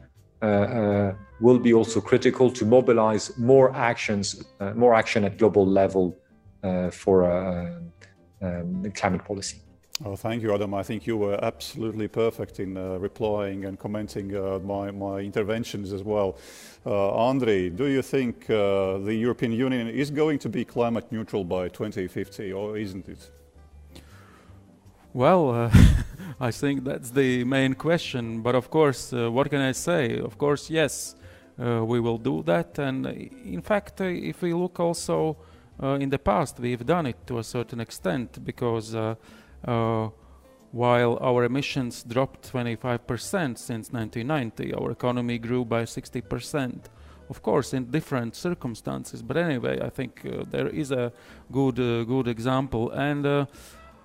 uh, 0.42 0.46
uh, 0.46 1.14
will 1.40 1.58
be 1.58 1.72
also 1.72 2.00
critical 2.00 2.50
to 2.50 2.64
mobilize 2.64 3.36
more 3.38 3.72
actions, 3.76 4.44
uh, 4.58 4.72
more 4.74 4.92
action 4.92 5.24
at 5.24 5.38
global 5.38 5.64
level 5.64 6.18
for 6.90 7.92
um, 8.40 8.90
climate 8.92 9.24
policy. 9.24 9.62
Oh, 10.04 10.16
thank 10.16 10.42
you, 10.42 10.52
Adam. 10.52 10.74
I 10.74 10.82
think 10.82 11.06
you 11.06 11.16
were 11.16 11.38
absolutely 11.44 12.08
perfect 12.08 12.58
in 12.58 12.76
uh, 12.76 12.98
replying 12.98 13.66
and 13.66 13.78
commenting 13.78 14.34
uh, 14.34 14.58
my, 14.58 14.90
my 14.90 15.18
interventions 15.20 15.92
as 15.92 16.02
well. 16.02 16.38
Uh, 16.84 17.14
Andre, 17.14 17.68
do 17.68 17.86
you 17.86 18.02
think 18.02 18.50
uh, 18.50 18.98
the 18.98 19.14
European 19.14 19.52
Union 19.52 19.86
is 19.86 20.10
going 20.10 20.40
to 20.40 20.48
be 20.48 20.64
climate 20.64 21.12
neutral 21.12 21.44
by 21.44 21.68
2050 21.68 22.52
or 22.52 22.76
isn't 22.76 23.08
it? 23.08 23.30
Well, 25.12 25.50
uh, 25.50 25.70
I 26.40 26.50
think 26.50 26.82
that's 26.82 27.10
the 27.10 27.44
main 27.44 27.74
question. 27.74 28.40
But 28.40 28.56
of 28.56 28.70
course, 28.70 29.12
uh, 29.12 29.30
what 29.30 29.50
can 29.50 29.60
I 29.60 29.72
say? 29.72 30.18
Of 30.18 30.36
course, 30.36 30.68
yes, 30.68 31.14
we 31.58 32.00
will 32.00 32.18
do 32.18 32.42
that. 32.44 32.76
And 32.80 33.06
in 33.06 33.62
fact, 33.62 34.00
if 34.00 34.42
we 34.42 34.52
look 34.52 34.80
also 34.80 35.36
in 35.82 36.10
the 36.10 36.18
past, 36.18 36.60
we've 36.60 36.86
done 36.86 37.06
it 37.06 37.26
to 37.26 37.38
a 37.38 37.44
certain 37.44 37.80
extent 37.80 38.44
because 38.44 38.94
uh, 38.94 39.14
while 40.70 41.18
our 41.20 41.44
emissions 41.44 42.02
dropped 42.02 42.52
25% 42.52 43.58
since 43.58 43.92
1990, 43.92 44.74
our 44.74 44.90
economy 44.90 45.38
grew 45.38 45.64
by 45.64 45.82
60%. 45.82 46.84
Of 47.28 47.42
course, 47.42 47.72
in 47.72 47.90
different 47.90 48.34
circumstances, 48.34 49.22
but 49.22 49.36
anyway, 49.36 49.80
I 49.80 49.88
think 49.88 50.22
uh, 50.24 50.44
there 50.50 50.68
is 50.68 50.90
a 50.90 51.12
good, 51.50 51.78
uh, 51.80 52.04
good 52.04 52.28
example. 52.28 52.90
And 52.90 53.46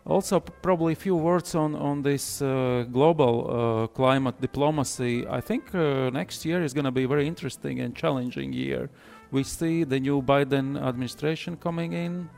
also, 0.08 0.40
probably 0.40 0.94
a 0.94 0.96
few 0.96 1.18
words 1.18 1.54
on 1.54 1.76
on 1.76 2.02
this 2.02 2.42
uh, 2.42 2.86
global 2.92 3.34
uh, 3.50 3.88
climate 3.88 4.40
diplomacy. 4.40 5.28
I 5.28 5.42
think 5.42 5.76
uh, 5.76 6.10
next 6.12 6.46
year 6.46 6.64
is 6.64 6.74
going 6.74 6.86
to 6.86 6.92
be 6.92 7.04
a 7.04 7.08
very 7.08 7.28
interesting 7.28 7.82
and 7.82 7.94
challenging 7.94 8.54
year. 8.54 8.90
We 9.32 9.44
see 9.44 9.84
the 9.84 10.00
new 10.00 10.22
Biden 10.22 10.82
administration 10.82 11.58
coming 11.58 11.94
in. 11.94 12.30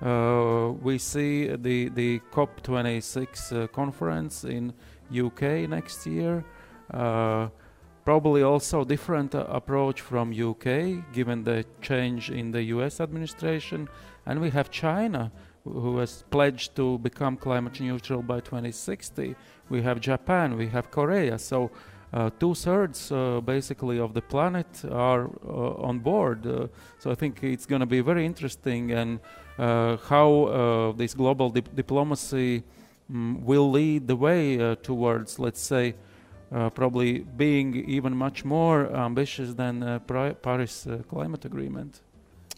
Uh, 0.00 0.72
we 0.82 0.98
see 0.98 1.46
the 1.46 1.88
the 1.90 2.20
COP26 2.32 3.52
uh, 3.52 3.66
conference 3.68 4.44
in 4.44 4.72
UK 5.12 5.68
next 5.68 6.06
year. 6.06 6.44
Uh, 6.92 7.48
probably 8.04 8.42
also 8.42 8.84
different 8.84 9.34
approach 9.34 10.00
from 10.00 10.32
UK, 10.32 11.12
given 11.12 11.44
the 11.44 11.64
change 11.80 12.30
in 12.30 12.50
the 12.50 12.62
US 12.74 13.00
administration, 13.00 13.88
and 14.26 14.40
we 14.40 14.50
have 14.50 14.70
China 14.70 15.30
who 15.64 15.98
has 15.98 16.24
pledged 16.30 16.74
to 16.74 16.98
become 16.98 17.36
climate 17.36 17.80
neutral 17.80 18.22
by 18.22 18.40
2060. 18.40 19.36
We 19.68 19.82
have 19.82 20.00
Japan, 20.00 20.56
we 20.56 20.66
have 20.68 20.90
Korea. 20.90 21.38
So 21.38 21.70
uh, 22.12 22.30
two 22.38 22.54
thirds 22.54 23.10
uh, 23.10 23.40
basically 23.40 23.98
of 23.98 24.12
the 24.12 24.20
planet 24.20 24.66
are 24.90 25.30
uh, 25.46 25.88
on 25.88 25.98
board. 25.98 26.46
Uh, 26.46 26.66
so 26.98 27.10
I 27.10 27.14
think 27.14 27.42
it's 27.42 27.66
going 27.66 27.80
to 27.80 27.86
be 27.86 28.00
very 28.00 28.26
interesting 28.26 28.92
and 28.92 29.18
uh, 29.58 29.96
how 29.96 30.44
uh, 30.44 30.92
this 30.92 31.14
global 31.14 31.50
dip 31.50 31.74
diplomacy 31.74 32.62
um, 33.10 33.42
will 33.44 33.70
lead 33.70 34.08
the 34.08 34.16
way 34.16 34.76
towards, 34.82 35.38
let's 35.38 35.60
say, 35.60 35.94
probably 36.74 37.20
being 37.20 37.74
even 37.88 38.14
much 38.14 38.44
more 38.44 38.94
ambitious 38.94 39.54
than 39.54 40.00
Paris 40.06 40.86
Climate 41.08 41.44
Agreement. 41.46 42.00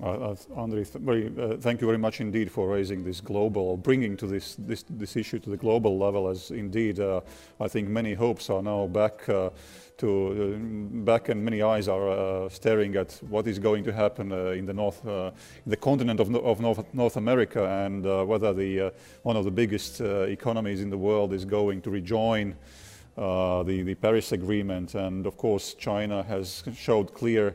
Uh, 0.02 0.34
Andre, 0.56 0.82
th 0.82 0.94
very, 0.94 1.32
uh, 1.38 1.56
thank 1.56 1.80
you 1.80 1.86
very 1.86 1.98
much 1.98 2.20
indeed 2.20 2.50
for 2.50 2.68
raising 2.68 3.04
this 3.04 3.20
global, 3.20 3.76
bringing 3.76 4.16
to 4.16 4.26
this, 4.26 4.56
this, 4.56 4.84
this 4.90 5.14
issue 5.14 5.38
to 5.38 5.50
the 5.50 5.56
global 5.56 5.96
level 5.96 6.28
as 6.28 6.50
indeed 6.50 6.98
uh, 6.98 7.20
I 7.60 7.68
think 7.68 7.88
many 7.88 8.12
hopes 8.14 8.50
are 8.50 8.60
now 8.60 8.88
back 8.88 9.28
uh, 9.28 9.50
to, 9.98 10.08
uh, 10.10 11.04
back 11.04 11.28
and 11.28 11.44
many 11.44 11.62
eyes 11.62 11.86
are 11.86 12.08
uh, 12.10 12.48
staring 12.48 12.96
at 12.96 13.12
what 13.28 13.46
is 13.46 13.60
going 13.60 13.84
to 13.84 13.92
happen 13.92 14.32
in 14.32 14.66
the 14.66 14.74
north, 14.74 15.00
the 15.04 15.76
continent 15.76 16.18
of, 16.18 16.34
of 16.34 16.60
North, 16.60 16.92
North 16.92 17.16
America 17.16 17.64
and 17.64 18.04
whether 18.26 18.52
the, 18.52 18.92
one 19.22 19.36
of 19.36 19.44
the 19.44 19.52
biggest 19.52 20.00
economies 20.00 20.80
in 20.80 20.90
the 20.90 20.98
world 20.98 21.32
is 21.32 21.44
going 21.44 21.80
to 21.82 21.90
rejoin 21.90 22.56
the, 23.14 23.82
the 23.86 23.94
Paris 23.94 24.32
Agreement. 24.32 24.96
And 24.96 25.24
of 25.24 25.36
course 25.36 25.74
China 25.74 26.24
has 26.24 26.64
showed 26.76 27.14
clear 27.14 27.50
uh, 27.50 27.52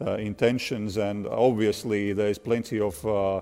intentions, 0.00 0.96
and 0.96 1.26
obviously 1.26 2.12
there 2.12 2.28
is 2.28 2.38
plenty 2.38 2.80
of 2.80 3.04
uh, 3.06 3.40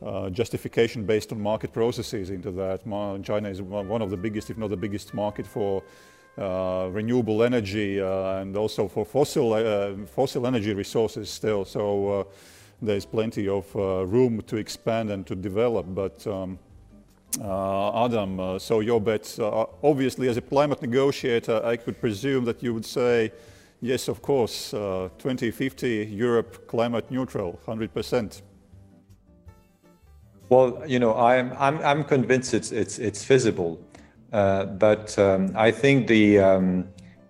uh, 0.00 0.30
justification 0.30 1.04
based 1.04 1.32
on 1.32 1.40
market 1.40 1.72
processes 1.72 2.30
into 2.30 2.50
that. 2.52 2.84
China 3.24 3.48
is 3.48 3.60
one 3.60 4.00
of 4.00 4.10
the 4.10 4.16
biggest, 4.16 4.48
if 4.50 4.56
not 4.56 4.70
the 4.70 4.76
biggest, 4.76 5.12
market 5.12 5.46
for 5.46 5.82
uh, 6.38 6.88
renewable 6.92 7.42
energy 7.42 8.00
uh, 8.00 8.38
and 8.38 8.56
also 8.56 8.86
for 8.86 9.04
fossil 9.04 9.54
uh, 9.54 9.92
fossil 10.06 10.46
energy 10.46 10.72
resources 10.72 11.28
still. 11.28 11.64
So 11.64 12.28
there's 12.80 13.04
plenty 13.04 13.48
of 13.48 13.74
room 13.74 14.40
to 14.42 14.56
expand 14.56 15.10
and 15.10 15.26
to 15.26 15.34
develop. 15.34 15.86
But 15.88 16.24
um, 16.28 16.60
Adam, 17.42 18.60
so 18.60 18.78
your 18.78 19.00
bet, 19.00 19.36
obviously 19.82 20.28
as 20.28 20.36
a 20.36 20.40
climate 20.40 20.80
negotiator, 20.80 21.60
I 21.64 21.76
could 21.76 22.00
presume 22.00 22.44
that 22.44 22.62
you 22.62 22.72
would 22.72 22.86
say 22.86 23.32
Yes, 23.80 24.08
of 24.08 24.22
course. 24.22 24.74
Uh, 24.74 25.08
2050, 25.18 26.06
Europe 26.06 26.66
climate 26.66 27.10
neutral, 27.10 27.60
100%. 27.66 28.42
Well, 30.48 30.82
you 30.86 30.98
know, 30.98 31.14
I'm, 31.14 31.52
I'm, 31.58 31.78
I'm 31.82 32.04
convinced 32.04 32.54
it's, 32.54 32.72
it's, 32.72 32.98
it's 32.98 33.22
feasible. 33.22 33.80
Uh, 34.32 34.64
but 34.64 35.16
um, 35.18 35.52
I 35.54 35.70
think 35.70 36.08
the, 36.08 36.38
um, 36.38 36.88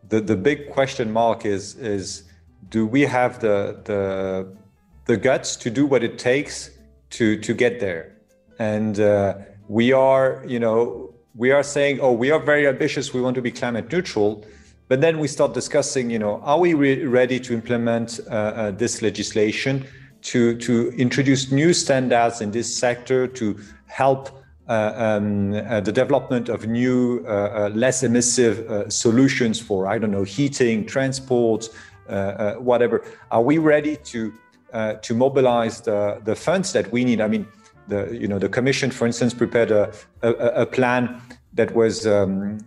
the, 0.08 0.20
the 0.20 0.36
big 0.36 0.70
question 0.70 1.12
mark 1.12 1.44
is, 1.44 1.74
is 1.74 2.24
do 2.70 2.86
we 2.86 3.02
have 3.02 3.40
the, 3.40 3.80
the, 3.84 4.56
the 5.04 5.16
guts 5.16 5.54
to 5.56 5.70
do 5.70 5.86
what 5.86 6.02
it 6.02 6.18
takes 6.18 6.70
to, 7.10 7.38
to 7.40 7.52
get 7.52 7.78
there? 7.78 8.16
And 8.58 8.98
uh, 8.98 9.34
we 9.68 9.92
are, 9.92 10.42
you 10.46 10.60
know, 10.60 11.12
we 11.34 11.50
are 11.50 11.62
saying, 11.62 12.00
oh, 12.00 12.12
we 12.12 12.30
are 12.30 12.40
very 12.40 12.66
ambitious, 12.66 13.12
we 13.12 13.20
want 13.20 13.34
to 13.34 13.42
be 13.42 13.50
climate 13.50 13.92
neutral 13.92 14.44
but 14.88 15.00
then 15.00 15.18
we 15.18 15.28
start 15.28 15.54
discussing, 15.54 16.10
you 16.10 16.18
know, 16.18 16.40
are 16.42 16.58
we 16.58 16.74
re- 16.74 17.04
ready 17.04 17.38
to 17.40 17.54
implement 17.54 18.20
uh, 18.26 18.32
uh, 18.32 18.70
this 18.70 19.02
legislation 19.02 19.86
to, 20.22 20.56
to 20.58 20.90
introduce 20.92 21.52
new 21.52 21.72
standards 21.72 22.40
in 22.40 22.50
this 22.50 22.74
sector 22.74 23.26
to 23.26 23.58
help 23.86 24.30
uh, 24.68 24.92
um, 24.96 25.54
uh, 25.54 25.80
the 25.80 25.92
development 25.92 26.50
of 26.50 26.66
new, 26.66 27.24
uh, 27.26 27.30
uh, 27.30 27.70
less 27.74 28.02
emissive 28.02 28.92
solutions 28.92 29.58
for, 29.58 29.86
I 29.86 29.98
don't 29.98 30.10
know, 30.10 30.24
heating, 30.24 30.84
transport, 30.84 31.70
whatever. 32.58 33.02
Are 33.30 33.42
we 33.42 33.56
ready 33.58 33.96
to 33.96 34.32
to 35.02 35.14
mobilize 35.14 35.80
the, 35.80 36.20
the 36.24 36.36
funds 36.36 36.72
that 36.72 36.92
we 36.92 37.02
need? 37.02 37.22
I 37.22 37.28
mean, 37.28 37.46
the 37.88 38.10
you 38.12 38.28
know 38.28 38.38
the 38.38 38.50
Commission, 38.50 38.90
for 38.90 39.06
instance, 39.06 39.32
prepared 39.32 39.70
a, 39.70 39.90
a, 40.20 40.32
a 40.62 40.66
plan 40.66 41.18
that 41.54 41.74
was 41.74 42.06
um, 42.06 42.58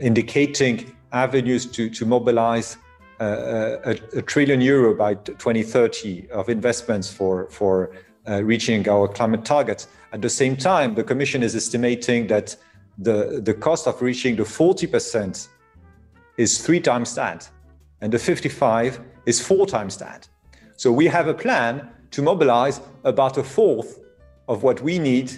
indicating 0.00 0.96
avenues 1.12 1.66
to, 1.66 1.90
to 1.90 2.06
mobilize 2.06 2.76
uh, 3.20 3.76
a, 3.84 4.18
a, 4.18 4.22
trillion 4.22 4.60
euro 4.62 4.94
by 4.94 5.14
2030 5.14 6.30
of 6.30 6.48
investments 6.48 7.12
for, 7.12 7.50
for 7.50 7.90
uh, 8.28 8.42
reaching 8.42 8.88
our 8.88 9.06
climate 9.08 9.44
targets. 9.44 9.88
At 10.12 10.22
the 10.22 10.30
same 10.30 10.56
time, 10.56 10.94
the 10.94 11.04
Commission 11.04 11.42
is 11.42 11.54
estimating 11.54 12.28
that 12.28 12.56
the, 12.96 13.40
the 13.44 13.52
cost 13.52 13.86
of 13.86 14.00
reaching 14.00 14.36
the 14.36 14.44
40% 14.44 15.48
is 16.36 16.64
three 16.64 16.80
times 16.80 17.14
that, 17.14 17.48
and 18.00 18.10
the 18.12 18.18
55 18.18 19.00
is 19.26 19.40
four 19.40 19.66
times 19.66 19.98
that. 19.98 20.26
So 20.76 20.90
we 20.90 21.06
have 21.06 21.28
a 21.28 21.34
plan 21.34 21.90
to 22.12 22.22
mobilize 22.22 22.80
about 23.04 23.36
a 23.36 23.42
fourth 23.42 24.00
of 24.48 24.62
what 24.62 24.80
we 24.80 24.98
need 24.98 25.30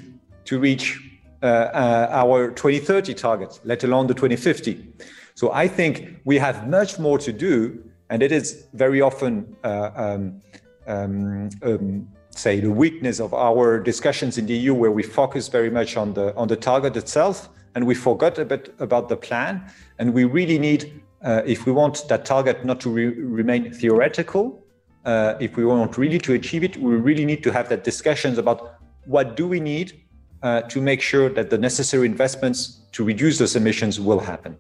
to 0.45 0.59
reach 0.61 1.01
uh, 1.01 1.01
uh, 1.01 1.12
our 1.43 2.51
2030 2.51 3.15
targets, 3.15 3.61
let 3.65 3.85
alone 3.85 4.07
the 4.07 4.15
2050. 4.15 4.93
So 5.35 5.53
I 5.53 5.69
think 5.69 6.21
we 6.25 6.39
have 6.39 6.69
much 6.69 6.99
more 6.99 7.19
to 7.19 7.33
do, 7.33 7.83
and 8.11 8.23
it 8.23 8.33
is 8.33 8.67
very 8.75 9.01
often, 9.01 9.57
uh, 9.65 9.91
um, 9.95 10.41
um, 10.87 11.49
um, 11.63 12.09
say, 12.31 12.61
the 12.61 12.71
weakness 12.71 13.21
of 13.21 13.33
our 13.33 13.81
discussions 13.81 14.39
in 14.39 14.47
the 14.47 14.55
EU, 14.55 14.75
where 14.75 14.91
we 14.91 15.03
focus 15.03 15.49
very 15.49 15.71
much 15.71 15.97
on 15.97 16.13
the 16.15 16.35
on 16.37 16.49
the 16.49 16.57
target 16.57 16.97
itself, 16.97 17.49
and 17.75 17.87
we 17.87 17.95
forgot 17.95 18.39
a 18.39 18.45
bit 18.45 18.75
about 18.79 19.09
the 19.09 19.17
plan. 19.17 19.65
And 19.99 20.13
we 20.13 20.25
really 20.25 20.59
need, 20.59 21.01
uh, 21.25 21.43
if 21.47 21.65
we 21.67 21.73
want 21.73 22.07
that 22.09 22.25
target 22.25 22.65
not 22.65 22.81
to 22.81 22.91
re 22.91 23.07
remain 23.09 23.73
theoretical, 23.73 24.63
uh, 25.05 25.35
if 25.41 25.57
we 25.57 25.65
want 25.65 25.97
really 25.97 26.19
to 26.19 26.35
achieve 26.35 26.63
it, 26.65 26.77
we 26.77 26.95
really 26.97 27.25
need 27.25 27.43
to 27.45 27.53
have 27.53 27.69
that 27.71 27.85
discussions 27.85 28.39
about 28.39 28.79
what 29.07 29.37
do 29.37 29.49
we 29.49 29.61
need 29.61 30.02
uh, 30.43 30.63
to 30.63 30.81
make 30.81 31.01
sure 31.01 31.29
that 31.29 31.51
the 31.51 31.59
necessary 31.59 32.07
investments 32.07 32.81
to 32.93 33.05
reduce 33.05 33.39
those 33.39 33.57
emissions 33.57 34.01
will 34.01 34.21
happen. 34.21 34.57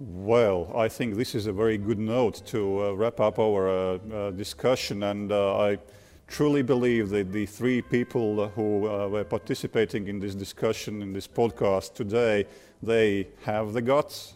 Well, 0.00 0.72
I 0.74 0.88
think 0.88 1.14
this 1.14 1.34
is 1.34 1.46
a 1.46 1.52
very 1.52 1.78
good 1.78 1.98
note 1.98 2.44
to 2.46 2.86
uh, 2.86 2.92
wrap 2.92 3.20
up 3.20 3.38
our 3.38 3.68
uh, 3.68 3.98
uh 4.12 4.30
discussion, 4.32 5.04
and 5.04 5.30
uh, 5.30 5.58
I 5.58 5.78
truly 6.26 6.62
believe 6.62 7.10
that 7.10 7.30
the 7.30 7.46
three 7.46 7.82
people 7.82 8.48
who 8.48 8.88
uh, 8.88 9.06
were 9.06 9.22
participating 9.22 10.08
in 10.08 10.18
this 10.18 10.34
discussion, 10.34 11.02
in 11.02 11.12
this 11.12 11.28
podcast 11.28 11.94
today, 11.94 12.46
they 12.82 13.28
have 13.44 13.72
the 13.72 13.82
guts. 13.82 14.34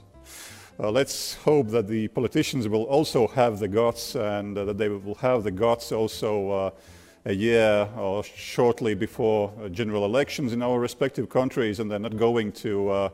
let's 0.79 1.35
hope 1.35 1.69
that 1.71 1.89
the 1.89 2.07
politicians 2.09 2.69
will 2.69 2.85
also 2.85 3.27
have 3.27 3.59
the 3.59 3.69
guts 3.69 4.15
and 4.15 4.57
that 4.57 4.79
they 4.79 4.89
will 4.89 5.17
have 5.17 5.43
the 5.43 5.51
guts 5.51 5.91
also 5.91 6.73
a 7.27 7.33
year 7.33 7.89
or 7.99 8.22
shortly 8.22 8.95
before 8.95 9.53
uh, 9.61 9.68
general 9.68 10.05
elections 10.05 10.53
in 10.53 10.62
our 10.62 10.79
respective 10.79 11.29
countries, 11.29 11.81
and 11.81 11.91
they're 11.91 11.99
not 11.99 12.16
going 12.16 12.53
to 12.53 12.89
uh, 12.89 13.09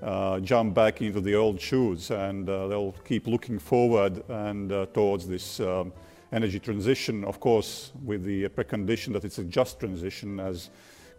uh, 0.00 0.38
jump 0.40 0.74
back 0.74 1.02
into 1.02 1.20
the 1.20 1.34
old 1.34 1.60
shoes, 1.60 2.12
and 2.12 2.48
uh, 2.48 2.68
they'll 2.68 2.94
keep 3.04 3.26
looking 3.26 3.58
forward 3.58 4.22
and 4.28 4.70
uh, 4.70 4.86
towards 4.94 5.26
this 5.26 5.58
um, 5.58 5.92
energy 6.32 6.60
transition, 6.60 7.24
of 7.24 7.40
course, 7.40 7.90
with 8.04 8.22
the 8.22 8.48
precondition 8.50 9.12
that 9.12 9.24
it's 9.24 9.38
a 9.38 9.44
just 9.44 9.80
transition, 9.80 10.38
as 10.38 10.70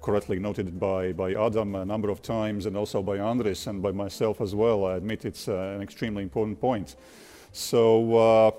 correctly 0.01 0.39
noted 0.39 0.79
by, 0.79 1.11
by 1.11 1.33
Adam 1.33 1.75
a 1.75 1.83
number 1.83 2.09
of 2.09 2.21
times, 2.21 2.67
and 2.67 2.77
also 2.77 3.03
by 3.03 3.17
Andris 3.17 3.67
and 3.67 3.81
by 3.81 3.91
myself 3.91 4.39
as 4.39 4.55
well. 4.55 4.85
I 4.85 4.95
admit 4.95 5.25
it's 5.25 5.49
uh, 5.49 5.73
an 5.75 5.81
extremely 5.81 6.23
important 6.23 6.61
point. 6.61 6.95
So, 7.51 8.53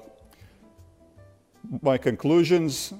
my 1.82 1.96
conclusions 1.96 2.92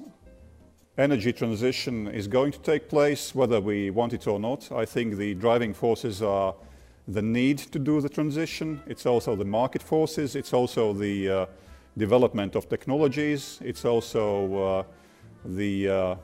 energy 0.99 1.33
transition 1.33 2.09
is 2.09 2.27
going 2.27 2.53
to 2.53 2.59
take 2.61 2.89
place, 2.89 3.35
whether 3.35 3.61
we 3.61 3.91
want 3.91 4.13
it 4.13 4.27
or 4.27 4.39
not. 4.39 4.71
I 4.73 4.85
think 4.85 5.17
the 5.17 5.35
driving 5.35 5.75
forces 5.75 6.23
are 6.23 6.55
the 7.09 7.23
need 7.23 7.59
to 7.59 7.79
do 7.79 8.01
the 8.01 8.09
transition. 8.09 8.81
It's 8.87 9.07
also 9.07 9.37
the 9.37 9.45
market 9.45 9.83
forces. 9.83 10.37
It's 10.37 10.53
also 10.53 10.93
the 10.93 11.29
uh, 11.29 11.47
development 11.97 12.55
of 12.55 12.69
technologies. 12.69 13.59
It's 13.63 13.85
also 13.85 14.55
uh, 14.55 14.83
the 15.45 15.89
uh, 15.89 16.15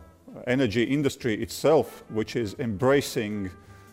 energy 0.46 0.82
industry 0.82 1.34
itself, 1.42 2.04
which 2.10 2.36
is 2.36 2.54
embracing 2.58 3.50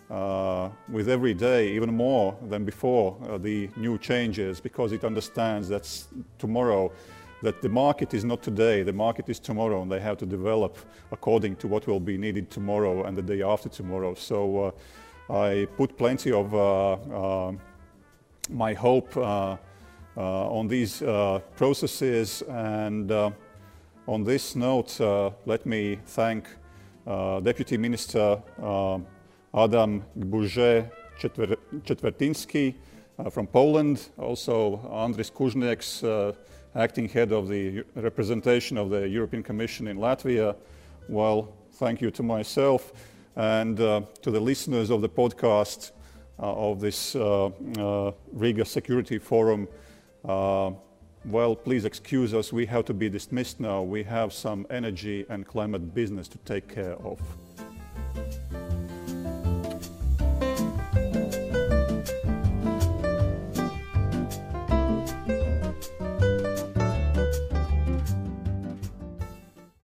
uh, 0.09 0.69
with 0.89 1.09
every 1.09 1.33
day, 1.33 1.69
even 1.69 1.93
more 1.95 2.37
than 2.49 2.65
before, 2.65 3.17
uh, 3.27 3.37
the 3.37 3.69
new 3.75 3.97
changes 3.97 4.59
because 4.59 4.91
it 4.91 5.03
understands 5.03 5.67
that 5.69 5.89
tomorrow, 6.37 6.91
that 7.43 7.61
the 7.61 7.69
market 7.69 8.13
is 8.13 8.23
not 8.23 8.41
today, 8.41 8.83
the 8.83 8.93
market 8.93 9.29
is 9.29 9.39
tomorrow, 9.39 9.81
and 9.81 9.91
they 9.91 9.99
have 9.99 10.17
to 10.17 10.25
develop 10.25 10.77
according 11.11 11.55
to 11.57 11.67
what 11.67 11.85
will 11.85 11.99
be 11.99 12.17
needed 12.17 12.49
tomorrow 12.49 13.03
and 13.03 13.15
the 13.15 13.21
day 13.21 13.43
after 13.43 13.69
tomorrow. 13.69 14.15
So 14.15 14.73
uh, 15.29 15.33
I 15.33 15.67
put 15.77 15.97
plenty 15.97 16.31
of 16.31 16.53
uh, 16.53 16.93
uh, 16.93 17.51
my 18.49 18.73
hope 18.73 19.15
uh, 19.15 19.57
on 20.17 20.67
these 20.67 21.03
processes 21.55 22.41
and 22.49 23.11
on 24.07 24.23
this 24.23 24.55
note, 24.55 24.99
let 25.45 25.65
me 25.65 25.99
thank 26.05 26.47
Deputy 27.05 27.77
Minister 27.77 28.41
Adam 29.53 30.03
Gburze 30.17 30.89
Czetwertyński 31.83 32.73
uh, 33.17 33.29
from 33.29 33.47
Poland, 33.47 33.97
also 34.17 34.79
Andris 34.91 35.31
Kužnieks, 35.31 36.03
uh, 36.03 36.33
acting 36.75 37.07
head 37.07 37.31
of 37.31 37.47
the 37.47 37.83
representation 37.95 38.77
of 38.77 38.89
the 38.89 39.07
European 39.07 39.43
Commission 39.43 39.87
in 39.87 39.97
Latvia. 39.97 40.55
Well, 41.07 41.53
thank 41.73 42.01
you 42.01 42.11
to 42.11 42.23
myself 42.23 42.93
and 43.35 43.79
uh, 43.79 44.01
to 44.21 44.31
the 44.31 44.39
listeners 44.39 44.89
of 44.89 45.01
the 45.01 45.09
podcast 45.09 45.91
uh, 46.39 46.51
of 46.53 46.79
this 46.79 47.15
uh, 47.15 47.45
uh, 47.77 48.11
Riga 48.31 48.65
Security 48.65 49.19
Forum. 49.19 49.67
well, 50.23 51.55
please 51.55 51.85
excuse 51.85 52.33
us, 52.33 52.51
we 52.51 52.65
have 52.65 52.85
to 52.85 52.93
be 52.93 53.09
dismissed 53.09 53.59
now. 53.59 53.81
We 53.81 54.03
have 54.03 54.33
some 54.33 54.65
energy 54.69 55.25
and 55.29 55.47
climate 55.47 55.93
business 55.93 56.27
to 56.29 56.37
take 56.39 56.67
care 56.67 56.95
of. 56.95 57.19